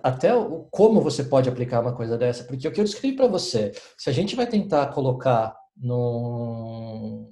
até 0.04 0.34
o, 0.36 0.68
como 0.72 1.02
você 1.02 1.24
pode 1.24 1.50
aplicar 1.50 1.82
uma 1.82 1.96
coisa 1.96 2.18
dessa, 2.18 2.44
porque 2.44 2.68
o 2.68 2.72
que 2.72 2.80
eu 2.80 2.86
descrevi 2.86 3.16
para 3.16 3.28
você, 3.28 3.72
se 3.98 4.10
a 4.10 4.14
gente 4.14 4.36
vai 4.36 4.48
tentar 4.48 4.88
colocar 4.88 5.56
num, 5.76 7.30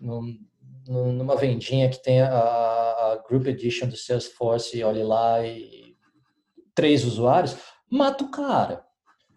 num, 0.00 0.38
numa 0.86 1.36
vendinha 1.36 1.88
que 1.88 2.02
tem 2.02 2.20
a, 2.20 2.28
a, 2.28 3.24
Group 3.28 3.46
Edition 3.46 3.88
do 3.88 3.96
Salesforce 3.96 4.76
e 4.76 4.84
olhe 4.84 5.02
lá 5.02 5.44
e 5.44 5.83
três 6.74 7.04
usuários, 7.04 7.56
mata 7.90 8.24
o 8.24 8.30
cara. 8.30 8.84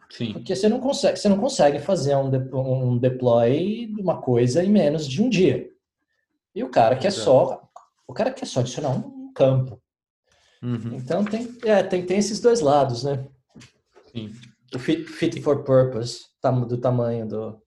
Sim. 0.09 0.33
Porque 0.33 0.55
você 0.55 0.69
não 0.69 0.79
consegue, 0.79 1.17
você 1.17 1.29
não 1.29 1.37
consegue 1.37 1.79
fazer 1.79 2.15
um, 2.15 2.29
de, 2.29 2.37
um 2.55 2.97
deploy 2.97 3.87
de 3.87 4.01
uma 4.01 4.21
coisa 4.21 4.63
em 4.63 4.69
menos 4.69 5.07
de 5.07 5.21
um 5.21 5.29
dia. 5.29 5.69
E 6.55 6.63
o 6.63 6.69
cara 6.69 6.95
quer 6.95 7.11
só, 7.11 7.69
o 8.07 8.13
cara 8.13 8.31
quer 8.31 8.45
só 8.45 8.61
adicionar 8.61 8.89
um 8.89 9.31
campo. 9.33 9.81
Uhum. 10.61 10.95
Então 10.95 11.23
tem, 11.23 11.55
é, 11.63 11.83
tem, 11.83 12.05
tem 12.05 12.17
esses 12.17 12.39
dois 12.39 12.61
lados, 12.61 13.03
né? 13.03 13.27
Sim. 14.11 14.31
O 14.73 14.79
fit, 14.79 15.03
fit 15.03 15.41
for 15.41 15.63
purpose, 15.63 16.25
do 16.67 16.77
tamanho 16.77 17.27
do, 17.27 17.61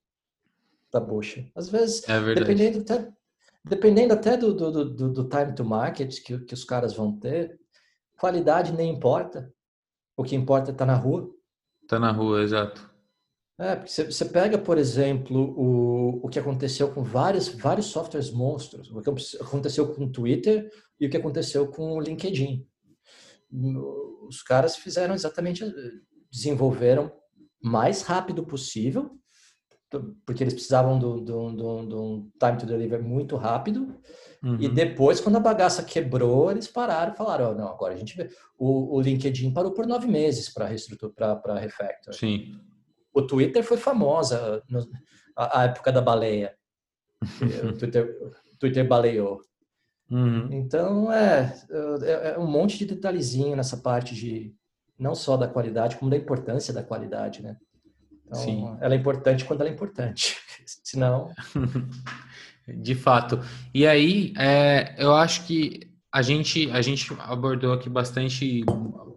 da 0.91 0.99
bucha. 0.99 1.45
Às 1.55 1.69
vezes, 1.69 2.07
é 2.09 2.19
dependendo 2.33 2.79
até, 2.79 3.07
dependendo 3.63 4.13
até 4.13 4.35
do, 4.35 4.53
do, 4.53 4.71
do, 4.71 5.13
do, 5.13 5.29
time 5.29 5.53
to 5.55 5.63
market 5.63 6.21
que, 6.23 6.39
que 6.39 6.53
os 6.53 6.63
caras 6.63 6.93
vão 6.93 7.17
ter, 7.17 7.59
qualidade 8.17 8.73
nem 8.73 8.93
importa. 8.93 9.51
O 10.21 10.23
que 10.23 10.35
importa 10.35 10.69
é 10.69 10.71
estar 10.71 10.85
tá 10.85 10.91
na 10.91 10.97
rua. 10.97 11.27
Tá 11.87 11.99
na 11.99 12.11
rua, 12.11 12.43
exato. 12.43 12.89
É, 13.59 13.75
porque 13.75 13.91
você 13.91 14.25
pega, 14.25 14.57
por 14.57 14.77
exemplo, 14.77 15.53
o, 15.57 16.25
o 16.25 16.29
que 16.29 16.37
aconteceu 16.37 16.91
com 16.91 17.03
vários, 17.03 17.47
vários 17.47 17.87
softwares 17.87 18.31
monstros, 18.31 18.91
o 18.91 19.01
que 19.01 19.09
aconteceu 19.41 19.93
com 19.93 20.05
o 20.05 20.11
Twitter 20.11 20.71
e 20.99 21.07
o 21.07 21.09
que 21.09 21.17
aconteceu 21.17 21.67
com 21.67 21.93
o 21.93 21.99
LinkedIn. 21.99 22.63
Os 24.27 24.43
caras 24.43 24.75
fizeram 24.75 25.15
exatamente, 25.15 25.65
desenvolveram 26.31 27.11
mais 27.61 28.03
rápido 28.03 28.45
possível 28.45 29.19
porque 30.25 30.43
eles 30.43 30.53
precisavam 30.53 30.97
de 30.97 31.31
um 31.33 32.31
time 32.39 32.57
to 32.57 32.65
deliver 32.65 33.01
muito 33.01 33.35
rápido. 33.35 33.99
Uhum. 34.43 34.57
E 34.59 34.67
depois, 34.67 35.19
quando 35.19 35.35
a 35.35 35.39
bagaça 35.39 35.83
quebrou, 35.83 36.49
eles 36.49 36.67
pararam 36.67 37.13
e 37.13 37.17
falaram: 37.17 37.51
oh, 37.51 37.55
não, 37.55 37.67
agora 37.67 37.93
a 37.93 37.97
gente 37.97 38.17
vê. 38.17 38.29
O, 38.57 38.95
o 38.95 39.01
LinkedIn 39.01 39.53
parou 39.53 39.71
por 39.71 39.85
nove 39.85 40.07
meses 40.07 40.49
para 40.49 40.65
reestruturar, 40.65 41.39
para 41.41 41.59
refactor. 41.59 42.13
Sim. 42.13 42.59
O 43.13 43.21
Twitter 43.21 43.63
foi 43.63 43.77
famosa 43.77 44.63
no, 44.67 44.89
a, 45.35 45.61
a, 45.61 45.63
época 45.65 45.91
da 45.91 46.01
baleia. 46.01 46.55
o 47.69 47.77
Twitter, 47.77 48.17
o 48.51 48.57
Twitter 48.57 48.87
baleou. 48.87 49.41
Uhum. 50.09 50.51
Então, 50.51 51.13
é, 51.13 51.55
é, 52.01 52.31
é, 52.31 52.39
um 52.39 52.47
monte 52.47 52.79
de 52.79 52.85
detalhezinho 52.85 53.55
nessa 53.55 53.77
parte 53.77 54.15
de 54.15 54.55
não 54.97 55.13
só 55.13 55.37
da 55.37 55.47
qualidade, 55.47 55.97
como 55.97 56.11
da 56.11 56.17
importância 56.17 56.73
da 56.73 56.83
qualidade, 56.83 57.43
né? 57.43 57.57
Então, 58.25 58.39
Sim. 58.39 58.77
ela 58.81 58.93
é 58.93 58.97
importante 58.97 59.45
quando 59.45 59.61
ela 59.61 59.69
é 59.69 59.73
importante. 59.73 60.37
Senão... 60.65 61.29
De 62.67 62.95
fato. 62.95 63.39
E 63.73 63.85
aí, 63.85 64.33
é, 64.37 64.95
eu 64.97 65.13
acho 65.13 65.45
que 65.45 65.91
a 66.13 66.21
gente, 66.21 66.69
a 66.71 66.81
gente 66.81 67.11
abordou 67.19 67.73
aqui 67.73 67.89
bastante, 67.89 68.63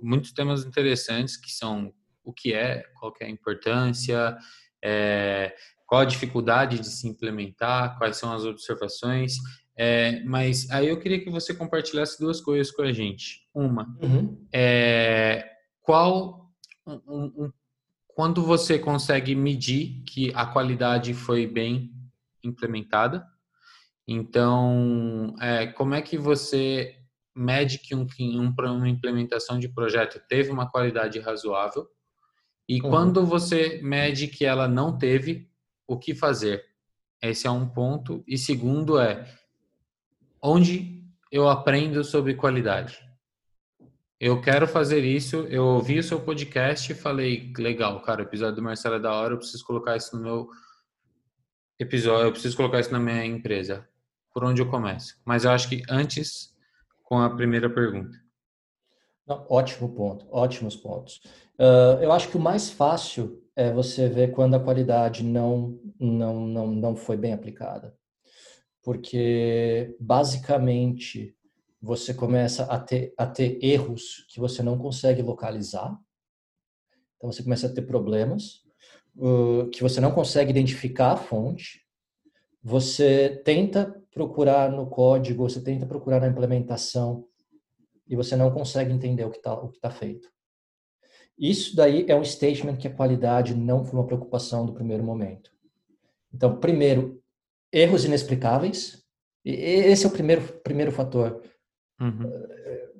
muitos 0.03 0.33
temas 0.33 0.65
interessantes, 0.65 1.37
que 1.37 1.51
são 1.51 1.93
o 2.23 2.33
que 2.33 2.55
é, 2.55 2.85
qual 2.99 3.13
que 3.13 3.25
é 3.25 3.27
a 3.27 3.31
importância, 3.31 4.37
é, 4.83 5.55
qual 5.87 6.03
a 6.03 6.07
dificuldade 6.07 6.79
de 6.79 6.87
se 6.87 7.09
implementar, 7.09 7.99
quais 7.99 8.17
são 8.17 8.33
as 8.33 8.45
observações. 8.45 9.37
É, 9.77 10.23
mas 10.25 10.71
aí 10.71 10.89
eu 10.89 10.99
queria 10.99 11.23
que 11.23 11.31
você 11.31 11.53
compartilhasse 11.53 12.19
duas 12.19 12.41
coisas 12.41 12.71
com 12.71 12.83
a 12.83 12.93
gente. 12.93 13.49
Uma, 13.53 13.87
uhum. 14.01 14.47
é, 14.53 15.45
qual 15.83 16.53
um, 16.87 17.45
um, 17.45 17.53
quando 18.07 18.43
você 18.43 18.79
consegue 18.79 19.35
medir 19.35 20.03
que 20.07 20.33
a 20.35 20.47
qualidade 20.47 21.13
foi 21.13 21.47
bem 21.47 21.93
implementada? 22.43 23.27
Então, 24.07 25.35
é, 25.41 25.67
como 25.67 25.95
é 25.95 26.03
que 26.03 26.19
você 26.19 26.97
mede 27.35 27.79
que 27.79 27.95
um, 27.95 28.07
um, 28.21 28.55
uma 28.57 28.89
implementação 28.89 29.59
de 29.59 29.69
projeto 29.69 30.21
teve 30.29 30.51
uma 30.51 30.71
qualidade 30.71 31.19
razoável? 31.19 31.89
E 32.69 32.81
uhum. 32.81 32.91
quando 32.91 33.27
você 33.27 33.81
mede 33.83 34.29
que 34.29 34.45
ela 34.45 34.69
não 34.69 34.97
teve, 34.97 35.51
o 35.87 35.99
que 35.99 36.15
fazer? 36.15 36.65
Esse 37.21 37.47
é 37.47 37.51
um 37.51 37.67
ponto. 37.67 38.23
E 38.27 38.37
segundo 38.37 38.99
é, 38.99 39.27
onde 40.43 41.03
eu 41.33 41.49
aprendo 41.49 42.05
sobre 42.05 42.35
qualidade? 42.35 42.99
Eu 44.21 44.41
quero 44.41 44.67
fazer 44.67 45.05
isso. 45.05 45.47
Eu 45.51 45.65
ouvi 45.65 45.99
o 45.99 46.03
seu 46.03 46.21
podcast 46.21 46.91
e 46.91 46.95
falei, 46.95 47.53
legal, 47.59 48.01
cara, 48.03 48.23
o 48.23 48.25
episódio 48.25 48.57
do 48.57 48.63
Marcelo 48.63 48.97
é 48.97 49.01
da 49.01 49.13
hora, 49.13 49.35
eu 49.35 49.39
preciso 49.39 49.65
colocar 49.65 49.97
isso 49.97 50.17
no 50.17 50.23
meu 50.23 50.49
episódio, 51.79 52.27
eu 52.27 52.33
preciso 52.33 52.57
colocar 52.57 52.81
isso 52.81 52.93
na 52.93 53.01
minha 53.01 53.25
empresa 53.25 53.87
por 54.35 54.45
onde 54.45 54.61
eu 54.61 54.69
começo. 54.69 55.17
Mas 55.25 55.45
eu 55.45 55.53
acho 55.53 55.69
que 55.69 55.83
antes, 55.89 56.53
com 57.05 57.21
a 57.21 57.31
primeira 57.31 57.71
pergunta. 57.71 58.21
Não, 59.25 59.47
ótimo 59.49 59.95
ponto, 59.95 60.27
ótimos 60.31 60.77
pontos. 60.77 61.23
Uh, 61.59 62.03
eu 62.03 62.13
acho 62.13 62.29
que 62.29 62.37
o 62.37 62.41
mais 62.41 62.69
fácil 62.69 63.43
é 63.57 63.73
você 63.73 64.09
ver 64.09 64.33
quando 64.33 64.55
a 64.55 64.61
qualidade 64.61 65.23
não, 65.23 65.79
não, 65.99 66.41
não, 66.41 66.67
não 66.67 66.97
foi 66.97 67.17
bem 67.17 67.33
aplicada. 67.33 67.97
Porque, 68.83 69.97
basicamente, 69.99 71.35
você 71.81 72.13
começa 72.13 72.65
a 72.65 72.79
ter, 72.79 73.15
a 73.17 73.27
ter 73.27 73.59
erros 73.63 74.27
que 74.29 74.41
você 74.41 74.63
não 74.63 74.77
consegue 74.77 75.23
localizar. 75.23 75.97
Então, 77.17 77.33
você 77.33 77.43
começa 77.43 77.67
a 77.67 77.73
ter 77.73 77.83
problemas 77.83 78.63
uh, 79.17 79.71
que 79.71 79.83
você 79.83 80.01
não 80.01 80.11
consegue 80.11 80.51
identificar 80.51 81.13
a 81.13 81.17
fonte. 81.17 81.83
Você 82.63 83.41
tenta 83.43 84.04
procurar 84.15 84.71
no 84.71 84.87
código, 84.87 85.49
você 85.49 85.61
tenta 85.61 85.85
procurar 85.85 86.21
na 86.21 86.29
implementação 86.29 87.27
e 88.09 88.15
você 88.15 88.37
não 88.37 88.51
consegue 88.53 88.93
entender 88.93 89.25
o 89.25 89.31
que 89.31 89.39
está 89.39 89.57
tá 89.83 89.91
feito. 89.91 90.33
Isso 91.37 91.75
daí 91.75 92.07
é 92.09 92.15
um 92.15 92.25
statement 92.25 92.77
que 92.77 92.87
a 92.87 92.95
qualidade 92.95 93.57
não 93.57 93.85
foi 93.85 93.99
uma 93.99 94.07
preocupação 94.07 94.65
do 94.65 94.73
primeiro 94.73 95.03
momento. 95.03 95.51
Então, 96.33 96.61
primeiro, 96.61 97.21
erros 97.73 98.05
inexplicáveis. 98.05 99.05
Esse 99.45 100.05
é 100.05 100.09
o 100.09 100.13
primeiro, 100.13 100.41
primeiro 100.63 100.93
fator 100.93 101.43
uhum. 102.01 102.23
Eh, 102.25 102.91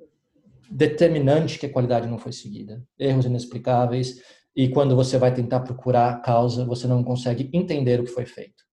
determinante 0.69 1.57
que 1.57 1.65
a 1.65 1.71
qualidade 1.71 2.07
não 2.07 2.17
foi 2.17 2.33
seguida. 2.33 2.85
Erros 2.99 3.25
inexplicáveis. 3.25 4.21
E 4.53 4.67
quando 4.67 4.95
você 4.95 5.17
vai 5.17 5.33
tentar 5.33 5.61
procurar 5.61 6.09
a 6.09 6.19
causa, 6.19 6.65
você 6.65 6.87
não 6.87 7.03
consegue 7.03 7.49
entender 7.53 8.01
o 8.01 8.03
que 8.03 8.11
foi 8.11 8.25
feito 8.25 8.64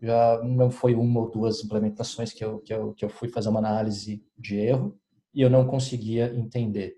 já 0.00 0.42
não 0.42 0.70
foi 0.70 0.94
uma 0.94 1.20
ou 1.20 1.30
duas 1.30 1.62
implementações 1.64 2.32
que 2.32 2.44
eu, 2.44 2.60
que 2.60 2.72
eu, 2.72 2.92
que 2.94 3.04
eu 3.04 3.08
fui 3.08 3.28
fazer 3.28 3.48
uma 3.48 3.58
análise 3.58 4.24
de 4.38 4.56
erro 4.56 4.98
e 5.34 5.42
eu 5.42 5.50
não 5.50 5.66
conseguia 5.66 6.32
entender 6.34 6.96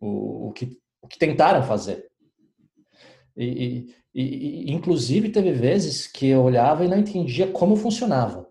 o, 0.00 0.48
o, 0.48 0.52
que, 0.52 0.78
o 1.02 1.08
que 1.08 1.18
tentaram 1.18 1.62
fazer. 1.62 2.08
E, 3.36 3.94
e, 4.14 4.22
e, 4.22 4.72
inclusive, 4.72 5.30
teve 5.30 5.52
vezes 5.52 6.06
que 6.06 6.26
eu 6.26 6.42
olhava 6.42 6.84
e 6.84 6.88
não 6.88 6.98
entendia 6.98 7.50
como 7.50 7.76
funcionava. 7.76 8.48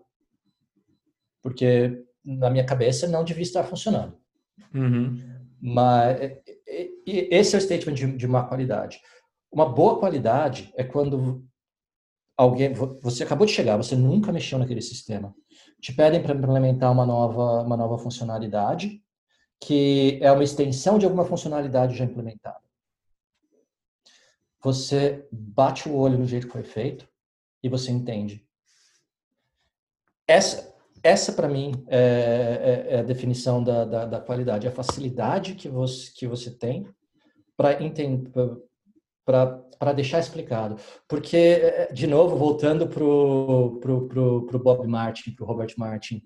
Porque 1.42 2.04
na 2.24 2.50
minha 2.50 2.64
cabeça 2.64 3.08
não 3.08 3.24
devia 3.24 3.42
estar 3.42 3.64
funcionando. 3.64 4.16
Uhum. 4.74 5.18
Mas 5.60 6.38
esse 7.06 7.54
é 7.54 7.58
o 7.58 7.60
statement 7.60 7.94
de, 7.94 8.16
de 8.16 8.26
má 8.26 8.44
qualidade. 8.44 9.00
Uma 9.52 9.68
boa 9.68 9.98
qualidade 9.98 10.72
é 10.76 10.84
quando 10.84 11.44
alguém, 12.40 12.72
você 12.72 13.22
acabou 13.22 13.46
de 13.46 13.52
chegar, 13.52 13.76
você 13.76 13.94
nunca 13.94 14.32
mexeu 14.32 14.58
naquele 14.58 14.80
sistema. 14.80 15.34
Te 15.78 15.92
pedem 15.92 16.22
para 16.22 16.34
implementar 16.34 16.90
uma 16.90 17.04
nova, 17.04 17.62
uma 17.62 17.76
nova 17.76 17.98
funcionalidade, 17.98 19.02
que 19.60 20.18
é 20.22 20.32
uma 20.32 20.42
extensão 20.42 20.98
de 20.98 21.04
alguma 21.04 21.26
funcionalidade 21.26 21.96
já 21.96 22.04
implementada. 22.04 22.62
Você 24.62 25.28
bate 25.30 25.86
o 25.86 25.94
olho 25.94 26.18
no 26.18 26.24
jeito 26.24 26.46
que 26.46 26.52
foi 26.52 26.62
feito 26.62 27.06
e 27.62 27.68
você 27.68 27.90
entende. 27.90 28.46
Essa, 30.26 30.74
essa 31.02 31.34
para 31.34 31.48
mim, 31.48 31.72
é, 31.88 32.86
é, 32.88 32.94
é, 32.94 32.98
a 33.00 33.02
definição 33.02 33.62
da, 33.62 33.84
da, 33.84 34.06
da, 34.06 34.20
qualidade, 34.20 34.66
a 34.66 34.72
facilidade 34.72 35.54
que 35.54 35.68
você, 35.68 36.10
que 36.12 36.26
você 36.26 36.50
tem 36.50 36.88
para 37.54 37.82
entender 37.82 38.30
para 39.78 39.92
deixar 39.92 40.18
explicado. 40.18 40.76
Porque, 41.08 41.36
eh, 41.36 41.92
de 41.92 42.06
novo, 42.06 42.36
voltando 42.36 42.88
para 42.88 43.04
o 43.04 43.78
pro, 43.80 44.08
pro, 44.08 44.46
pro 44.46 44.58
Bob 44.58 44.86
Martin, 44.86 45.34
para 45.34 45.44
o 45.44 45.46
Robert 45.46 45.74
Martin, 45.78 46.22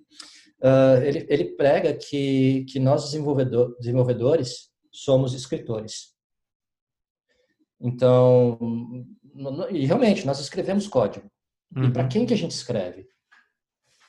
uh, 0.60 1.02
ele, 1.04 1.26
ele 1.28 1.44
prega 1.56 1.94
que, 1.94 2.64
que 2.68 2.78
nós 2.78 3.04
desenvolvedor, 3.04 3.76
desenvolvedores 3.78 4.70
somos 4.92 5.34
escritores. 5.34 6.14
Então, 7.80 8.58
e 9.70 9.84
realmente, 9.84 10.26
nós 10.26 10.40
escrevemos 10.40 10.88
código. 10.88 11.30
Uhum. 11.76 11.84
E 11.84 11.92
para 11.92 12.08
quem 12.08 12.24
que 12.24 12.34
a 12.34 12.36
gente 12.36 12.52
escreve? 12.52 13.06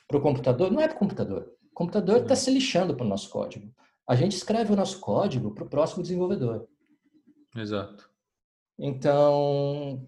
Para 0.08 0.18
o 0.18 0.22
computador? 0.22 0.72
Não 0.72 0.82
é 0.82 0.88
para 0.88 0.96
o 0.96 1.00
computador. 1.00 1.52
O 1.72 1.74
computador 1.74 2.22
está 2.22 2.36
se 2.36 2.52
lixando 2.52 2.96
para 2.96 3.06
o 3.06 3.10
nosso 3.10 3.30
código. 3.30 3.74
A 4.08 4.16
gente 4.16 4.36
escreve 4.36 4.72
o 4.72 4.76
nosso 4.76 5.00
código 5.00 5.54
para 5.54 5.64
o 5.64 5.70
próximo 5.70 6.04
desenvolvedor. 6.04 6.68
Exato. 7.56 8.10
Então, 8.78 10.06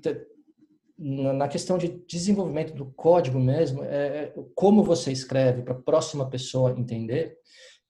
na 0.97 1.47
questão 1.47 1.77
de 1.77 1.87
desenvolvimento 2.07 2.73
do 2.73 2.85
código 2.93 3.39
mesmo, 3.39 3.83
é, 3.83 4.25
é 4.25 4.33
como 4.55 4.83
você 4.83 5.11
escreve 5.11 5.61
para 5.61 5.73
a 5.73 5.81
próxima 5.81 6.29
pessoa 6.29 6.71
entender, 6.71 7.37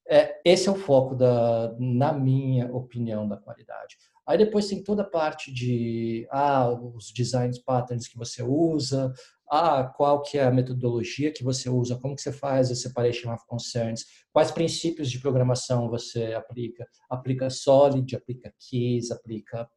é, 0.09 0.39
esse 0.45 0.69
é 0.69 0.71
o 0.71 0.75
foco 0.75 1.15
da, 1.15 1.75
na 1.79 2.13
minha 2.13 2.73
opinião, 2.73 3.27
da 3.27 3.37
qualidade. 3.37 3.97
Aí 4.25 4.37
depois 4.37 4.67
tem 4.67 4.83
toda 4.83 5.03
a 5.03 5.09
parte 5.09 5.53
de 5.53 6.27
ah, 6.29 6.69
os 6.69 7.13
designs 7.13 7.59
patterns 7.59 8.07
que 8.07 8.17
você 8.17 8.43
usa, 8.43 9.13
ah, 9.49 9.83
qual 9.95 10.21
que 10.21 10.37
é 10.37 10.43
a 10.43 10.51
metodologia 10.51 11.31
que 11.31 11.43
você 11.43 11.69
usa, 11.69 11.97
como 11.97 12.15
que 12.15 12.21
você 12.21 12.33
faz 12.33 12.69
a 12.69 12.75
separation 12.75 13.33
of 13.33 13.45
concerns, 13.47 14.03
quais 14.33 14.51
princípios 14.51 15.09
de 15.09 15.19
programação 15.19 15.89
você 15.89 16.33
aplica, 16.33 16.85
aplica 17.09 17.49
solid, 17.49 18.13
aplica 18.15 18.53
keys, 18.59 19.11
aplica 19.11 19.69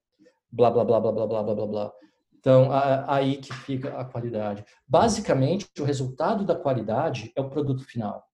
blá, 0.50 0.70
blá, 0.70 0.84
blá, 0.84 1.00
blá, 1.00 1.12
blá, 1.12 1.26
blá, 1.26 1.54
blá, 1.54 1.66
blá. 1.66 1.92
Então, 2.38 2.70
aí 3.06 3.36
que 3.36 3.52
fica 3.52 3.98
a 3.98 4.04
qualidade. 4.04 4.64
Basicamente, 4.88 5.68
o 5.78 5.84
resultado 5.84 6.44
da 6.44 6.54
qualidade 6.54 7.30
é 7.36 7.40
o 7.40 7.50
produto 7.50 7.84
final. 7.84 8.26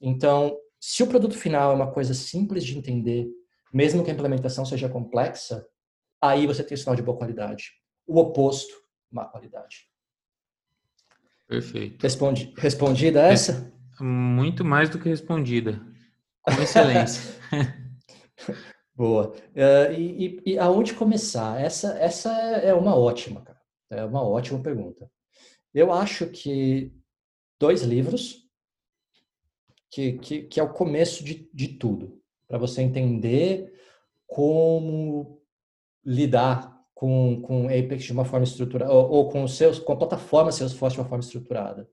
Então, 0.00 0.56
se 0.80 1.02
o 1.02 1.06
produto 1.06 1.38
final 1.38 1.72
é 1.72 1.74
uma 1.74 1.92
coisa 1.92 2.12
simples 2.12 2.64
de 2.64 2.76
entender, 2.76 3.28
mesmo 3.72 4.04
que 4.04 4.10
a 4.10 4.14
implementação 4.14 4.64
seja 4.64 4.88
complexa, 4.88 5.66
aí 6.20 6.46
você 6.46 6.64
tem 6.64 6.74
um 6.74 6.78
sinal 6.78 6.96
de 6.96 7.02
boa 7.02 7.16
qualidade. 7.16 7.72
O 8.06 8.18
oposto, 8.18 8.74
má 9.10 9.24
qualidade. 9.24 9.88
Perfeito. 11.46 12.02
Respondi, 12.02 12.52
respondida 12.56 13.22
essa? 13.22 13.72
É 14.00 14.02
muito 14.02 14.64
mais 14.64 14.90
do 14.90 14.98
que 14.98 15.08
respondida. 15.08 15.80
Com 16.42 16.60
excelência. 16.60 17.22
Boa. 18.96 19.34
Uh, 19.54 19.92
e, 19.92 20.42
e, 20.46 20.58
aonde 20.58 20.94
começar? 20.94 21.60
Essa, 21.60 21.98
essa 21.98 22.30
é 22.30 22.72
uma 22.72 22.96
ótima, 22.96 23.42
cara. 23.42 23.60
É 23.90 24.04
uma 24.04 24.26
ótima 24.26 24.58
pergunta. 24.60 25.10
Eu 25.74 25.92
acho 25.92 26.26
que 26.28 26.90
dois 27.60 27.82
livros, 27.82 28.48
que, 29.90 30.14
que, 30.14 30.42
que 30.44 30.58
é 30.58 30.62
o 30.62 30.72
começo 30.72 31.22
de, 31.22 31.48
de 31.52 31.68
tudo, 31.68 32.18
para 32.48 32.56
você 32.56 32.80
entender 32.80 33.70
como 34.26 35.42
lidar 36.02 36.74
com, 36.94 37.42
com 37.42 37.66
Apex 37.66 38.04
de 38.04 38.12
uma 38.12 38.24
forma 38.24 38.44
estruturada, 38.44 38.90
ou, 38.90 39.10
ou 39.10 39.28
com, 39.28 39.46
seus, 39.46 39.78
com 39.78 39.92
a 39.92 39.96
plataforma 39.96 40.50
Salesforce 40.50 40.94
de 40.94 41.02
uma 41.02 41.08
forma 41.08 41.22
estruturada. 41.22 41.86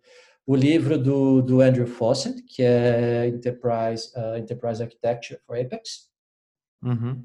o 0.46 0.56
livro 0.56 0.98
do, 0.98 1.42
do 1.42 1.60
Andrew 1.60 1.86
Fawcett, 1.86 2.42
que 2.44 2.64
é 2.64 3.28
Enterprise, 3.28 4.10
uh, 4.16 4.38
Enterprise 4.38 4.82
Architecture 4.82 5.42
for 5.46 5.58
Apex. 5.58 6.13
Uhum. 6.84 7.24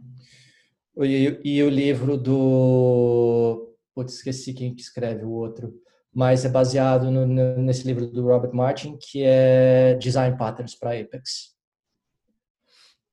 E, 1.05 1.41
e, 1.45 1.63
o 1.63 1.69
livro 1.69 2.17
do. 2.17 3.75
Putz, 3.95 4.15
esqueci 4.15 4.53
quem 4.53 4.75
que 4.75 4.83
escreve 4.83 5.25
o 5.25 5.31
outro, 5.31 5.75
mas 6.13 6.45
é 6.45 6.49
baseado 6.49 7.11
no, 7.11 7.27
nesse 7.27 7.87
livro 7.87 8.07
do 8.07 8.23
Robert 8.23 8.53
Martin, 8.53 8.97
que 8.97 9.23
é 9.23 9.95
Design 9.95 10.37
Patterns 10.37 10.75
para 10.75 10.99
Apex. 10.99 11.57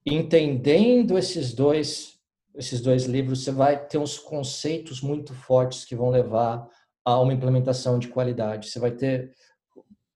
Entendendo 0.06 1.18
esses 1.18 1.54
dois, 1.54 2.20
esses 2.56 2.82
dois 2.82 3.06
livros, 3.06 3.44
você 3.44 3.52
vai 3.52 3.88
ter 3.88 3.98
uns 3.98 4.20
conceitos 4.20 5.02
muito 5.02 5.34
fortes 5.34 5.84
que 5.84 5.96
vão 5.96 6.10
levar 6.10 6.68
a 7.04 7.20
uma 7.20 7.34
implementação 7.34 7.98
de 7.98 8.08
qualidade. 8.08 8.70
Você 8.70 8.80
vai 8.80 8.92
ter 8.92 9.34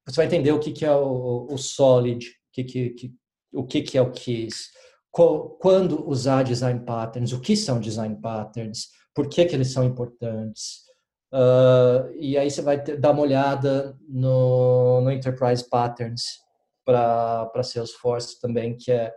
você 0.10 0.16
vai 0.16 0.26
entender 0.26 0.52
o 0.52 0.60
que, 0.60 0.72
que 0.72 0.86
é 0.86 0.92
o, 0.92 1.48
o 1.52 1.58
solid, 1.58 2.28
o 2.28 2.32
que, 2.52 2.64
que, 2.64 2.90
que, 2.92 3.14
o 3.54 3.64
que, 3.64 3.82
que 3.84 3.96
é 3.96 4.02
o 4.02 4.12
KISS, 4.12 4.72
quando 5.12 6.08
usar 6.08 6.44
design 6.44 6.82
patterns, 6.86 7.34
o 7.34 7.42
que 7.42 7.56
são 7.56 7.80
design 7.80 8.16
patterns, 8.22 8.90
por 9.14 9.28
que, 9.28 9.46
que 9.46 9.56
eles 9.56 9.72
são 9.72 9.84
importantes. 9.84 10.88
Uh, 11.32 12.10
e 12.18 12.38
aí 12.38 12.50
você 12.50 12.62
vai 12.62 12.82
ter, 12.82 13.00
dar 13.00 13.12
uma 13.12 13.22
olhada 13.22 13.96
no, 14.08 15.02
no 15.02 15.12
Enterprise 15.12 15.68
Patterns 15.68 16.40
para 16.84 17.64
Salesforce 17.64 18.40
também, 18.40 18.76
que 18.76 18.92
é 18.92 19.14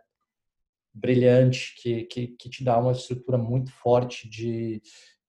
brilhante, 0.92 1.74
que, 1.80 2.04
que, 2.04 2.28
que 2.28 2.50
te 2.50 2.62
dá 2.64 2.78
uma 2.78 2.92
estrutura 2.92 3.38
muito 3.38 3.72
forte 3.72 4.28
de, 4.28 4.82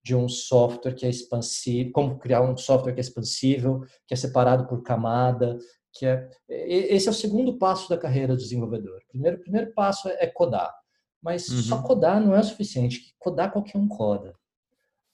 de 0.04 0.14
um 0.14 0.28
software 0.28 0.94
que 0.94 1.06
é 1.06 1.10
expansível, 1.10 1.94
como 1.94 2.20
criar 2.20 2.42
um 2.42 2.58
software 2.58 2.94
que 2.94 3.00
é 3.00 3.02
expansível, 3.02 3.82
que 4.06 4.14
é 4.14 4.18
separado 4.18 4.68
por 4.68 4.84
camada, 4.84 5.58
que 5.94 6.06
é 6.06 6.30
esse 6.50 7.08
é 7.08 7.12
o 7.12 7.14
segundo 7.14 7.58
passo 7.58 7.88
da 7.90 7.98
carreira 7.98 8.36
do 8.36 8.42
desenvolvedor. 8.42 9.00
Primeiro, 9.08 9.40
primeiro 9.40 9.74
passo 9.74 10.10
é 10.10 10.26
codar, 10.28 10.74
mas 11.22 11.48
uhum. 11.48 11.62
só 11.62 11.82
codar 11.82 12.20
não 12.20 12.36
é 12.36 12.40
o 12.40 12.44
suficiente. 12.44 13.14
Codar 13.20 13.52
qualquer 13.52 13.78
um 13.78 13.88
coda. 13.88 14.34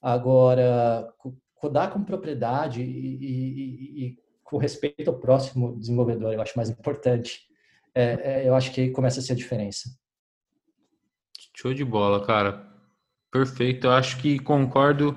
Agora, 0.01 1.13
codar 1.55 1.91
com 1.91 2.03
propriedade 2.03 2.81
e, 2.81 2.85
e, 2.85 4.05
e 4.05 4.17
com 4.43 4.57
respeito 4.57 5.09
ao 5.09 5.19
próximo 5.19 5.77
desenvolvedor, 5.77 6.33
eu 6.33 6.41
acho 6.41 6.55
mais 6.55 6.69
importante. 6.69 7.41
É, 7.93 8.43
é, 8.43 8.47
eu 8.47 8.55
acho 8.55 8.71
que 8.71 8.89
começa 8.91 9.19
a 9.19 9.23
ser 9.23 9.33
a 9.33 9.35
diferença. 9.35 9.89
Show 11.55 11.73
de 11.73 11.83
bola, 11.83 12.25
cara. 12.25 12.65
Perfeito, 13.29 13.87
eu 13.87 13.91
acho 13.91 14.19
que 14.21 14.39
concordo 14.39 15.15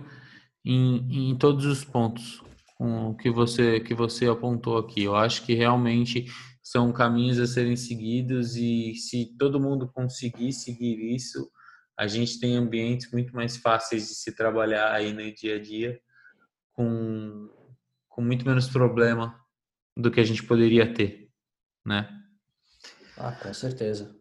em, 0.64 1.30
em 1.30 1.38
todos 1.38 1.64
os 1.64 1.84
pontos 1.84 2.42
com 2.82 3.10
o 3.10 3.16
que 3.16 3.30
você, 3.30 3.78
que 3.78 3.94
você 3.94 4.26
apontou 4.26 4.76
aqui. 4.76 5.04
Eu 5.04 5.14
acho 5.14 5.46
que 5.46 5.54
realmente 5.54 6.26
são 6.60 6.92
caminhos 6.92 7.38
a 7.38 7.46
serem 7.46 7.76
seguidos 7.76 8.56
e 8.56 8.96
se 8.96 9.36
todo 9.38 9.60
mundo 9.60 9.88
conseguir 9.92 10.52
seguir 10.52 11.14
isso, 11.14 11.48
a 11.96 12.08
gente 12.08 12.40
tem 12.40 12.56
ambientes 12.56 13.08
muito 13.12 13.32
mais 13.36 13.56
fáceis 13.56 14.08
de 14.08 14.16
se 14.16 14.34
trabalhar 14.34 14.92
aí 14.92 15.12
no 15.12 15.32
dia 15.32 15.56
a 15.56 15.60
dia 15.60 16.00
com, 16.72 17.48
com 18.08 18.20
muito 18.20 18.44
menos 18.44 18.66
problema 18.68 19.32
do 19.96 20.10
que 20.10 20.18
a 20.18 20.24
gente 20.24 20.42
poderia 20.42 20.92
ter, 20.92 21.30
né? 21.86 22.08
Ah, 23.16 23.30
com 23.30 23.54
certeza. 23.54 24.12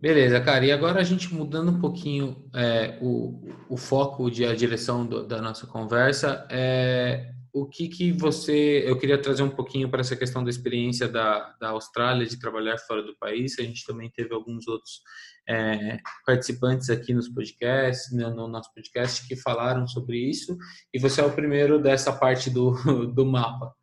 Beleza, 0.00 0.40
cara. 0.40 0.64
E 0.64 0.72
agora 0.72 1.00
a 1.00 1.04
gente 1.04 1.34
mudando 1.34 1.72
um 1.72 1.78
pouquinho 1.78 2.48
é, 2.54 2.98
o, 3.02 3.50
o 3.68 3.76
foco 3.76 4.30
de 4.30 4.46
a 4.46 4.54
direção 4.54 5.06
do, 5.06 5.26
da 5.26 5.42
nossa 5.42 5.66
conversa, 5.66 6.46
é, 6.50 7.34
o 7.58 7.66
que 7.66 7.88
que 7.88 8.12
você... 8.12 8.84
Eu 8.86 8.98
queria 8.98 9.16
trazer 9.16 9.42
um 9.42 9.48
pouquinho 9.48 9.88
para 9.88 10.02
essa 10.02 10.14
questão 10.14 10.44
da 10.44 10.50
experiência 10.50 11.08
da, 11.08 11.56
da 11.58 11.70
Austrália, 11.70 12.26
de 12.26 12.38
trabalhar 12.38 12.76
fora 12.76 13.02
do 13.02 13.16
país. 13.16 13.58
A 13.58 13.62
gente 13.62 13.82
também 13.86 14.10
teve 14.10 14.34
alguns 14.34 14.68
outros 14.68 15.00
é, 15.48 15.98
participantes 16.26 16.90
aqui 16.90 17.14
nos 17.14 17.30
podcasts, 17.30 18.12
né, 18.12 18.28
no 18.28 18.46
nosso 18.46 18.70
podcast, 18.74 19.26
que 19.26 19.34
falaram 19.36 19.88
sobre 19.88 20.18
isso. 20.18 20.54
E 20.92 20.98
você 20.98 21.22
é 21.22 21.24
o 21.24 21.32
primeiro 21.32 21.82
dessa 21.82 22.12
parte 22.12 22.50
do, 22.50 22.72
do 23.14 23.24
mapa. 23.24 23.74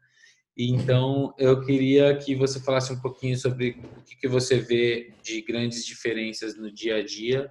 Então, 0.55 1.33
eu 1.39 1.59
queria 1.61 2.15
que 2.15 2.35
você 2.35 2.59
falasse 2.59 2.93
um 2.93 3.01
pouquinho 3.01 3.35
sobre 3.35 3.81
o 3.97 4.03
que, 4.03 4.15
que 4.17 4.27
você 4.27 4.59
vê 4.59 5.15
de 5.23 5.41
grandes 5.41 5.83
diferenças 5.83 6.55
no 6.55 6.71
dia 6.71 6.97
a 6.97 7.03
dia 7.03 7.49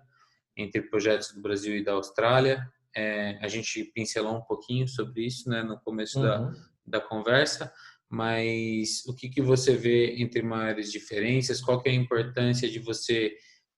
entre 0.56 0.82
projetos 0.82 1.32
do 1.32 1.42
Brasil 1.42 1.76
e 1.76 1.82
da 1.82 1.94
Austrália. 1.94 2.64
É, 2.94 3.38
a 3.40 3.48
gente 3.48 3.84
pincelou 3.94 4.36
um 4.36 4.42
pouquinho 4.42 4.86
sobre 4.86 5.26
isso 5.26 5.48
né, 5.48 5.62
no 5.62 5.78
começo 5.80 6.18
uhum. 6.18 6.24
da, 6.24 6.52
da 6.86 7.00
conversa, 7.00 7.72
mas 8.08 9.04
o 9.06 9.14
que, 9.14 9.28
que 9.28 9.40
você 9.40 9.74
vê 9.74 10.16
entre 10.16 10.42
maiores 10.42 10.92
diferenças? 10.92 11.60
Qual 11.60 11.80
que 11.80 11.88
é 11.88 11.92
a 11.92 11.94
importância 11.94 12.68
de 12.68 12.78
você 12.78 13.34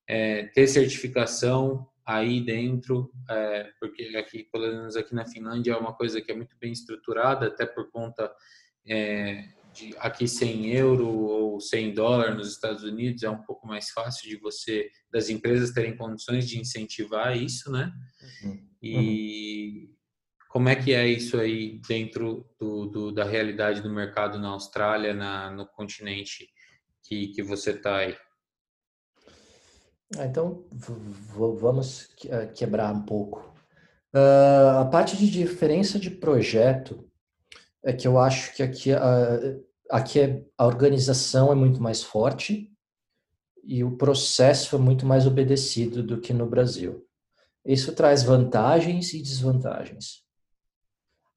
é, 0.09 0.47
ter 0.47 0.67
certificação 0.67 1.89
aí 2.05 2.45
dentro? 2.45 3.13
É, 3.31 3.71
porque 3.79 4.17
aqui, 4.17 4.45
pelo 4.51 4.67
menos 4.67 4.97
aqui 4.97 5.15
na 5.15 5.25
Finlândia, 5.25 5.73
é 5.73 5.77
uma 5.77 5.95
coisa 5.95 6.21
que 6.21 6.33
é 6.33 6.35
muito 6.35 6.57
bem 6.59 6.73
estruturada, 6.73 7.47
até 7.47 7.65
por 7.65 7.91
conta 7.93 8.29
é, 8.87 9.45
de 9.75 9.95
aqui 9.99 10.27
100 10.29 10.71
euro 10.71 11.09
ou 11.09 11.61
100 11.61 11.95
dólares 11.95 12.37
nos 12.37 12.51
Estados 12.51 12.85
Unidos 12.85 13.23
é 13.25 13.29
um 13.29 13.43
pouco 13.43 13.67
mais 13.67 13.91
fácil 13.91 14.29
de 14.29 14.37
você 14.37 14.89
das 15.13 15.29
empresas 15.29 15.73
terem 15.73 15.97
condições 15.97 16.49
de 16.49 16.59
incentivar 16.59 17.37
isso, 17.37 17.71
né? 17.71 17.93
Uhum. 18.43 18.69
E 18.85 19.91
como 20.49 20.69
é 20.69 20.77
que 20.77 20.93
é 20.93 21.07
isso 21.07 21.39
aí 21.39 21.81
dentro 21.89 22.49
do, 22.59 22.87
do, 22.87 23.13
da 23.13 23.25
realidade 23.25 23.81
do 23.81 23.91
mercado 23.91 24.39
na 24.39 24.49
Austrália, 24.49 25.13
na, 25.13 25.51
no 25.51 25.67
continente 25.67 26.49
que, 27.03 27.29
que 27.29 27.43
você 27.43 27.73
está 27.73 27.97
aí? 27.97 28.17
Ah, 30.17 30.27
então, 30.27 30.65
vamos 30.71 32.09
eh, 32.27 32.47
quebrar 32.47 32.95
um 32.95 33.03
pouco. 33.03 33.53
Uh, 34.15 34.79
a 34.81 34.85
parte 34.85 35.17
de 35.17 35.29
diferença 35.29 35.99
de 35.99 36.09
projeto, 36.09 37.05
é 37.85 37.93
que 37.93 38.09
eu 38.09 38.19
acho 38.19 38.55
que 38.55 38.63
aqui 38.63 38.93
a, 38.93 39.39
aqui 39.91 40.21
é, 40.21 40.43
a 40.57 40.67
organização 40.67 41.53
é 41.53 41.55
muito 41.55 41.83
mais 41.83 42.03
forte 42.03 42.73
e 43.63 43.85
o 43.85 43.97
processo 43.97 44.77
é 44.77 44.79
muito 44.79 45.05
mais 45.05 45.27
obedecido 45.27 46.03
do 46.03 46.21
que 46.21 46.33
no 46.33 46.47
Brasil. 46.47 47.04
Isso 47.65 47.95
traz 47.95 48.23
vantagens 48.23 49.15
e 49.15 49.23
desvantagens. 49.23 50.23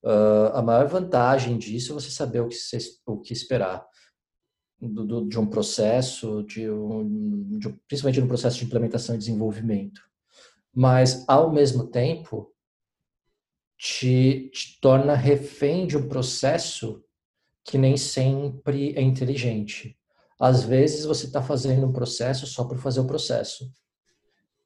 Uh, 0.04 0.54
a 0.54 0.62
maior 0.62 0.88
vantagem 0.88 1.58
disso 1.58 1.92
é 1.92 1.96
você 1.96 2.12
saber 2.12 2.42
o 2.42 2.48
que, 2.48 2.56
se, 2.56 2.78
o 3.06 3.20
que 3.20 3.34
esperar 3.34 3.86
do, 4.80 5.06
do, 5.06 5.28
de 5.28 5.40
um 5.40 5.48
processo, 5.48 6.44
de 6.44 6.70
um, 6.70 7.58
de, 7.58 7.70
principalmente 7.88 8.22
no 8.22 8.28
processo 8.28 8.58
de 8.58 8.66
implementação 8.66 9.16
e 9.16 9.18
desenvolvimento. 9.18 10.02
Mas, 10.74 11.26
ao 11.28 11.52
mesmo 11.52 11.88
tempo, 11.88 12.54
te, 13.78 14.50
te 14.54 14.80
torna 14.80 15.16
refém 15.16 15.88
de 15.88 15.98
um 15.98 16.08
processo 16.08 17.04
que 17.64 17.78
nem 17.78 17.98
sempre 17.98 18.94
é 18.96 19.02
inteligente. 19.02 19.98
Às 20.40 20.64
vezes 20.64 21.06
você 21.06 21.26
está 21.26 21.42
fazendo 21.42 21.88
um 21.88 21.94
processo 21.94 22.46
só 22.46 22.64
por 22.64 22.78
fazer 22.78 23.00
o 23.00 23.08
processo. 23.08 23.72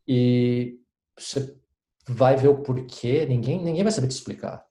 E 0.08 0.81
você 1.24 1.56
vai 2.08 2.36
ver 2.36 2.50
o 2.50 2.62
porquê, 2.62 3.26
ninguém, 3.26 3.64
ninguém 3.64 3.84
vai 3.84 3.92
saber 3.92 4.08
te 4.08 4.12
explicar. 4.12 4.66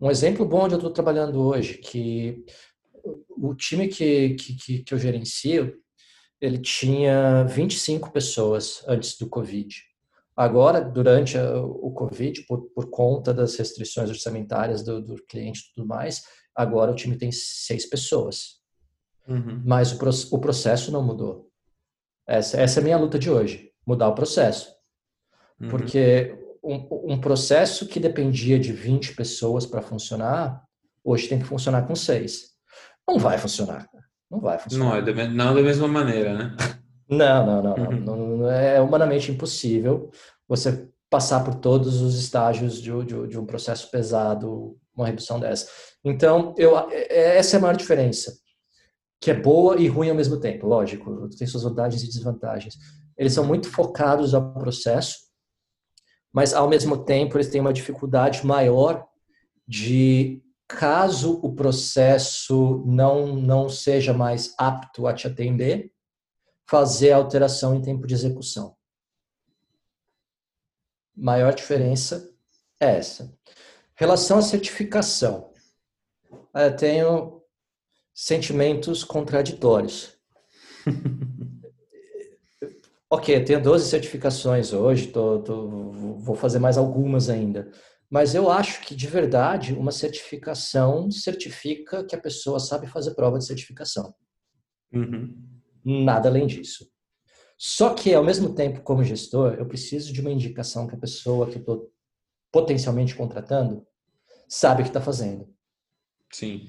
Um 0.00 0.10
exemplo 0.10 0.44
bom 0.44 0.64
onde 0.64 0.74
eu 0.74 0.78
estou 0.78 0.92
trabalhando 0.92 1.40
hoje, 1.40 1.78
que 1.78 2.44
o 3.28 3.54
time 3.54 3.88
que, 3.88 4.34
que, 4.34 4.82
que 4.82 4.94
eu 4.94 4.98
gerencio, 4.98 5.76
ele 6.40 6.58
tinha 6.58 7.44
25 7.44 8.10
pessoas 8.10 8.82
antes 8.86 9.16
do 9.16 9.28
Covid. 9.28 9.74
Agora, 10.36 10.80
durante 10.80 11.36
o 11.38 11.90
Covid, 11.90 12.42
por, 12.46 12.62
por 12.70 12.90
conta 12.90 13.34
das 13.34 13.54
restrições 13.56 14.08
orçamentárias 14.08 14.82
do, 14.82 15.00
do 15.00 15.16
cliente 15.26 15.60
e 15.60 15.74
tudo 15.74 15.86
mais, 15.86 16.22
agora 16.54 16.90
o 16.90 16.94
time 16.94 17.16
tem 17.16 17.30
seis 17.30 17.86
pessoas. 17.86 18.60
Uhum. 19.28 19.62
Mas 19.64 19.92
o, 19.92 20.34
o, 20.34 20.40
processo 20.40 20.90
não 20.90 21.02
mudou. 21.02 21.48
Essa, 22.26 22.60
essa, 22.60 22.80
é 22.80 22.82
a 22.82 22.84
minha 22.84 22.98
luta 22.98 23.18
de 23.18 23.30
hoje, 23.30 23.70
mudar 23.86 24.08
o 24.08 24.14
processo. 24.14 24.74
Uhum. 25.62 25.68
Porque 25.68 26.36
um, 26.62 27.12
um, 27.12 27.20
processo 27.20 27.86
que 27.86 28.00
dependia 28.00 28.58
de 28.58 28.72
20 28.72 29.14
pessoas 29.14 29.64
para 29.64 29.80
funcionar, 29.80 30.62
hoje 31.04 31.28
tem 31.28 31.38
que 31.38 31.44
funcionar 31.44 31.86
com 31.86 31.94
seis. 31.94 32.50
Não 33.06 33.18
vai 33.18 33.38
funcionar. 33.38 33.88
Não 34.30 34.40
vai 34.40 34.58
funcionar. 34.58 34.84
Não 34.84 34.96
é 34.96 35.02
da, 35.02 35.28
não 35.28 35.54
da 35.54 35.62
mesma 35.62 35.88
maneira, 35.88 36.34
né? 36.34 36.56
Não, 37.10 37.44
não, 37.44 37.62
não, 37.62 37.74
uhum. 37.74 38.00
não, 38.00 38.16
não, 38.38 38.50
É 38.50 38.80
humanamente 38.80 39.30
impossível 39.30 40.10
você 40.48 40.88
passar 41.10 41.44
por 41.44 41.56
todos 41.56 42.00
os 42.00 42.18
estágios 42.18 42.80
de, 42.80 42.90
de, 43.04 43.26
de, 43.28 43.38
um 43.38 43.44
processo 43.44 43.90
pesado, 43.90 44.78
uma 44.96 45.08
redução 45.08 45.38
dessa. 45.38 45.68
Então, 46.02 46.54
eu, 46.56 46.78
é, 46.90 47.36
essa 47.36 47.56
é 47.56 47.58
a 47.58 47.60
maior 47.60 47.76
diferença, 47.76 48.32
que 49.20 49.30
é 49.30 49.34
boa 49.34 49.76
e 49.76 49.88
ruim 49.88 50.08
ao 50.08 50.16
mesmo 50.16 50.40
tempo, 50.40 50.66
lógico, 50.66 51.28
tem 51.36 51.46
suas 51.46 51.64
vantagens 51.64 52.02
e 52.02 52.06
desvantagens. 52.06 52.78
Eles 53.18 53.34
são 53.34 53.44
muito 53.44 53.68
focados 53.68 54.34
ao 54.34 54.54
processo, 54.54 55.16
mas 56.32 56.54
ao 56.54 56.68
mesmo 56.68 57.04
tempo 57.04 57.36
eles 57.36 57.48
têm 57.48 57.60
uma 57.60 57.72
dificuldade 57.72 58.44
maior 58.46 59.06
de 59.68 60.42
caso 60.66 61.38
o 61.42 61.54
processo 61.54 62.82
não, 62.86 63.36
não 63.36 63.68
seja 63.68 64.14
mais 64.14 64.54
apto 64.58 65.06
a 65.06 65.12
te 65.12 65.26
atender, 65.26 65.92
fazer 66.66 67.12
alteração 67.12 67.74
em 67.74 67.82
tempo 67.82 68.06
de 68.06 68.14
execução. 68.14 68.74
Maior 71.14 71.54
diferença 71.54 72.34
é 72.80 72.96
essa. 72.96 73.36
Relação 73.94 74.38
à 74.38 74.42
certificação. 74.42 75.52
Eu 76.54 76.74
tenho 76.74 77.42
sentimentos 78.14 79.04
contraditórios. 79.04 80.16
ok, 83.12 83.36
eu 83.36 83.44
tenho 83.44 83.62
12 83.62 83.90
certificações 83.90 84.72
hoje, 84.72 85.08
tô, 85.08 85.40
tô, 85.40 85.68
vou 86.18 86.34
fazer 86.34 86.58
mais 86.58 86.78
algumas 86.78 87.28
ainda. 87.28 87.70
Mas 88.08 88.34
eu 88.34 88.50
acho 88.50 88.80
que, 88.80 88.94
de 88.94 89.06
verdade, 89.06 89.74
uma 89.74 89.92
certificação 89.92 91.10
certifica 91.10 92.04
que 92.04 92.16
a 92.16 92.20
pessoa 92.20 92.58
sabe 92.58 92.86
fazer 92.86 93.14
prova 93.14 93.38
de 93.38 93.44
certificação. 93.44 94.14
Uhum. 94.94 95.36
Nada 95.84 96.30
além 96.30 96.46
disso. 96.46 96.90
Só 97.58 97.92
que, 97.92 98.14
ao 98.14 98.24
mesmo 98.24 98.54
tempo, 98.54 98.80
como 98.80 99.04
gestor, 99.04 99.56
eu 99.58 99.66
preciso 99.66 100.10
de 100.10 100.22
uma 100.22 100.32
indicação 100.32 100.86
que 100.86 100.94
a 100.94 100.98
pessoa 100.98 101.46
que 101.50 101.56
eu 101.56 101.60
estou 101.60 101.92
potencialmente 102.50 103.14
contratando 103.14 103.86
sabe 104.48 104.80
o 104.80 104.84
que 104.84 104.90
está 104.90 105.02
fazendo. 105.02 105.46
Sim. 106.32 106.66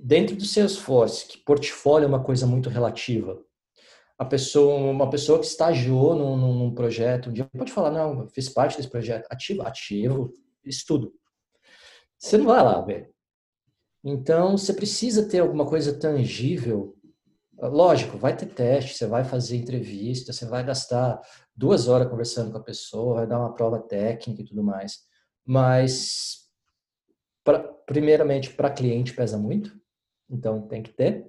Dentro 0.00 0.36
do 0.36 0.44
Salesforce, 0.46 1.26
que 1.26 1.38
portfólio 1.38 2.06
é 2.06 2.08
uma 2.08 2.24
coisa 2.24 2.46
muito 2.46 2.70
relativa, 2.70 3.44
a 4.18 4.24
pessoa, 4.24 4.74
uma 4.76 5.10
pessoa 5.10 5.38
que 5.38 5.46
estagiou 5.46 6.14
num, 6.14 6.36
num 6.36 6.74
projeto, 6.74 7.28
um 7.28 7.32
dia 7.32 7.44
pode 7.56 7.72
falar, 7.72 7.90
não, 7.90 8.28
fiz 8.30 8.48
parte 8.48 8.76
desse 8.76 8.88
projeto, 8.88 9.26
ativo, 9.30 9.62
ativo, 9.62 10.32
estudo. 10.64 11.12
Você 12.18 12.38
não 12.38 12.46
vai 12.46 12.62
lá, 12.62 12.80
velho. 12.80 13.08
Então, 14.02 14.56
você 14.56 14.72
precisa 14.72 15.28
ter 15.28 15.40
alguma 15.40 15.66
coisa 15.66 15.98
tangível. 15.98 16.96
Lógico, 17.58 18.16
vai 18.16 18.36
ter 18.36 18.46
teste, 18.46 18.94
você 18.94 19.06
vai 19.06 19.24
fazer 19.24 19.56
entrevista, 19.56 20.32
você 20.32 20.46
vai 20.46 20.64
gastar 20.64 21.20
duas 21.54 21.88
horas 21.88 22.08
conversando 22.08 22.52
com 22.52 22.58
a 22.58 22.62
pessoa, 22.62 23.16
vai 23.16 23.26
dar 23.26 23.38
uma 23.38 23.54
prova 23.54 23.80
técnica 23.80 24.42
e 24.42 24.44
tudo 24.44 24.62
mais. 24.62 25.00
Mas, 25.44 26.48
pra, 27.44 27.58
primeiramente, 27.58 28.50
para 28.52 28.70
cliente 28.70 29.14
pesa 29.14 29.36
muito, 29.36 29.78
então 30.30 30.66
tem 30.66 30.82
que 30.82 30.92
ter. 30.92 31.26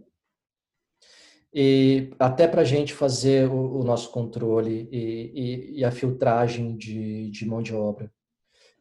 E 1.54 2.12
até 2.20 2.48
para 2.48 2.62
a 2.62 2.66
gente 2.66 2.94
fazer 2.94 3.50
o, 3.50 3.80
o 3.80 3.84
nosso 3.84 4.12
controle 4.12 4.88
e, 4.92 5.00
e, 5.00 5.80
e, 5.80 5.86
a 5.86 5.92
filtragem 5.92 6.76
de, 6.76 7.32
de 7.32 7.46
mão 7.46 7.62
de 7.62 7.74
obra. 7.74 8.12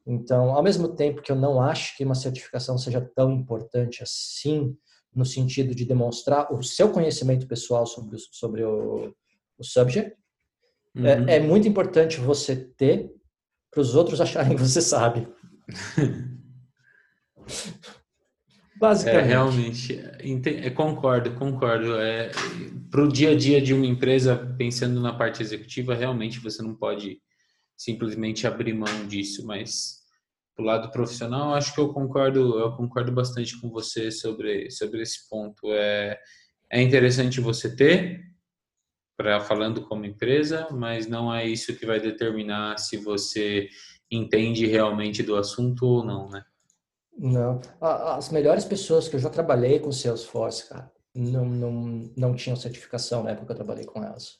Então, 0.07 0.51
ao 0.51 0.63
mesmo 0.63 0.95
tempo 0.95 1.23
que 1.23 1.33
eu 1.33 1.37
não 1.37 1.61
acho 1.61 1.97
que 1.97 2.05
uma 2.05 2.15
certificação 2.15 2.77
seja 2.77 3.01
tão 3.15 3.33
importante 3.33 4.03
assim, 4.03 4.77
no 5.15 5.25
sentido 5.25 5.75
de 5.75 5.85
demonstrar 5.85 6.53
o 6.53 6.63
seu 6.63 6.91
conhecimento 6.91 7.47
pessoal 7.47 7.87
sobre 7.87 8.17
o, 8.17 8.19
sobre 8.19 8.63
o, 8.63 9.15
o 9.59 9.65
subject, 9.65 10.15
é, 10.97 11.01
uhum. 11.01 11.29
é, 11.29 11.37
é, 11.37 11.41
muito 11.41 11.67
importante 11.67 12.21
você 12.21 12.57
ter 12.57 13.11
para 13.71 13.81
os 13.81 13.95
outros 13.95 14.21
acharem 14.21 14.57
que 14.57 14.63
você 14.63 14.81
sabe. 14.81 15.29
Basicamente. 18.79 19.25
É, 19.25 19.27
realmente, 19.27 20.01
é, 20.67 20.71
concordo, 20.71 21.35
concordo. 21.35 21.97
É, 21.99 22.31
para 22.91 23.03
o 23.03 23.09
dia 23.09 23.31
a 23.31 23.37
dia 23.37 23.61
de 23.61 23.73
uma 23.73 23.87
empresa, 23.87 24.37
pensando 24.59 25.01
na 25.01 25.15
parte 25.15 25.43
executiva, 25.43 25.95
realmente 25.95 26.41
você 26.41 26.63
não 26.63 26.75
pode 26.75 27.21
simplesmente 27.77 28.47
abrir 28.47 28.75
mão 28.75 29.07
disso, 29.07 29.47
mas 29.47 29.97
do 30.57 30.63
lado 30.63 30.91
profissional, 30.91 31.55
acho 31.55 31.75
que 31.75 31.81
eu 31.81 31.93
concordo, 31.93 32.59
eu 32.59 32.73
concordo 32.73 33.13
bastante 33.13 33.61
com 33.61 33.71
você 33.71 34.11
sobre, 34.11 34.71
sobre 34.71 35.03
esse 35.03 35.29
ponto. 35.29 35.73
É, 35.73 36.19
é 36.71 36.83
interessante 36.83 37.41
você 37.41 37.75
ter, 37.75 38.23
para 39.17 39.41
falando 39.41 39.83
como 39.83 40.07
empresa, 40.07 40.69
mas 40.71 41.07
não 41.07 41.35
é 41.35 41.47
isso 41.47 41.77
que 41.77 41.87
vai 41.87 42.01
determinar 42.01 42.79
se 42.79 42.97
você 42.97 43.69
entende 44.11 44.67
realmente 44.67 45.23
do 45.23 45.37
assunto 45.37 45.85
ou 45.87 46.05
não, 46.05 46.29
né? 46.29 46.45
Não. 47.19 47.61
As 47.81 48.31
melhores 48.31 48.65
pessoas 48.65 49.09
que 49.09 49.17
eu 49.17 49.21
já 49.21 49.31
trabalhei 49.31 49.79
com 49.79 49.91
Salesforce, 49.91 50.69
cara, 50.69 50.91
não, 51.15 51.45
não, 51.47 52.11
não 52.17 52.35
tinham 52.35 52.57
certificação 52.57 53.23
na 53.23 53.31
época 53.31 53.47
que 53.47 53.53
eu 53.53 53.57
trabalhei 53.57 53.85
com 53.85 54.05
elas. 54.05 54.39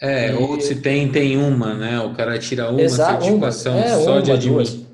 É, 0.00 0.30
e... 0.30 0.34
ou 0.34 0.60
se 0.60 0.76
tem, 0.76 1.10
tem 1.10 1.38
uma, 1.38 1.74
né? 1.74 2.00
O 2.00 2.14
cara 2.14 2.38
tira 2.38 2.70
uma 2.70 2.80
Exato, 2.80 3.22
certificação 3.22 3.76
uma. 3.76 3.84
É, 3.84 4.04
só 4.04 4.12
uma, 4.12 4.22
de 4.22 4.32
admin. 4.32 4.86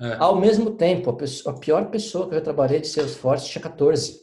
É. 0.00 0.16
Ao 0.18 0.38
mesmo 0.38 0.72
tempo, 0.72 1.10
a, 1.10 1.16
pessoa, 1.16 1.54
a, 1.54 1.58
pior 1.58 1.90
pessoa 1.90 2.28
que 2.28 2.34
eu 2.34 2.38
já 2.38 2.44
trabalhei 2.44 2.80
de 2.80 2.88
Salesforce 2.88 3.48
tinha 3.48 3.62
14. 3.62 4.20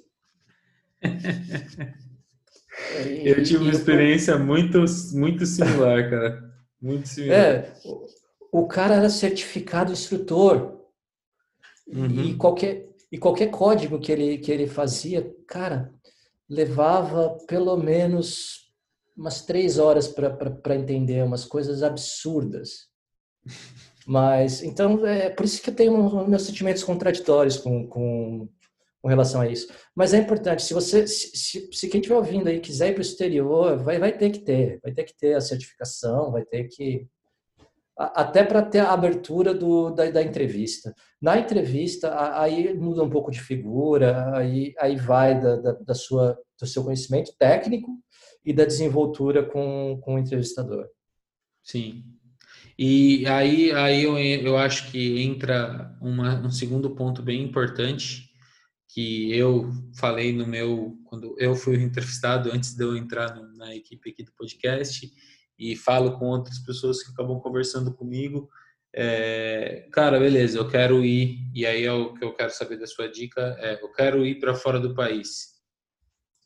e, 3.06 3.28
eu 3.28 3.44
tive 3.44 3.64
uma 3.64 3.72
experiência 3.72 4.38
muito, 4.38 4.84
muito 5.14 5.46
similar, 5.46 6.10
cara. 6.10 6.44
Muito 6.82 7.08
similar. 7.08 7.40
É, 7.40 7.74
o, 7.86 8.62
o 8.62 8.68
cara 8.68 8.96
era 8.96 9.10
certificado 9.10 9.92
instrutor. 9.92 10.83
Uhum. 11.88 12.24
E, 12.24 12.36
qualquer, 12.36 12.88
e 13.12 13.18
qualquer 13.18 13.48
código 13.48 14.00
que 14.00 14.12
ele, 14.12 14.38
que 14.38 14.52
ele 14.52 14.68
fazia, 14.68 15.34
cara, 15.48 15.94
levava 16.50 17.38
pelo 17.48 17.76
menos 17.78 18.72
umas 19.16 19.42
três 19.42 19.78
horas 19.78 20.08
para 20.08 20.76
entender 20.76 21.24
umas 21.24 21.46
coisas 21.46 21.84
absurdas. 21.84 22.88
Mas, 24.06 24.64
então, 24.64 25.06
é 25.06 25.30
por 25.30 25.46
isso 25.46 25.62
que 25.62 25.70
eu 25.70 25.76
tenho 25.76 26.28
meus 26.28 26.44
sentimentos 26.44 26.84
contraditórios 26.84 27.58
com, 27.58 27.88
com, 27.88 28.50
com 29.02 29.08
relação 29.08 29.42
a 29.42 29.48
isso. 29.48 29.72
Mas 29.96 30.14
é 30.14 30.18
importante, 30.18 30.64
se 30.64 30.74
você, 30.74 31.08
se, 31.08 31.36
se, 31.36 31.70
se 31.72 31.88
quem 31.88 32.00
estiver 32.02 32.16
ouvindo 32.16 32.48
aí 32.48 32.60
quiser 32.60 32.90
ir 32.90 32.94
para 32.94 33.00
o 33.00 33.06
exterior, 33.06 33.78
vai, 33.78 34.00
vai 34.00 34.18
ter 34.18 34.32
que 34.32 34.40
ter, 34.40 34.80
vai 34.82 34.92
ter 34.92 35.04
que 35.04 35.16
ter 35.16 35.36
a 35.36 35.42
certificação, 35.42 36.32
vai 36.32 36.44
ter 36.44 36.66
que 36.66 37.08
até 37.96 38.44
para 38.44 38.62
ter 38.64 38.80
a 38.80 38.92
abertura 38.92 39.54
do, 39.54 39.92
da, 39.92 40.10
da, 40.10 40.24
entrevista. 40.24 40.94
Na 41.24 41.40
entrevista, 41.40 42.38
aí 42.38 42.74
muda 42.74 43.02
um 43.02 43.10
pouco 43.10 43.32
de 43.32 43.40
figura, 43.40 44.36
aí, 44.36 44.74
aí 44.78 44.98
vai 44.98 45.40
da, 45.40 45.56
da, 45.56 45.72
da, 45.72 45.96
sua, 45.96 46.38
do 46.60 46.68
seu 46.68 46.84
conhecimento 46.84 47.34
técnico 47.40 47.90
e 48.44 48.52
da 48.52 48.66
desenvoltura 48.66 49.42
com, 49.42 50.02
com 50.04 50.16
o 50.16 50.20
entrevistador. 50.20 50.86
Sim. 51.64 52.04
E 52.78 53.26
aí, 53.26 53.72
aí 53.72 54.04
eu, 54.04 54.20
eu 54.20 54.58
acho 54.58 54.92
que 54.92 55.22
entra 55.22 55.98
uma, 56.02 56.42
um 56.42 56.52
segundo 56.52 56.94
ponto 56.94 57.22
bem 57.22 57.42
importante 57.42 58.30
que 58.90 59.34
eu 59.34 59.72
falei 59.96 60.34
no 60.34 60.46
meu 60.46 60.98
quando 61.06 61.38
eu 61.40 61.56
fui 61.56 61.82
entrevistado 61.82 62.52
antes 62.52 62.76
de 62.76 62.84
eu 62.84 62.98
entrar 62.98 63.34
na 63.56 63.74
equipe 63.74 64.10
aqui 64.10 64.24
do 64.24 64.34
podcast 64.34 65.10
e 65.58 65.74
falo 65.78 66.20
com 66.20 66.26
outras 66.26 66.60
pessoas 66.60 67.02
que 67.02 67.12
acabam 67.12 67.40
conversando 67.40 67.94
comigo 67.94 68.50
é, 68.96 69.88
cara 69.92 70.20
beleza 70.20 70.58
eu 70.58 70.68
quero 70.68 71.04
ir 71.04 71.40
e 71.54 71.66
aí 71.66 71.84
é 71.84 71.92
o 71.92 72.14
que 72.14 72.24
eu 72.24 72.34
quero 72.34 72.52
saber 72.52 72.78
da 72.78 72.86
sua 72.86 73.10
dica 73.10 73.56
é 73.60 73.82
eu 73.82 73.92
quero 73.92 74.26
ir 74.26 74.40
para 74.40 74.54
fora 74.54 74.80
do 74.80 74.94
país 74.94 75.54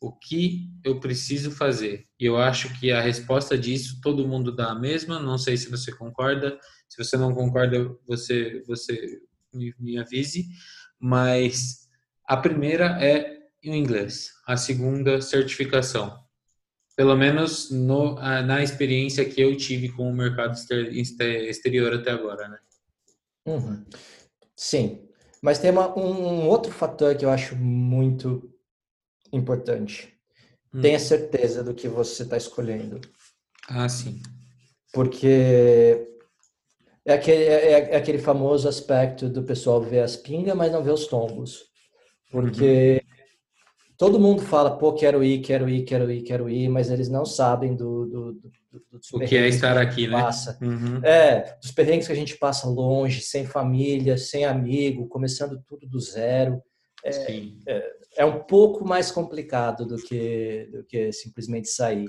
o 0.00 0.12
que 0.12 0.70
eu 0.84 1.00
preciso 1.00 1.50
fazer? 1.50 2.06
E 2.18 2.24
eu 2.24 2.36
acho 2.36 2.78
que 2.78 2.92
a 2.92 3.00
resposta 3.00 3.58
disso 3.58 4.00
todo 4.00 4.26
mundo 4.26 4.54
dá 4.54 4.70
a 4.70 4.78
mesma. 4.78 5.18
Não 5.18 5.38
sei 5.38 5.56
se 5.56 5.70
você 5.70 5.92
concorda. 5.92 6.58
Se 6.88 7.02
você 7.02 7.16
não 7.16 7.34
concorda, 7.34 7.96
você 8.06 8.62
você 8.66 9.20
me, 9.52 9.74
me 9.78 9.98
avise. 9.98 10.46
Mas 11.00 11.88
a 12.24 12.36
primeira 12.36 12.96
é 13.04 13.38
em 13.62 13.76
inglês. 13.76 14.30
A 14.46 14.56
segunda, 14.56 15.20
certificação. 15.20 16.16
Pelo 16.98 17.14
menos 17.14 17.70
no, 17.70 18.16
na 18.16 18.60
experiência 18.60 19.24
que 19.24 19.40
eu 19.40 19.56
tive 19.56 19.88
com 19.88 20.10
o 20.10 20.12
mercado 20.12 20.58
exterior 21.46 21.94
até 21.94 22.10
agora, 22.10 22.48
né? 22.48 22.58
Uhum. 23.46 23.84
Sim, 24.56 25.08
mas 25.40 25.60
tem 25.60 25.70
uma, 25.70 25.96
um 25.96 26.48
outro 26.48 26.72
fator 26.72 27.14
que 27.14 27.24
eu 27.24 27.30
acho 27.30 27.54
muito 27.54 28.52
importante. 29.32 30.12
Hum. 30.74 30.80
Tenha 30.80 30.98
certeza 30.98 31.62
do 31.62 31.72
que 31.72 31.86
você 31.86 32.24
está 32.24 32.36
escolhendo. 32.36 33.00
Ah, 33.68 33.88
sim. 33.88 34.20
Porque 34.92 36.04
é 37.04 37.12
aquele, 37.12 37.44
é, 37.44 37.70
é, 37.70 37.90
é 37.92 37.96
aquele 37.96 38.18
famoso 38.18 38.68
aspecto 38.68 39.28
do 39.28 39.44
pessoal 39.44 39.80
ver 39.80 40.00
as 40.00 40.16
pingas, 40.16 40.56
mas 40.56 40.72
não 40.72 40.82
vê 40.82 40.90
os 40.90 41.06
tombos. 41.06 41.62
Porque 42.28 43.04
uhum. 43.04 43.07
Todo 43.98 44.20
mundo 44.20 44.42
fala, 44.42 44.78
pô, 44.78 44.92
quero 44.94 45.24
ir, 45.24 45.40
quero 45.40 45.68
ir, 45.68 45.82
quero 45.82 46.10
ir, 46.10 46.22
quero 46.22 46.48
ir, 46.48 46.68
mas 46.68 46.88
eles 46.88 47.08
não 47.08 47.26
sabem 47.26 47.74
do, 47.74 48.06
do, 48.06 48.32
do, 48.32 48.52
do 48.72 49.00
o 49.14 49.18
que 49.20 49.36
é 49.36 49.48
estar 49.48 49.76
aqui, 49.76 50.06
né? 50.06 50.22
Passa. 50.22 50.56
Uhum. 50.62 51.04
É, 51.04 51.56
dos 51.60 51.72
perrengues 51.72 52.06
que 52.06 52.12
a 52.12 52.16
gente 52.16 52.36
passa 52.36 52.68
longe, 52.68 53.20
sem 53.20 53.44
família, 53.44 54.16
sem 54.16 54.44
amigo, 54.44 55.08
começando 55.08 55.60
tudo 55.66 55.86
do 55.86 55.98
zero. 55.98 56.62
É, 57.04 57.10
Sim. 57.10 57.60
É, 57.66 57.92
é 58.18 58.24
um 58.24 58.40
pouco 58.44 58.86
mais 58.86 59.10
complicado 59.10 59.84
do 59.84 59.96
que, 59.96 60.68
do 60.72 60.84
que 60.84 61.12
simplesmente 61.12 61.68
sair. 61.68 62.08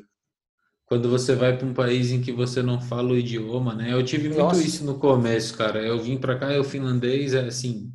Quando 0.86 1.10
você 1.10 1.36
vai 1.36 1.56
para 1.56 1.68
um 1.68 1.74
país 1.74 2.12
em 2.12 2.22
que 2.22 2.32
você 2.32 2.62
não 2.62 2.80
fala 2.82 3.12
o 3.12 3.18
idioma, 3.18 3.76
né? 3.76 3.94
Eu 3.94 4.04
tive 4.04 4.28
muito 4.28 4.40
Nossa. 4.40 4.62
isso 4.62 4.84
no 4.84 4.98
começo, 4.98 5.56
cara. 5.58 5.82
Eu 5.82 6.00
vim 6.00 6.18
para 6.18 6.38
cá, 6.38 6.52
eu 6.54 6.64
finlandês, 6.64 7.34
é 7.34 7.42
assim, 7.42 7.92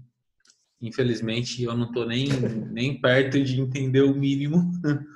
Infelizmente, 0.85 1.63
eu 1.63 1.75
não 1.75 1.87
estou 1.87 2.07
nem, 2.07 2.29
nem 2.71 3.01
perto 3.01 3.43
de 3.43 3.59
entender 3.59 4.03
o 4.03 4.15
mínimo. 4.15 4.71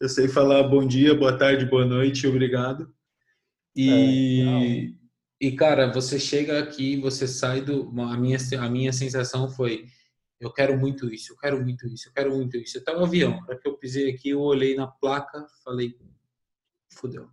Eu 0.00 0.08
sei 0.08 0.28
falar 0.28 0.62
bom 0.62 0.86
dia, 0.86 1.14
boa 1.14 1.36
tarde, 1.36 1.66
boa 1.66 1.84
noite, 1.84 2.26
obrigado. 2.26 2.90
E, 3.76 4.94
é, 5.42 5.46
e 5.48 5.52
cara, 5.52 5.92
você 5.92 6.18
chega 6.18 6.58
aqui, 6.58 6.96
você 6.96 7.28
sai 7.28 7.60
do. 7.60 7.90
A 8.00 8.16
minha, 8.16 8.38
a 8.58 8.70
minha 8.70 8.94
sensação 8.94 9.50
foi: 9.50 9.84
eu 10.40 10.50
quero 10.50 10.74
muito 10.78 11.12
isso, 11.12 11.34
eu 11.34 11.36
quero 11.36 11.62
muito 11.62 11.86
isso, 11.86 12.08
eu 12.08 12.12
quero 12.14 12.34
muito 12.34 12.56
isso. 12.56 12.78
Até 12.78 12.96
o 12.96 13.04
avião, 13.04 13.44
para 13.44 13.58
que 13.58 13.68
eu 13.68 13.76
pisei 13.76 14.10
aqui, 14.10 14.30
eu 14.30 14.40
olhei 14.40 14.74
na 14.74 14.86
placa, 14.86 15.46
falei: 15.62 15.94
fudeu. 16.94 17.28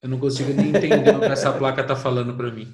Eu 0.00 0.08
não 0.08 0.18
consigo 0.18 0.54
nem 0.54 0.70
entender 0.70 1.14
o 1.14 1.20
que 1.20 1.26
essa 1.26 1.52
placa 1.52 1.84
tá 1.84 1.94
falando 1.94 2.34
para 2.34 2.50
mim. 2.50 2.72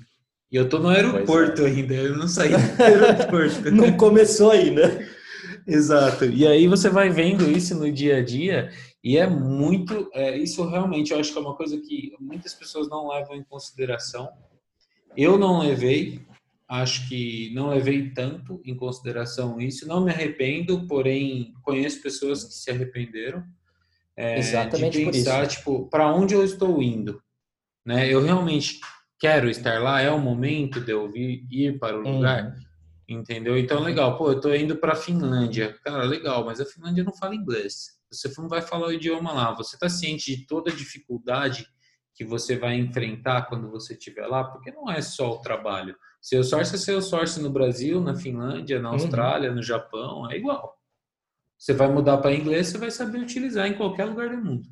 E 0.53 0.57
eu 0.57 0.69
tô 0.69 0.79
no 0.79 0.91
aeroporto 0.91 1.63
é. 1.63 1.67
ainda, 1.67 1.95
eu 1.95 2.15
não 2.15 2.29
saí 2.29 2.51
do 2.51 2.83
aeroporto. 2.83 3.71
não 3.73 3.97
começou 3.97 4.51
ainda. 4.51 5.09
Exato. 5.67 6.27
E 6.27 6.47
aí 6.47 6.69
você 6.69 6.91
vai 6.91 7.09
vendo 7.09 7.51
isso 7.51 7.75
no 7.75 7.91
dia 7.91 8.19
a 8.19 8.23
dia 8.23 8.71
e 9.03 9.17
é 9.17 9.27
muito, 9.27 10.11
é, 10.13 10.37
isso 10.37 10.69
realmente 10.69 11.13
eu 11.13 11.19
acho 11.19 11.33
que 11.33 11.39
é 11.39 11.41
uma 11.41 11.57
coisa 11.57 11.81
que 11.81 12.15
muitas 12.21 12.53
pessoas 12.53 12.87
não 12.91 13.09
levam 13.09 13.35
em 13.35 13.43
consideração. 13.43 14.29
Eu 15.17 15.39
não 15.39 15.61
levei, 15.61 16.21
acho 16.69 17.09
que 17.09 17.51
não 17.55 17.71
levei 17.71 18.11
tanto 18.11 18.61
em 18.63 18.77
consideração 18.77 19.59
isso. 19.59 19.89
Não 19.89 20.05
me 20.05 20.11
arrependo, 20.11 20.87
porém 20.87 21.55
conheço 21.63 22.03
pessoas 22.03 22.45
que 22.45 22.53
se 22.53 22.71
arrependeram. 22.71 23.43
É, 24.15 24.39
Exatamente 24.39 24.99
de 24.99 25.11
pensar, 25.11 25.47
tipo, 25.47 25.89
para 25.89 26.15
onde 26.15 26.35
eu 26.35 26.45
estou 26.45 26.83
indo, 26.83 27.23
né? 27.87 28.07
Eu 28.13 28.23
realmente 28.23 28.79
quero 29.23 29.49
estar 29.49 29.81
lá, 29.81 30.01
é 30.01 30.11
o 30.11 30.19
momento 30.19 30.81
de 30.81 30.91
eu 30.91 31.09
vir, 31.09 31.47
ir 31.49 31.79
para 31.79 31.97
o 31.97 32.01
lugar, 32.01 32.47
uhum. 32.47 33.21
entendeu? 33.21 33.57
Então, 33.57 33.79
legal, 33.81 34.19
pô, 34.19 34.33
eu 34.33 34.41
tô 34.41 34.53
indo 34.53 34.77
para 34.77 34.95
a 34.95 34.97
Finlândia. 34.97 35.79
Cara, 35.85 36.03
legal, 36.03 36.45
mas 36.45 36.61
a 36.61 36.67
Finlândia 36.67 37.05
não 37.05 37.15
fala 37.15 37.37
inglês. 37.37 38.01
Você 38.11 38.29
não 38.37 38.49
vai 38.49 38.61
falar 38.61 38.89
o 38.89 38.93
idioma 38.93 39.33
lá. 39.33 39.55
Você 39.55 39.77
está 39.77 39.89
ciente 39.89 40.37
de 40.37 40.45
toda 40.45 40.73
a 40.73 40.75
dificuldade 40.75 41.69
que 42.17 42.25
você 42.25 42.57
vai 42.57 42.75
enfrentar 42.75 43.43
quando 43.43 43.71
você 43.71 43.93
estiver 43.93 44.27
lá? 44.27 44.43
Porque 44.43 44.73
não 44.73 44.91
é 44.91 45.01
só 45.01 45.31
o 45.31 45.39
trabalho. 45.39 45.95
Seu 46.21 46.43
source 46.43 46.75
é 46.75 46.79
seu 46.79 47.01
source 47.01 47.41
no 47.41 47.49
Brasil, 47.49 48.01
na 48.01 48.17
Finlândia, 48.17 48.83
na 48.83 48.89
uhum. 48.89 48.95
Austrália, 48.95 49.51
uhum. 49.51 49.55
no 49.55 49.63
Japão, 49.63 50.29
é 50.29 50.37
igual. 50.37 50.77
Você 51.57 51.73
vai 51.73 51.87
mudar 51.87 52.19
para 52.19 52.35
inglês, 52.35 52.67
você 52.67 52.79
vai 52.79 52.91
saber 52.91 53.19
utilizar 53.19 53.69
em 53.69 53.75
qualquer 53.75 54.07
lugar 54.07 54.31
do 54.31 54.45
mundo. 54.45 54.69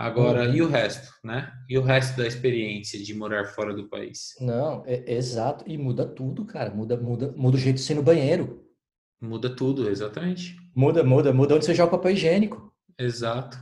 Agora, 0.00 0.48
uhum. 0.48 0.54
e 0.54 0.62
o 0.62 0.66
resto, 0.66 1.12
né? 1.22 1.52
E 1.68 1.76
o 1.76 1.82
resto 1.82 2.16
da 2.16 2.26
experiência 2.26 2.98
de 2.98 3.14
morar 3.14 3.44
fora 3.48 3.74
do 3.74 3.86
país? 3.86 4.34
Não, 4.40 4.82
é, 4.86 5.12
exato. 5.12 5.62
E 5.68 5.76
muda 5.76 6.06
tudo, 6.06 6.46
cara. 6.46 6.70
Muda, 6.70 6.96
muda, 6.96 7.34
muda 7.36 7.58
o 7.58 7.60
jeito 7.60 7.76
de 7.76 7.82
ser 7.82 7.96
no 7.96 8.02
banheiro. 8.02 8.64
Muda 9.20 9.54
tudo, 9.54 9.90
exatamente. 9.90 10.56
Muda, 10.74 11.04
muda, 11.04 11.34
muda 11.34 11.54
onde 11.54 11.66
você 11.66 11.74
joga 11.74 11.94
o 11.94 11.98
papel 11.98 12.12
higiênico. 12.12 12.72
Exato. 12.98 13.58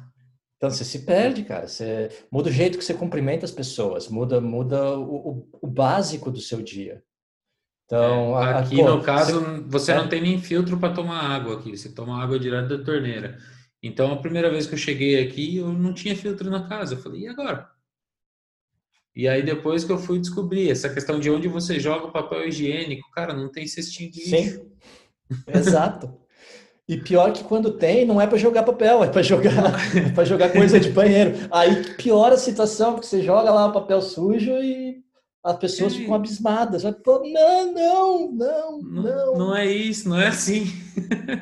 Então 0.57 0.70
você 0.70 0.84
se 0.84 1.01
perde, 1.01 1.43
cara. 1.43 1.66
Você 1.66 2.09
muda 2.30 2.51
o 2.51 2.53
jeito 2.53 2.78
que 2.78 2.84
você 2.84 2.95
cumprimenta 2.95 3.45
as 3.45 3.51
pessoas, 3.51 4.07
muda, 4.07 4.41
muda 4.41 4.97
o, 4.97 5.30
o, 5.30 5.49
o 5.62 5.66
básico 5.66 6.30
do 6.30 6.41
seu 6.41 6.62
dia. 6.62 7.03
Então, 7.84 8.41
é, 8.41 8.59
aqui 8.59 8.80
a, 8.80 8.84
pô, 8.84 8.95
no 8.95 9.03
caso, 9.03 9.41
você, 9.41 9.62
você 9.66 9.93
é? 9.93 9.97
não 9.97 10.09
tem 10.09 10.22
nem 10.22 10.41
filtro 10.41 10.78
para 10.78 10.95
tomar 10.95 11.18
água 11.18 11.57
aqui. 11.57 11.76
Você 11.76 11.93
toma 11.93 12.22
água 12.22 12.39
direto 12.39 12.78
da 12.78 12.84
torneira. 12.84 13.39
Então, 13.82 14.12
a 14.12 14.16
primeira 14.16 14.50
vez 14.50 14.66
que 14.66 14.74
eu 14.74 14.78
cheguei 14.78 15.22
aqui, 15.22 15.56
eu 15.56 15.72
não 15.72 15.94
tinha 15.94 16.16
filtro 16.16 16.50
na 16.50 16.68
casa. 16.68 16.94
Eu 16.94 16.98
falei, 16.98 17.22
e 17.22 17.28
agora? 17.28 17.70
E 19.14 19.26
aí, 19.26 19.42
depois 19.42 19.84
que 19.84 19.92
eu 19.92 19.98
fui 19.98 20.18
descobrir 20.18 20.70
essa 20.70 20.88
questão 20.88 21.18
de 21.18 21.30
onde 21.30 21.48
você 21.48 21.78
joga 21.78 22.06
o 22.06 22.12
papel 22.12 22.48
higiênico, 22.48 23.10
cara, 23.10 23.32
não 23.32 23.50
tem 23.50 23.66
cestinho 23.66 24.10
de 24.10 24.30
lixo. 24.30 24.60
Sim, 24.60 24.72
exato. 25.52 26.18
E 26.88 26.96
pior 26.96 27.32
que 27.32 27.44
quando 27.44 27.72
tem, 27.72 28.06
não 28.06 28.20
é 28.20 28.26
para 28.26 28.38
jogar 28.38 28.62
papel, 28.62 29.04
é 29.04 29.08
para 29.08 29.22
jogar, 29.22 29.74
é 29.94 30.10
para 30.10 30.24
jogar 30.24 30.50
coisa 30.50 30.80
de 30.80 30.90
banheiro. 30.90 31.32
Aí 31.50 31.94
piora 31.96 32.34
a 32.34 32.38
situação, 32.38 32.94
porque 32.94 33.06
você 33.06 33.22
joga 33.22 33.50
lá 33.50 33.66
o 33.66 33.72
papel 33.72 34.00
sujo 34.00 34.52
e 34.52 35.04
as 35.43 35.57
pessoas 35.57 35.95
ficam 35.95 36.14
abismadas. 36.14 36.82
Pô, 37.05 37.22
não, 37.24 37.72
não, 37.72 38.32
não, 38.32 38.82
não. 38.82 39.34
Não 39.34 39.57
é 39.57 39.66
isso, 39.66 40.09
não 40.09 40.20
é 40.20 40.28
assim. 40.28 40.64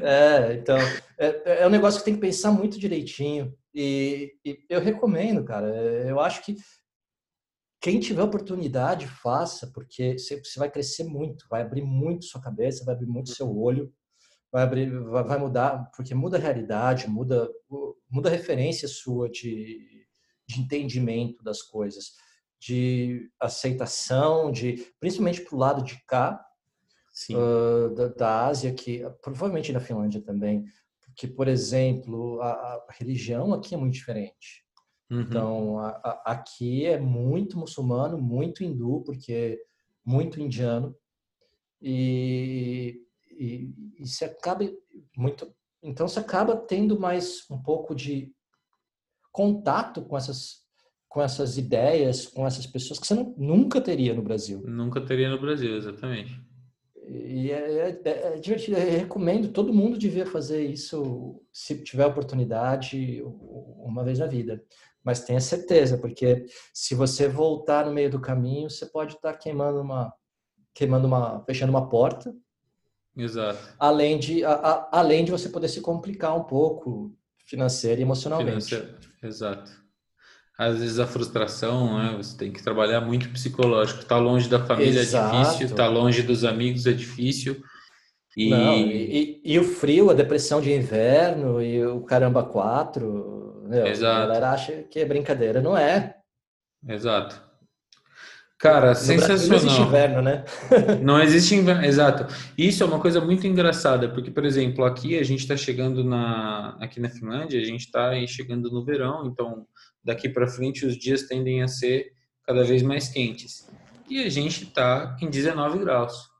É, 0.03 0.53
então, 0.53 0.77
é, 1.19 1.63
é 1.63 1.67
um 1.67 1.71
negócio 1.71 1.99
que 1.99 2.05
tem 2.05 2.15
que 2.15 2.21
pensar 2.21 2.53
muito 2.53 2.79
direitinho. 2.79 3.57
E, 3.75 4.35
e 4.45 4.65
eu 4.69 4.81
recomendo, 4.81 5.43
cara. 5.45 5.67
Eu 6.07 6.21
acho 6.21 6.45
que 6.45 6.57
quem 7.81 7.99
tiver 7.99 8.23
oportunidade, 8.23 9.07
faça, 9.07 9.71
porque 9.73 10.19
você, 10.19 10.43
você 10.43 10.59
vai 10.59 10.71
crescer 10.71 11.05
muito, 11.05 11.47
vai 11.49 11.63
abrir 11.63 11.83
muito 11.83 12.27
sua 12.27 12.41
cabeça, 12.41 12.85
vai 12.85 12.95
abrir 12.95 13.07
muito 13.07 13.31
seu 13.31 13.57
olho, 13.57 13.93
vai 14.53 14.63
abrir, 14.63 14.91
vai, 14.91 15.25
vai 15.25 15.39
mudar, 15.39 15.91
porque 15.97 16.15
muda 16.15 16.37
a 16.37 16.41
realidade, 16.41 17.09
muda, 17.09 17.49
muda 18.11 18.29
a 18.29 18.33
referência 18.33 18.87
sua 18.87 19.29
de, 19.31 20.07
de 20.47 20.61
entendimento 20.61 21.43
das 21.43 21.63
coisas 21.63 22.13
de 22.61 23.31
aceitação, 23.41 24.51
de 24.51 24.93
principalmente 24.99 25.43
para 25.43 25.55
o 25.55 25.59
lado 25.59 25.83
de 25.83 26.03
cá 26.07 26.45
uh, 27.31 27.95
da, 27.95 28.09
da, 28.09 28.47
Ásia, 28.47 28.73
que 28.73 29.03
provavelmente 29.23 29.73
na 29.73 29.81
Finlândia 29.81 30.21
também, 30.21 30.65
porque 31.01 31.27
por 31.27 31.49
exemplo 31.49 32.41
a, 32.41 32.51
a 32.51 32.87
religião 32.93 33.53
aqui 33.53 33.75
é 33.75 33.79
muito 33.79 33.95
diferente. 33.95 34.65
Uhum. 35.11 35.21
Então 35.21 35.79
a, 35.79 35.89
a, 35.89 36.23
aqui 36.33 36.87
é 36.87 36.99
muito 36.99 37.59
muçulmano, 37.59 38.19
muito 38.19 38.65
hindu, 38.65 39.03
porque 39.05 39.61
muito 40.05 40.41
indiano 40.41 40.97
e, 41.81 43.03
e, 43.31 43.75
e 43.99 44.07
se 44.07 44.25
acaba 44.25 44.65
muito, 45.17 45.55
então 45.83 46.09
se 46.09 46.19
acaba 46.19 46.57
tendo 46.57 46.99
mais 46.99 47.49
um 47.51 47.63
pouco 47.63 47.95
de 47.95 48.35
contato 49.33 50.03
com 50.05 50.17
essas 50.17 50.66
com 51.17 51.23
essas 51.23 51.57
ideias, 51.57 52.27
com 52.27 52.47
essas 52.47 52.67
pessoas 52.67 52.99
que 52.99 53.07
você 53.07 53.14
não, 53.14 53.35
nunca 53.39 53.81
teria 53.81 54.12
no 54.12 54.21
Brasil. 54.21 54.62
Nunca 54.67 55.01
teria 55.01 55.31
no 55.31 55.41
Brasil, 55.41 55.75
exatamente. 55.75 56.39
E 57.09 57.51
é, 57.51 57.99
é, 58.05 58.35
é, 58.35 58.39
divertido. 58.39 58.77
Eu 58.77 58.99
recomendo, 58.99 59.49
todo 59.49 59.73
mundo 59.73 59.97
devia 59.97 60.27
fazer 60.27 60.62
isso 60.67 61.41
se 61.51 61.83
tiver 61.83 62.05
oportunidade 62.05 63.23
uma 63.25 64.05
vez 64.05 64.19
na 64.19 64.27
vida. 64.27 64.62
Mas 65.03 65.25
tenha 65.25 65.41
certeza, 65.41 65.97
porque 65.97 66.45
se 66.75 66.95
você 66.95 67.27
voltar 67.27 67.87
no 67.87 67.95
meio 67.95 68.11
do 68.11 68.21
caminho, 68.21 68.69
você 68.69 68.85
pode 68.85 69.14
estar 69.14 69.33
queimando 69.39 69.81
uma, 69.81 70.12
queimando 70.75 71.07
uma, 71.07 71.43
fechando 71.47 71.71
uma 71.71 71.89
porta. 71.89 72.31
Exato. 73.17 73.75
Além 73.79 74.19
de, 74.19 74.45
a, 74.45 74.53
a, 74.53 74.99
além 74.99 75.25
de 75.25 75.31
você 75.31 75.49
poder 75.49 75.69
se 75.69 75.81
complicar 75.81 76.37
um 76.37 76.45
pouco 76.45 77.17
financeiro 77.47 78.03
e 78.03 78.05
emocionalmente. 78.05 78.67
Financeiro. 78.67 78.99
Exato 79.23 79.86
às 80.59 80.79
vezes 80.79 80.99
a 80.99 81.07
frustração, 81.07 81.99
né? 81.99 82.15
Você 82.17 82.37
tem 82.37 82.51
que 82.51 82.63
trabalhar 82.63 83.01
muito 83.01 83.29
psicológico. 83.29 84.05
Tá 84.05 84.17
longe 84.17 84.49
da 84.49 84.65
família 84.65 85.01
Exato. 85.01 85.37
é 85.37 85.43
difícil, 85.43 85.77
tá 85.77 85.87
longe 85.87 86.23
dos 86.23 86.45
amigos 86.45 86.87
é 86.87 86.93
difícil. 86.93 87.63
E... 88.37 88.51
Não, 88.51 88.77
e, 88.77 89.41
e, 89.45 89.59
o 89.59 89.65
frio, 89.65 90.11
a 90.11 90.15
depressão 90.15 90.61
de 90.61 90.73
inverno 90.73 91.63
e 91.63 91.85
o 91.87 92.03
caramba 92.03 92.43
quatro, 92.43 93.65
meu, 93.67 93.87
Exato. 93.87 94.23
a 94.23 94.27
galera 94.27 94.51
acha 94.51 94.83
que 94.91 94.99
é 94.99 95.05
brincadeira, 95.05 95.61
não 95.61 95.77
é? 95.77 96.17
Exato. 96.87 97.47
Cara, 98.59 98.91
no 98.91 98.95
sensacional. 98.95 99.49
Não 99.49 99.57
existe 99.57 99.81
inverno, 99.83 100.23
né? 100.23 100.45
não 101.03 101.23
existe 101.23 101.55
inverno, 101.55 101.85
exato. 101.85 102.27
Isso 102.57 102.83
é 102.83 102.87
uma 102.87 102.99
coisa 102.99 103.21
muito 103.21 103.47
engraçada, 103.47 104.09
porque, 104.09 104.31
por 104.31 104.47
exemplo, 104.47 104.85
aqui 104.85 105.19
a 105.19 105.23
gente 105.23 105.41
está 105.41 105.57
chegando 105.57 106.03
na, 106.03 106.77
aqui 106.81 106.99
na 106.99 107.11
Finlândia, 107.11 107.61
a 107.61 107.65
gente 107.65 107.81
está 107.81 108.15
chegando 108.27 108.71
no 108.71 108.85
verão, 108.85 109.27
então 109.27 109.67
daqui 110.07 110.29
para 110.29 110.47
frente 110.47 110.87
os 110.87 110.97
dias 110.97 111.25
tendem 111.25 111.63
a 111.63 111.69
ser 111.69 112.13
cada 112.45 112.63
vez 112.63 112.81
mais 112.83 113.09
quentes. 113.09 113.69
E 114.09 114.23
a 114.23 114.29
gente 114.29 114.63
está 114.63 115.17
em 115.21 115.29
19 115.29 115.81
graus. 115.81 116.31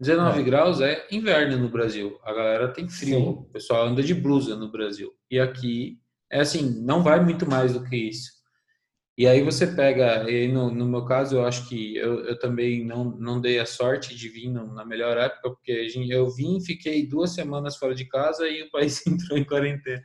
19 0.00 0.40
é. 0.40 0.42
graus 0.42 0.80
é 0.80 1.06
inverno 1.10 1.56
no 1.56 1.68
Brasil. 1.68 2.18
A 2.24 2.34
galera 2.34 2.68
tem 2.68 2.88
frio. 2.88 3.18
Sim. 3.18 3.28
O 3.28 3.44
pessoal 3.44 3.86
anda 3.86 4.02
de 4.02 4.12
blusa 4.12 4.56
no 4.56 4.70
Brasil. 4.70 5.14
E 5.30 5.38
aqui 5.38 5.98
é 6.30 6.40
assim, 6.40 6.82
não 6.82 7.02
vai 7.02 7.22
muito 7.24 7.48
mais 7.48 7.72
do 7.72 7.84
que 7.84 7.96
isso. 7.96 8.34
E 9.16 9.26
aí 9.26 9.42
você 9.42 9.66
pega, 9.66 10.28
e 10.30 10.46
no, 10.48 10.70
no 10.70 10.86
meu 10.86 11.06
caso, 11.06 11.36
eu 11.36 11.46
acho 11.46 11.66
que 11.68 11.96
eu, 11.96 12.26
eu 12.26 12.38
também 12.38 12.84
não, 12.84 13.04
não 13.04 13.40
dei 13.40 13.58
a 13.58 13.64
sorte 13.64 14.14
de 14.14 14.28
vir 14.28 14.50
na 14.50 14.84
melhor 14.84 15.16
época, 15.16 15.48
porque 15.50 15.88
eu 16.10 16.28
vim, 16.28 16.60
fiquei 16.60 17.06
duas 17.06 17.30
semanas 17.30 17.76
fora 17.76 17.94
de 17.94 18.04
casa 18.04 18.46
e 18.46 18.64
o 18.64 18.70
país 18.70 19.00
entrou 19.06 19.38
em 19.38 19.44
quarentena. 19.44 20.04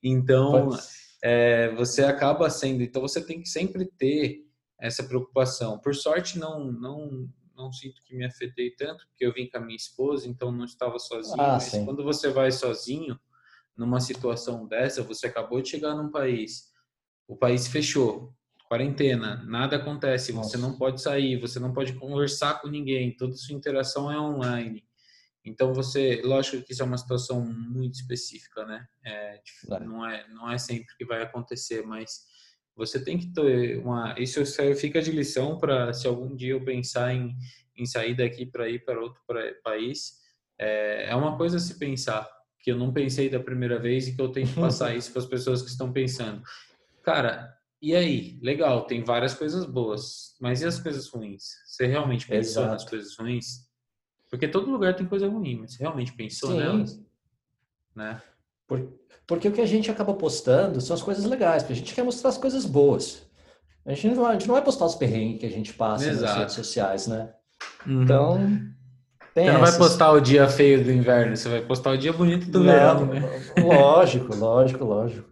Então, 0.00 0.70
é, 1.24 1.70
você 1.70 2.04
acaba 2.04 2.50
sendo. 2.50 2.82
Então 2.82 3.00
você 3.00 3.24
tem 3.24 3.40
que 3.40 3.48
sempre 3.48 3.86
ter 3.86 4.44
essa 4.78 5.02
preocupação. 5.02 5.78
Por 5.78 5.94
sorte, 5.94 6.38
não, 6.38 6.70
não, 6.70 7.26
não 7.56 7.72
sinto 7.72 8.02
que 8.04 8.14
me 8.14 8.26
afetei 8.26 8.72
tanto, 8.72 9.06
porque 9.08 9.24
eu 9.24 9.32
vim 9.32 9.48
com 9.48 9.56
a 9.56 9.60
minha 9.60 9.74
esposa, 9.74 10.28
então 10.28 10.52
não 10.52 10.66
estava 10.66 10.98
sozinho. 10.98 11.40
Ah, 11.40 11.54
mas 11.54 11.62
sim. 11.62 11.86
quando 11.86 12.04
você 12.04 12.28
vai 12.28 12.52
sozinho, 12.52 13.18
numa 13.74 14.00
situação 14.00 14.66
dessa, 14.66 15.02
você 15.02 15.26
acabou 15.26 15.62
de 15.62 15.70
chegar 15.70 15.94
num 15.94 16.10
país, 16.10 16.70
o 17.26 17.34
país 17.34 17.66
fechou, 17.68 18.34
quarentena, 18.68 19.42
nada 19.46 19.76
acontece, 19.76 20.30
Nossa. 20.30 20.50
você 20.50 20.58
não 20.58 20.76
pode 20.76 21.00
sair, 21.00 21.40
você 21.40 21.58
não 21.58 21.72
pode 21.72 21.94
conversar 21.94 22.60
com 22.60 22.68
ninguém, 22.68 23.16
toda 23.16 23.32
sua 23.32 23.56
interação 23.56 24.12
é 24.12 24.20
online. 24.20 24.84
Então 25.44 25.74
você, 25.74 26.22
lógico 26.24 26.62
que 26.62 26.72
isso 26.72 26.82
é 26.82 26.86
uma 26.86 26.96
situação 26.96 27.44
muito 27.44 27.94
específica, 27.94 28.64
né? 28.64 28.86
É, 29.04 29.40
não 29.80 30.08
é 30.08 30.26
não 30.28 30.50
é 30.50 30.56
sempre 30.56 30.94
que 30.96 31.04
vai 31.04 31.22
acontecer, 31.22 31.82
mas 31.82 32.22
você 32.74 33.02
tem 33.02 33.18
que 33.18 33.32
ter 33.32 33.78
uma 33.78 34.14
isso 34.18 34.42
fica 34.76 35.02
de 35.02 35.12
lição 35.12 35.58
para 35.58 35.92
se 35.92 36.06
algum 36.06 36.34
dia 36.34 36.52
eu 36.52 36.64
pensar 36.64 37.14
em, 37.14 37.36
em 37.76 37.84
sair 37.84 38.16
daqui 38.16 38.46
para 38.46 38.68
ir 38.68 38.84
para 38.84 39.00
outro 39.00 39.20
país, 39.62 40.14
é, 40.58 41.10
é 41.10 41.14
uma 41.14 41.36
coisa 41.36 41.58
a 41.58 41.60
se 41.60 41.78
pensar 41.78 42.28
que 42.60 42.72
eu 42.72 42.76
não 42.78 42.92
pensei 42.92 43.28
da 43.28 43.38
primeira 43.38 43.78
vez 43.78 44.08
e 44.08 44.16
que 44.16 44.22
eu 44.22 44.30
tenho 44.30 44.48
que 44.48 44.54
passar 44.54 44.94
isso 44.96 45.12
para 45.12 45.20
as 45.20 45.28
pessoas 45.28 45.60
que 45.60 45.68
estão 45.68 45.92
pensando. 45.92 46.42
Cara, 47.02 47.54
e 47.82 47.94
aí? 47.94 48.38
Legal, 48.42 48.86
tem 48.86 49.04
várias 49.04 49.34
coisas 49.34 49.66
boas, 49.66 50.34
mas 50.40 50.62
e 50.62 50.64
as 50.64 50.80
coisas 50.80 51.06
ruins? 51.08 51.50
Você 51.66 51.86
realmente 51.86 52.26
pensou 52.26 52.62
Exato. 52.62 52.72
nas 52.72 52.84
coisas 52.88 53.14
ruins? 53.18 53.63
Porque 54.34 54.48
todo 54.48 54.68
lugar 54.68 54.96
tem 54.96 55.06
coisa 55.06 55.28
ruim, 55.28 55.58
mas 55.60 55.74
você 55.74 55.82
realmente 55.84 56.12
pensou 56.12 56.50
Sim. 56.50 56.58
nelas? 56.58 57.00
Né? 57.94 58.20
Por, 58.66 58.92
porque 59.28 59.46
o 59.46 59.52
que 59.52 59.60
a 59.60 59.66
gente 59.66 59.88
acaba 59.88 60.12
postando 60.12 60.80
são 60.80 60.92
as 60.92 61.02
coisas 61.02 61.24
legais, 61.24 61.62
porque 61.62 61.74
a 61.74 61.76
gente 61.76 61.94
quer 61.94 62.02
mostrar 62.02 62.30
as 62.30 62.36
coisas 62.36 62.66
boas. 62.66 63.22
A 63.86 63.94
gente 63.94 64.08
não, 64.08 64.26
a 64.26 64.32
gente 64.32 64.48
não 64.48 64.56
vai 64.56 64.64
postar 64.64 64.86
os 64.86 64.96
perrengues 64.96 65.38
que 65.38 65.46
a 65.46 65.50
gente 65.50 65.72
passa 65.72 66.08
Exato. 66.08 66.24
nas 66.24 66.36
redes 66.36 66.54
sociais, 66.56 67.06
né? 67.06 67.32
Uhum. 67.86 68.02
Então, 68.02 68.38
tem 69.32 69.44
você 69.44 69.52
não 69.52 69.60
vai 69.60 69.78
postar 69.78 70.10
o 70.10 70.20
dia 70.20 70.48
feio 70.48 70.82
do 70.82 70.90
inverno, 70.90 71.36
você 71.36 71.48
vai 71.48 71.60
postar 71.62 71.92
o 71.92 71.98
dia 71.98 72.12
bonito 72.12 72.50
do 72.50 72.58
não, 72.58 72.64
verão, 72.64 73.06
né? 73.06 73.22
Lógico, 73.62 74.34
lógico, 74.34 74.84
lógico. 74.84 75.30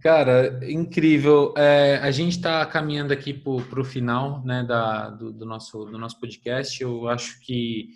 Cara, 0.00 0.60
incrível. 0.62 1.52
É, 1.56 1.96
a 1.96 2.10
gente 2.12 2.36
está 2.36 2.64
caminhando 2.64 3.12
aqui 3.12 3.34
para 3.34 3.80
o 3.80 3.84
final 3.84 4.44
né, 4.44 4.62
da, 4.62 5.10
do, 5.10 5.32
do, 5.32 5.44
nosso, 5.44 5.84
do 5.86 5.98
nosso 5.98 6.20
podcast. 6.20 6.80
Eu 6.80 7.08
acho 7.08 7.40
que 7.40 7.88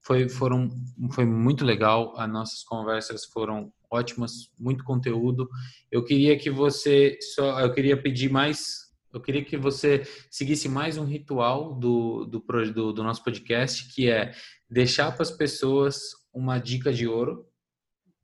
foi, 0.00 0.28
foram, 0.28 0.68
foi 1.12 1.24
muito 1.24 1.64
legal. 1.64 2.12
As 2.16 2.28
nossas 2.28 2.64
conversas 2.64 3.24
foram 3.24 3.72
ótimas, 3.88 4.50
muito 4.58 4.82
conteúdo. 4.82 5.48
Eu 5.92 6.04
queria 6.04 6.36
que 6.36 6.50
você 6.50 7.16
só, 7.34 7.60
eu 7.60 7.72
queria 7.72 7.96
pedir 7.96 8.30
mais, 8.30 8.92
eu 9.12 9.20
queria 9.20 9.44
que 9.44 9.56
você 9.56 10.02
seguisse 10.28 10.68
mais 10.68 10.98
um 10.98 11.04
ritual 11.04 11.72
do, 11.74 12.24
do, 12.24 12.44
do, 12.72 12.92
do 12.92 13.04
nosso 13.04 13.22
podcast, 13.22 13.94
que 13.94 14.10
é 14.10 14.32
deixar 14.68 15.12
para 15.12 15.22
as 15.22 15.30
pessoas 15.30 16.00
uma 16.32 16.58
dica 16.58 16.92
de 16.92 17.06
ouro 17.06 17.46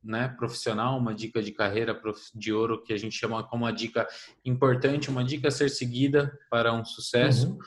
né, 0.02 0.28
profissional, 0.36 0.98
uma 0.98 1.14
dica 1.14 1.42
de 1.42 1.52
carreira 1.52 1.98
de 2.34 2.52
ouro 2.52 2.82
que 2.82 2.92
a 2.92 2.96
gente 2.96 3.16
chama 3.16 3.42
como 3.44 3.64
uma 3.64 3.72
dica 3.72 4.06
importante, 4.44 5.10
uma 5.10 5.24
dica 5.24 5.48
a 5.48 5.50
ser 5.50 5.68
seguida 5.68 6.38
para 6.50 6.72
um 6.72 6.84
sucesso. 6.84 7.50
Uhum. 7.50 7.58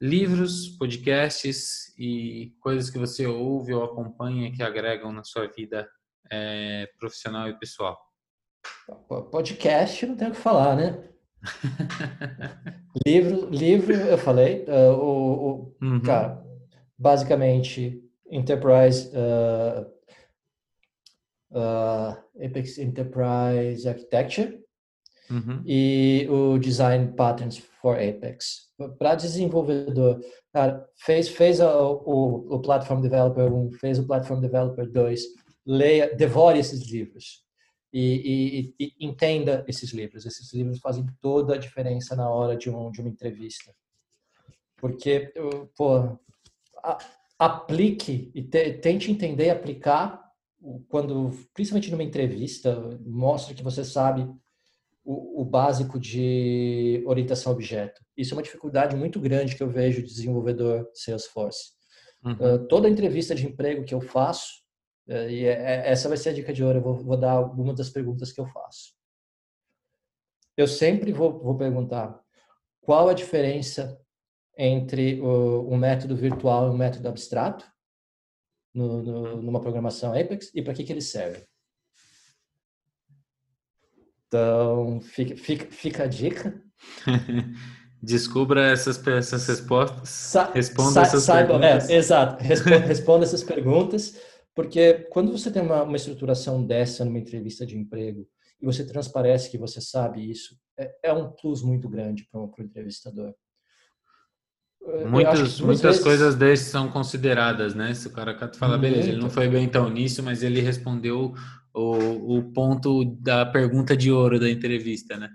Livros, 0.00 0.68
podcasts 0.68 1.94
e 1.98 2.54
coisas 2.60 2.90
que 2.90 2.98
você 2.98 3.26
ouve 3.26 3.72
ou 3.72 3.84
acompanha 3.84 4.52
que 4.52 4.62
agregam 4.62 5.12
na 5.12 5.24
sua 5.24 5.46
vida 5.46 5.88
é, 6.30 6.88
profissional 6.98 7.48
e 7.48 7.58
pessoal. 7.58 7.98
Podcast 9.30 10.06
não 10.06 10.16
tem 10.16 10.28
o 10.28 10.32
que 10.32 10.36
falar, 10.36 10.76
né? 10.76 11.08
livro, 13.06 13.48
livro, 13.50 13.92
eu 13.92 14.16
falei, 14.18 14.64
uh, 14.64 14.92
o, 14.92 15.52
o 15.52 15.74
uhum. 15.82 16.00
cara, 16.00 16.42
basicamente 16.98 18.02
Enterprise 18.30 19.10
uh, 19.10 19.93
uh, 21.54 22.44
Apex 22.44 22.78
Enterprise 22.78 23.88
Architecture 23.88 24.60
uhum. 25.30 25.62
e 25.64 26.26
o 26.28 26.58
Design 26.58 27.12
Patterns 27.12 27.58
for 27.58 27.96
Apex. 27.96 28.70
Para 28.98 29.14
desenvolvedor, 29.14 30.20
cara, 30.52 30.86
fez, 30.96 31.28
fez 31.28 31.60
o, 31.60 32.02
o, 32.04 32.56
o 32.56 32.60
Platform 32.60 33.00
Developer 33.00 33.52
1, 33.52 33.72
fez 33.72 33.98
o 33.98 34.06
Platform 34.06 34.40
Developer 34.40 34.90
2, 34.90 35.22
leia, 35.64 36.14
devore 36.14 36.58
esses 36.58 36.90
livros. 36.90 37.44
E, 37.92 38.74
e, 38.78 38.84
e, 38.86 39.06
entenda 39.06 39.64
esses 39.68 39.92
livros. 39.92 40.26
Esses 40.26 40.52
livros 40.52 40.80
fazem 40.80 41.06
toda 41.20 41.54
a 41.54 41.58
diferença 41.58 42.16
na 42.16 42.28
hora 42.28 42.56
de, 42.56 42.68
um, 42.68 42.90
de 42.90 43.00
uma 43.00 43.08
entrevista. 43.08 43.72
Porque, 44.76 45.32
pô, 45.76 46.18
a, 46.82 46.98
aplique 47.38 48.32
e 48.34 48.42
te, 48.42 48.72
tente 48.74 49.12
entender 49.12 49.46
e 49.46 49.50
aplicar 49.50 50.23
quando, 50.88 51.30
principalmente 51.52 51.90
numa 51.90 52.02
entrevista, 52.02 52.98
mostra 53.04 53.54
que 53.54 53.62
você 53.62 53.84
sabe 53.84 54.22
o, 55.04 55.42
o, 55.42 55.44
básico 55.44 55.98
de 55.98 57.02
orientação 57.06 57.52
a 57.52 57.54
objeto. 57.54 58.00
Isso 58.16 58.32
é 58.32 58.36
uma 58.36 58.42
dificuldade 58.42 58.96
muito 58.96 59.20
grande 59.20 59.54
que 59.54 59.62
eu 59.62 59.68
vejo 59.68 60.00
de 60.00 60.08
desenvolvedor 60.08 60.88
Salesforce. 60.94 61.72
Uhum. 62.24 62.32
Uh, 62.32 62.66
toda 62.66 62.88
entrevista 62.88 63.34
de 63.34 63.46
emprego 63.46 63.84
que 63.84 63.94
eu 63.94 64.00
faço, 64.00 64.62
uh, 65.08 65.28
e 65.28 65.44
é, 65.44 65.52
é, 65.52 65.90
essa 65.90 66.08
vai 66.08 66.16
ser 66.16 66.30
a 66.30 66.32
dica 66.32 66.52
de 66.52 66.64
ouro, 66.64 66.78
eu 66.78 66.82
vou, 66.82 66.94
vou, 66.96 67.16
dar 67.18 67.32
algumas 67.32 67.76
das 67.76 67.90
perguntas 67.90 68.32
que 68.32 68.40
eu 68.40 68.46
faço. 68.46 68.94
Eu 70.56 70.66
sempre 70.66 71.12
vou, 71.12 71.38
vou 71.38 71.58
perguntar 71.58 72.18
qual 72.80 73.08
a 73.08 73.14
diferença 73.14 74.00
entre 74.56 75.20
o, 75.20 75.68
um 75.70 75.76
método 75.76 76.16
virtual 76.16 76.68
e 76.68 76.70
um 76.70 76.78
método 76.78 77.08
abstrato, 77.08 77.70
no, 78.74 79.02
no, 79.02 79.42
numa 79.42 79.60
programação 79.60 80.12
Apex 80.12 80.50
e 80.54 80.62
para 80.62 80.74
que, 80.74 80.84
que 80.84 80.92
eles 80.92 81.06
servem. 81.06 81.42
Então, 84.26 85.00
fica, 85.00 85.36
fica, 85.36 85.70
fica 85.70 86.02
a 86.04 86.06
dica. 86.06 86.60
Descubra 88.02 88.70
essas, 88.70 89.04
essas 89.06 89.46
respostas. 89.46 90.08
Sa 90.08 90.50
responda 90.52 90.92
sa 90.92 91.02
essas 91.02 91.22
saiba, 91.22 91.54
é, 91.54 91.58
perguntas. 91.58 91.90
É, 91.90 91.94
exato. 91.94 92.42
Responda, 92.42 92.78
responda, 92.84 93.24
essas 93.24 93.42
perguntas, 93.44 94.20
porque 94.54 95.06
quando 95.10 95.32
você 95.32 95.50
tem 95.50 95.62
uma, 95.62 95.84
uma 95.84 95.96
estruturação 95.96 96.66
dessa 96.66 97.04
numa 97.04 97.18
entrevista 97.18 97.64
de 97.64 97.78
emprego 97.78 98.28
e 98.60 98.66
você 98.66 98.84
transparece 98.84 99.50
que 99.50 99.56
você 99.56 99.80
sabe 99.80 100.28
isso, 100.28 100.58
é, 100.78 100.94
é 101.04 101.12
um 101.12 101.30
plus 101.30 101.62
muito 101.62 101.88
grande 101.88 102.26
para 102.30 102.40
o 102.40 102.52
entrevistador. 102.58 103.34
Muitas, 105.08 105.60
muitas 105.60 105.82
vezes... 105.82 106.02
coisas 106.02 106.34
desses 106.34 106.68
são 106.68 106.90
consideradas, 106.90 107.74
né? 107.74 107.94
Se 107.94 108.06
o 108.06 108.10
cara 108.10 108.36
fala, 108.54 108.76
beleza, 108.76 109.08
ele 109.08 109.20
não 109.20 109.30
foi 109.30 109.48
bem 109.48 109.68
tão 109.68 109.88
nisso, 109.88 110.22
mas 110.22 110.42
ele 110.42 110.60
respondeu 110.60 111.34
o, 111.72 112.36
o 112.38 112.52
ponto 112.52 113.04
da 113.04 113.46
pergunta 113.46 113.96
de 113.96 114.12
ouro 114.12 114.38
da 114.38 114.48
entrevista, 114.50 115.16
né? 115.16 115.30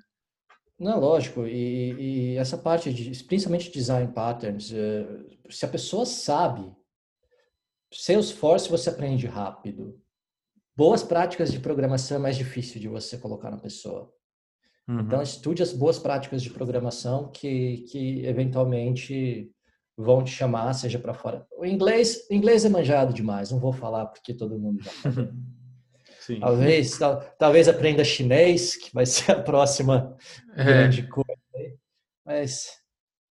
Não, 0.80 1.00
lógico. 1.00 1.46
E, 1.46 1.94
e 2.34 2.38
essa 2.38 2.58
parte, 2.58 2.94
de, 2.94 3.24
principalmente 3.24 3.72
design 3.72 4.12
patterns, 4.14 4.72
eh, 4.72 5.06
se 5.50 5.66
a 5.66 5.68
pessoa 5.68 6.06
sabe, 6.06 6.72
Salesforce 7.92 8.70
você 8.70 8.90
aprende 8.90 9.28
rápido. 9.28 10.00
Boas 10.76 11.04
práticas 11.04 11.52
de 11.52 11.60
programação 11.60 12.18
é 12.18 12.20
mais 12.20 12.38
difícil 12.38 12.80
de 12.80 12.88
você 12.88 13.18
colocar 13.18 13.52
na 13.52 13.58
pessoa. 13.58 14.14
Uhum. 14.90 15.02
Então, 15.02 15.22
estude 15.22 15.62
as 15.62 15.72
boas 15.72 16.00
práticas 16.00 16.42
de 16.42 16.50
programação 16.50 17.30
que, 17.32 17.86
que 17.92 18.26
eventualmente 18.26 19.52
vão 19.96 20.24
te 20.24 20.32
chamar, 20.32 20.74
seja 20.74 20.98
para 20.98 21.14
fora. 21.14 21.46
O 21.56 21.64
inglês, 21.64 22.28
inglês 22.32 22.66
é 22.66 22.70
manjado 22.70 23.14
demais, 23.14 23.52
não 23.52 23.60
vou 23.60 23.72
falar 23.72 24.08
porque 24.08 24.34
todo 24.34 24.58
mundo 24.58 24.82
já. 24.82 24.92
Sim. 26.22 26.40
Talvez, 26.40 26.98
tal, 26.98 27.22
talvez 27.38 27.68
aprenda 27.68 28.04
chinês, 28.04 28.76
que 28.76 28.92
vai 28.92 29.06
ser 29.06 29.32
a 29.32 29.42
próxima 29.42 30.18
é. 30.56 30.64
grande 30.64 31.08
coisa. 31.08 31.30
Mas, 32.26 32.72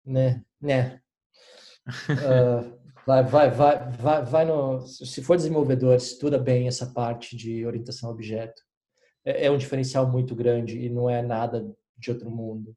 né, 0.05 0.43
né. 0.61 1.01
Uh, 1.87 2.77
vai, 3.05 3.23
vai, 3.23 3.49
vai, 3.49 3.91
vai, 3.91 4.25
vai 4.25 4.45
no. 4.45 4.81
Se 4.81 5.23
for 5.23 5.35
desenvolvedor, 5.35 5.95
estuda 5.95 6.37
bem 6.37 6.67
essa 6.67 6.87
parte 6.87 7.35
de 7.35 7.65
orientação 7.65 8.09
a 8.09 8.13
objeto 8.13 8.66
é, 9.27 9.47
é 9.47 9.51
um 9.51 9.57
diferencial 9.57 10.09
muito 10.09 10.33
grande 10.33 10.79
e 10.79 10.89
não 10.89 11.09
é 11.09 11.21
nada 11.21 11.69
de 11.97 12.09
outro 12.09 12.31
mundo. 12.31 12.73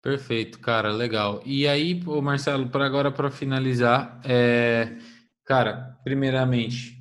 Perfeito, 0.00 0.58
cara, 0.60 0.90
legal. 0.90 1.42
E 1.44 1.68
aí, 1.68 2.00
Marcelo, 2.22 2.70
para 2.70 2.86
agora 2.86 3.12
para 3.12 3.30
finalizar, 3.30 4.18
é, 4.24 4.96
cara, 5.44 5.98
primeiramente, 6.02 6.96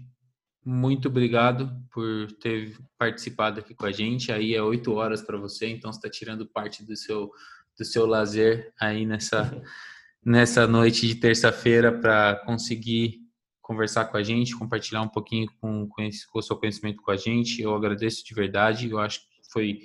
muito 0.66 1.08
obrigado 1.08 1.72
por 1.92 2.30
ter 2.42 2.76
participado 2.98 3.62
aqui 3.62 3.74
com 3.74 3.86
a 3.86 3.92
gente. 3.92 4.32
Aí 4.32 4.54
é 4.54 4.62
oito 4.62 4.94
horas 4.94 5.22
para 5.22 5.38
você, 5.38 5.68
então 5.68 5.94
você 5.94 6.00
está 6.00 6.10
tirando 6.10 6.46
parte 6.46 6.84
do 6.84 6.96
seu 6.96 7.32
do 7.78 7.86
seu 7.86 8.08
lazer 8.08 8.74
aí 8.80 9.06
nessa 9.06 9.62
nessa 10.26 10.68
noite 10.68 11.08
de 11.08 11.16
terça-feira 11.16 11.92
para 11.92 12.36
conseguir 12.44 13.27
conversar 13.68 14.06
com 14.06 14.16
a 14.16 14.24
gente, 14.24 14.58
compartilhar 14.58 15.02
um 15.02 15.10
pouquinho 15.10 15.48
com, 15.60 15.86
com, 15.90 16.02
esse, 16.02 16.26
com 16.32 16.40
o 16.40 16.42
seu 16.42 16.56
conhecimento 16.56 17.04
com 17.04 17.12
a 17.12 17.18
gente. 17.18 17.62
Eu 17.62 17.76
agradeço 17.76 18.26
de 18.26 18.34
verdade. 18.34 18.90
Eu 18.90 18.98
acho 18.98 19.20
que 19.20 19.52
foi 19.52 19.82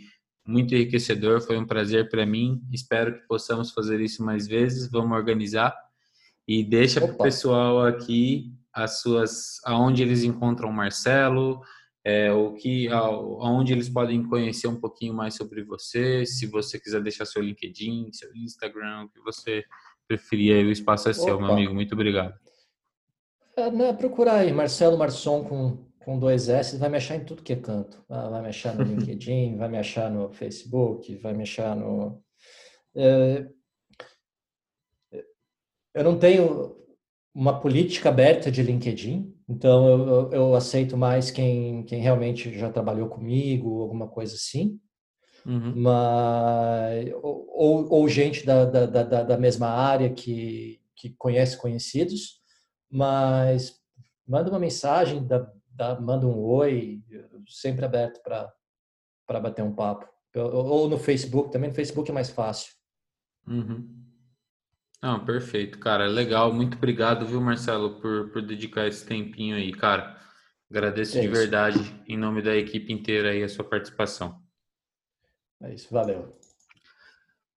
muito 0.46 0.72
enriquecedor, 0.72 1.40
foi 1.40 1.58
um 1.58 1.66
prazer 1.66 2.08
para 2.08 2.24
mim. 2.24 2.62
Espero 2.72 3.12
que 3.12 3.26
possamos 3.26 3.72
fazer 3.72 4.00
isso 4.00 4.24
mais 4.24 4.46
vezes. 4.46 4.88
Vamos 4.88 5.16
organizar 5.18 5.74
e 6.46 6.62
deixa 6.62 7.00
para 7.00 7.12
o 7.12 7.18
pessoal 7.18 7.84
aqui 7.84 8.52
as 8.72 9.00
suas, 9.00 9.60
aonde 9.64 10.02
eles 10.02 10.22
encontram 10.22 10.70
o 10.70 10.72
Marcelo, 10.72 11.60
é, 12.04 12.32
o 12.32 12.54
que, 12.54 12.88
aonde 12.88 13.72
eles 13.72 13.88
podem 13.88 14.22
conhecer 14.22 14.68
um 14.68 14.80
pouquinho 14.80 15.12
mais 15.12 15.34
sobre 15.34 15.64
você. 15.64 16.24
Se 16.24 16.46
você 16.46 16.78
quiser 16.78 17.02
deixar 17.02 17.26
seu 17.26 17.42
LinkedIn, 17.42 18.12
seu 18.12 18.32
Instagram, 18.34 19.04
o 19.04 19.08
que 19.08 19.20
você 19.20 19.64
preferir, 20.06 20.54
aí 20.54 20.64
o 20.64 20.70
espaço 20.70 21.08
é 21.08 21.12
seu, 21.12 21.34
Opa. 21.34 21.46
meu 21.46 21.52
amigo. 21.52 21.74
Muito 21.74 21.92
obrigado. 21.94 22.34
Né, 23.56 23.92
procurar 23.92 24.36
aí, 24.36 24.52
Marcelo 24.52 24.96
Marçom 24.96 25.44
com, 25.44 25.76
com 26.04 26.18
dois 26.18 26.48
S, 26.48 26.76
vai 26.78 26.88
me 26.88 26.96
achar 26.96 27.16
em 27.16 27.24
tudo 27.24 27.42
que 27.42 27.52
é 27.52 27.56
canto. 27.56 28.02
Ah, 28.08 28.28
vai 28.30 28.42
me 28.42 28.48
achar 28.48 28.74
no 28.74 28.82
LinkedIn, 28.82 29.56
vai 29.56 29.68
me 29.68 29.78
achar 29.78 30.10
no 30.10 30.32
Facebook, 30.32 31.14
vai 31.16 31.34
me 31.34 31.42
achar 31.42 31.76
no. 31.76 32.22
É, 32.94 33.46
eu 35.94 36.04
não 36.04 36.18
tenho 36.18 36.76
uma 37.34 37.60
política 37.60 38.08
aberta 38.08 38.50
de 38.50 38.62
LinkedIn, 38.62 39.34
então 39.48 39.88
eu, 39.88 40.32
eu, 40.32 40.54
aceito 40.54 40.96
mais 40.96 41.30
quem, 41.30 41.82
quem 41.84 42.00
realmente 42.00 42.56
já 42.58 42.70
trabalhou 42.70 43.08
comigo, 43.08 43.82
alguma 43.82 44.08
coisa 44.08 44.34
assim. 44.34 44.78
Uhum. 45.44 45.74
Mas, 45.76 47.12
ou, 47.22 47.86
ou 47.90 48.08
gente 48.08 48.46
da, 48.46 48.64
da, 48.64 48.86
da, 48.86 49.22
da 49.22 49.38
mesma 49.38 49.68
área 49.68 50.10
que, 50.10 50.80
que 50.94 51.10
conhece 51.10 51.58
conhecidos, 51.58 52.41
mas 52.92 53.80
manda 54.26 54.50
uma 54.50 54.58
mensagem, 54.58 55.26
dá, 55.26 55.50
dá, 55.70 55.98
manda 55.98 56.26
um 56.26 56.38
oi, 56.38 57.02
sempre 57.48 57.86
aberto 57.86 58.22
para 58.22 59.40
bater 59.40 59.62
um 59.62 59.74
papo. 59.74 60.06
Ou 60.34 60.88
no 60.88 60.98
Facebook, 60.98 61.50
também 61.50 61.70
no 61.70 61.74
Facebook 61.74 62.10
é 62.10 62.14
mais 62.14 62.28
fácil. 62.28 62.74
Uhum. 63.48 64.02
Não, 65.02 65.24
perfeito, 65.24 65.78
cara. 65.78 66.06
Legal. 66.06 66.52
Muito 66.52 66.76
obrigado, 66.76 67.26
viu, 67.26 67.40
Marcelo, 67.40 68.00
por, 68.00 68.30
por 68.30 68.42
dedicar 68.42 68.86
esse 68.86 69.04
tempinho 69.04 69.56
aí, 69.56 69.72
cara. 69.72 70.20
Agradeço 70.70 71.18
é 71.18 71.22
de 71.22 71.28
verdade, 71.28 71.78
em 72.06 72.16
nome 72.16 72.40
da 72.40 72.56
equipe 72.56 72.92
inteira 72.92 73.30
aí, 73.30 73.42
a 73.42 73.48
sua 73.48 73.64
participação. 73.64 74.40
É 75.62 75.74
isso, 75.74 75.92
valeu. 75.92 76.38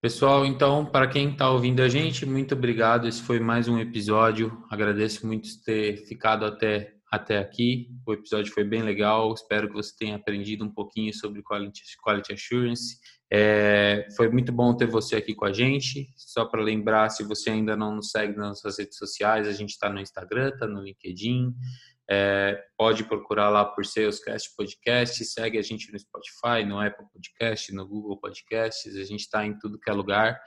Pessoal, 0.05 0.45
então, 0.45 0.85
para 0.85 1.07
quem 1.07 1.31
está 1.31 1.49
ouvindo 1.49 1.81
a 1.81 1.89
gente, 1.89 2.27
muito 2.27 2.53
obrigado. 2.53 3.07
Esse 3.07 3.23
foi 3.23 3.39
mais 3.39 3.67
um 3.67 3.79
episódio. 3.79 4.63
Agradeço 4.69 5.25
muito 5.25 5.49
ter 5.63 5.97
ficado 6.05 6.45
até, 6.45 6.93
até 7.11 7.39
aqui. 7.39 7.89
O 8.05 8.13
episódio 8.13 8.53
foi 8.53 8.63
bem 8.63 8.83
legal. 8.83 9.33
Espero 9.33 9.67
que 9.67 9.73
você 9.73 9.91
tenha 9.97 10.15
aprendido 10.15 10.63
um 10.63 10.69
pouquinho 10.69 11.11
sobre 11.11 11.41
Quality, 11.41 11.81
quality 12.03 12.33
Assurance. 12.33 12.99
É, 13.33 14.05
foi 14.15 14.29
muito 14.29 14.51
bom 14.51 14.77
ter 14.77 14.85
você 14.85 15.15
aqui 15.15 15.33
com 15.33 15.45
a 15.45 15.51
gente. 15.51 16.07
Só 16.15 16.45
para 16.45 16.61
lembrar, 16.61 17.09
se 17.09 17.23
você 17.23 17.49
ainda 17.49 17.75
não 17.75 17.95
nos 17.95 18.11
segue 18.11 18.37
nas 18.37 18.49
nossas 18.49 18.77
redes 18.77 18.99
sociais, 18.99 19.47
a 19.47 19.53
gente 19.53 19.71
está 19.71 19.89
no 19.89 19.99
Instagram, 19.99 20.49
está 20.49 20.67
no 20.67 20.83
LinkedIn. 20.83 21.51
É, 22.09 22.63
pode 22.77 23.03
procurar 23.03 23.49
lá 23.49 23.65
por 23.65 23.85
Salescast 23.85 24.55
Podcast, 24.55 25.25
segue 25.25 25.57
a 25.57 25.61
gente 25.61 25.91
no 25.91 25.97
Spotify, 25.97 26.63
no 26.65 26.79
Apple 26.79 27.05
Podcast, 27.11 27.73
no 27.73 27.87
Google 27.87 28.19
Podcasts, 28.19 28.95
a 28.95 29.03
gente 29.03 29.21
está 29.21 29.45
em 29.45 29.57
tudo 29.57 29.79
que 29.79 29.89
é 29.89 29.93
lugar 29.93 30.39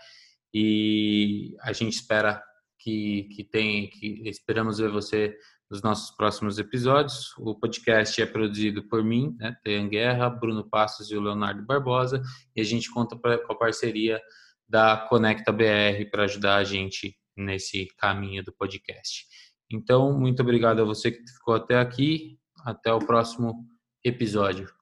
e 0.55 1.57
a 1.63 1.73
gente 1.73 1.95
espera 1.95 2.43
que, 2.79 3.25
que 3.35 3.45
tem, 3.45 3.91
que 3.91 4.29
esperamos 4.29 4.79
ver 4.79 4.91
você 4.91 5.37
nos 5.71 5.83
nossos 5.83 6.15
próximos 6.17 6.59
episódios. 6.59 7.37
O 7.37 7.55
podcast 7.55 8.23
é 8.23 8.27
produzido 8.27 8.89
por 8.89 9.05
mim, 9.05 9.37
né, 9.39 9.57
Tean 9.63 9.89
Guerra, 9.89 10.31
Bruno 10.31 10.69
Passos 10.69 11.11
e 11.11 11.17
o 11.17 11.21
Leonardo 11.21 11.67
Barbosa 11.67 12.23
e 12.55 12.61
a 12.61 12.65
gente 12.65 12.91
conta 12.91 13.17
pra, 13.17 13.37
com 13.39 13.53
a 13.53 13.59
parceria 13.59 14.21
da 14.69 14.97
Conecta 15.09 15.51
BR 15.51 16.09
para 16.11 16.25
ajudar 16.25 16.57
a 16.57 16.65
gente 16.65 17.17
nesse 17.37 17.89
caminho 17.99 18.45
do 18.45 18.53
podcast. 18.53 19.27
Então, 19.71 20.13
muito 20.19 20.41
obrigado 20.41 20.81
a 20.81 20.85
você 20.85 21.13
que 21.13 21.27
ficou 21.31 21.55
até 21.55 21.79
aqui. 21.79 22.39
Até 22.65 22.93
o 22.93 22.99
próximo 22.99 23.67
episódio. 24.05 24.78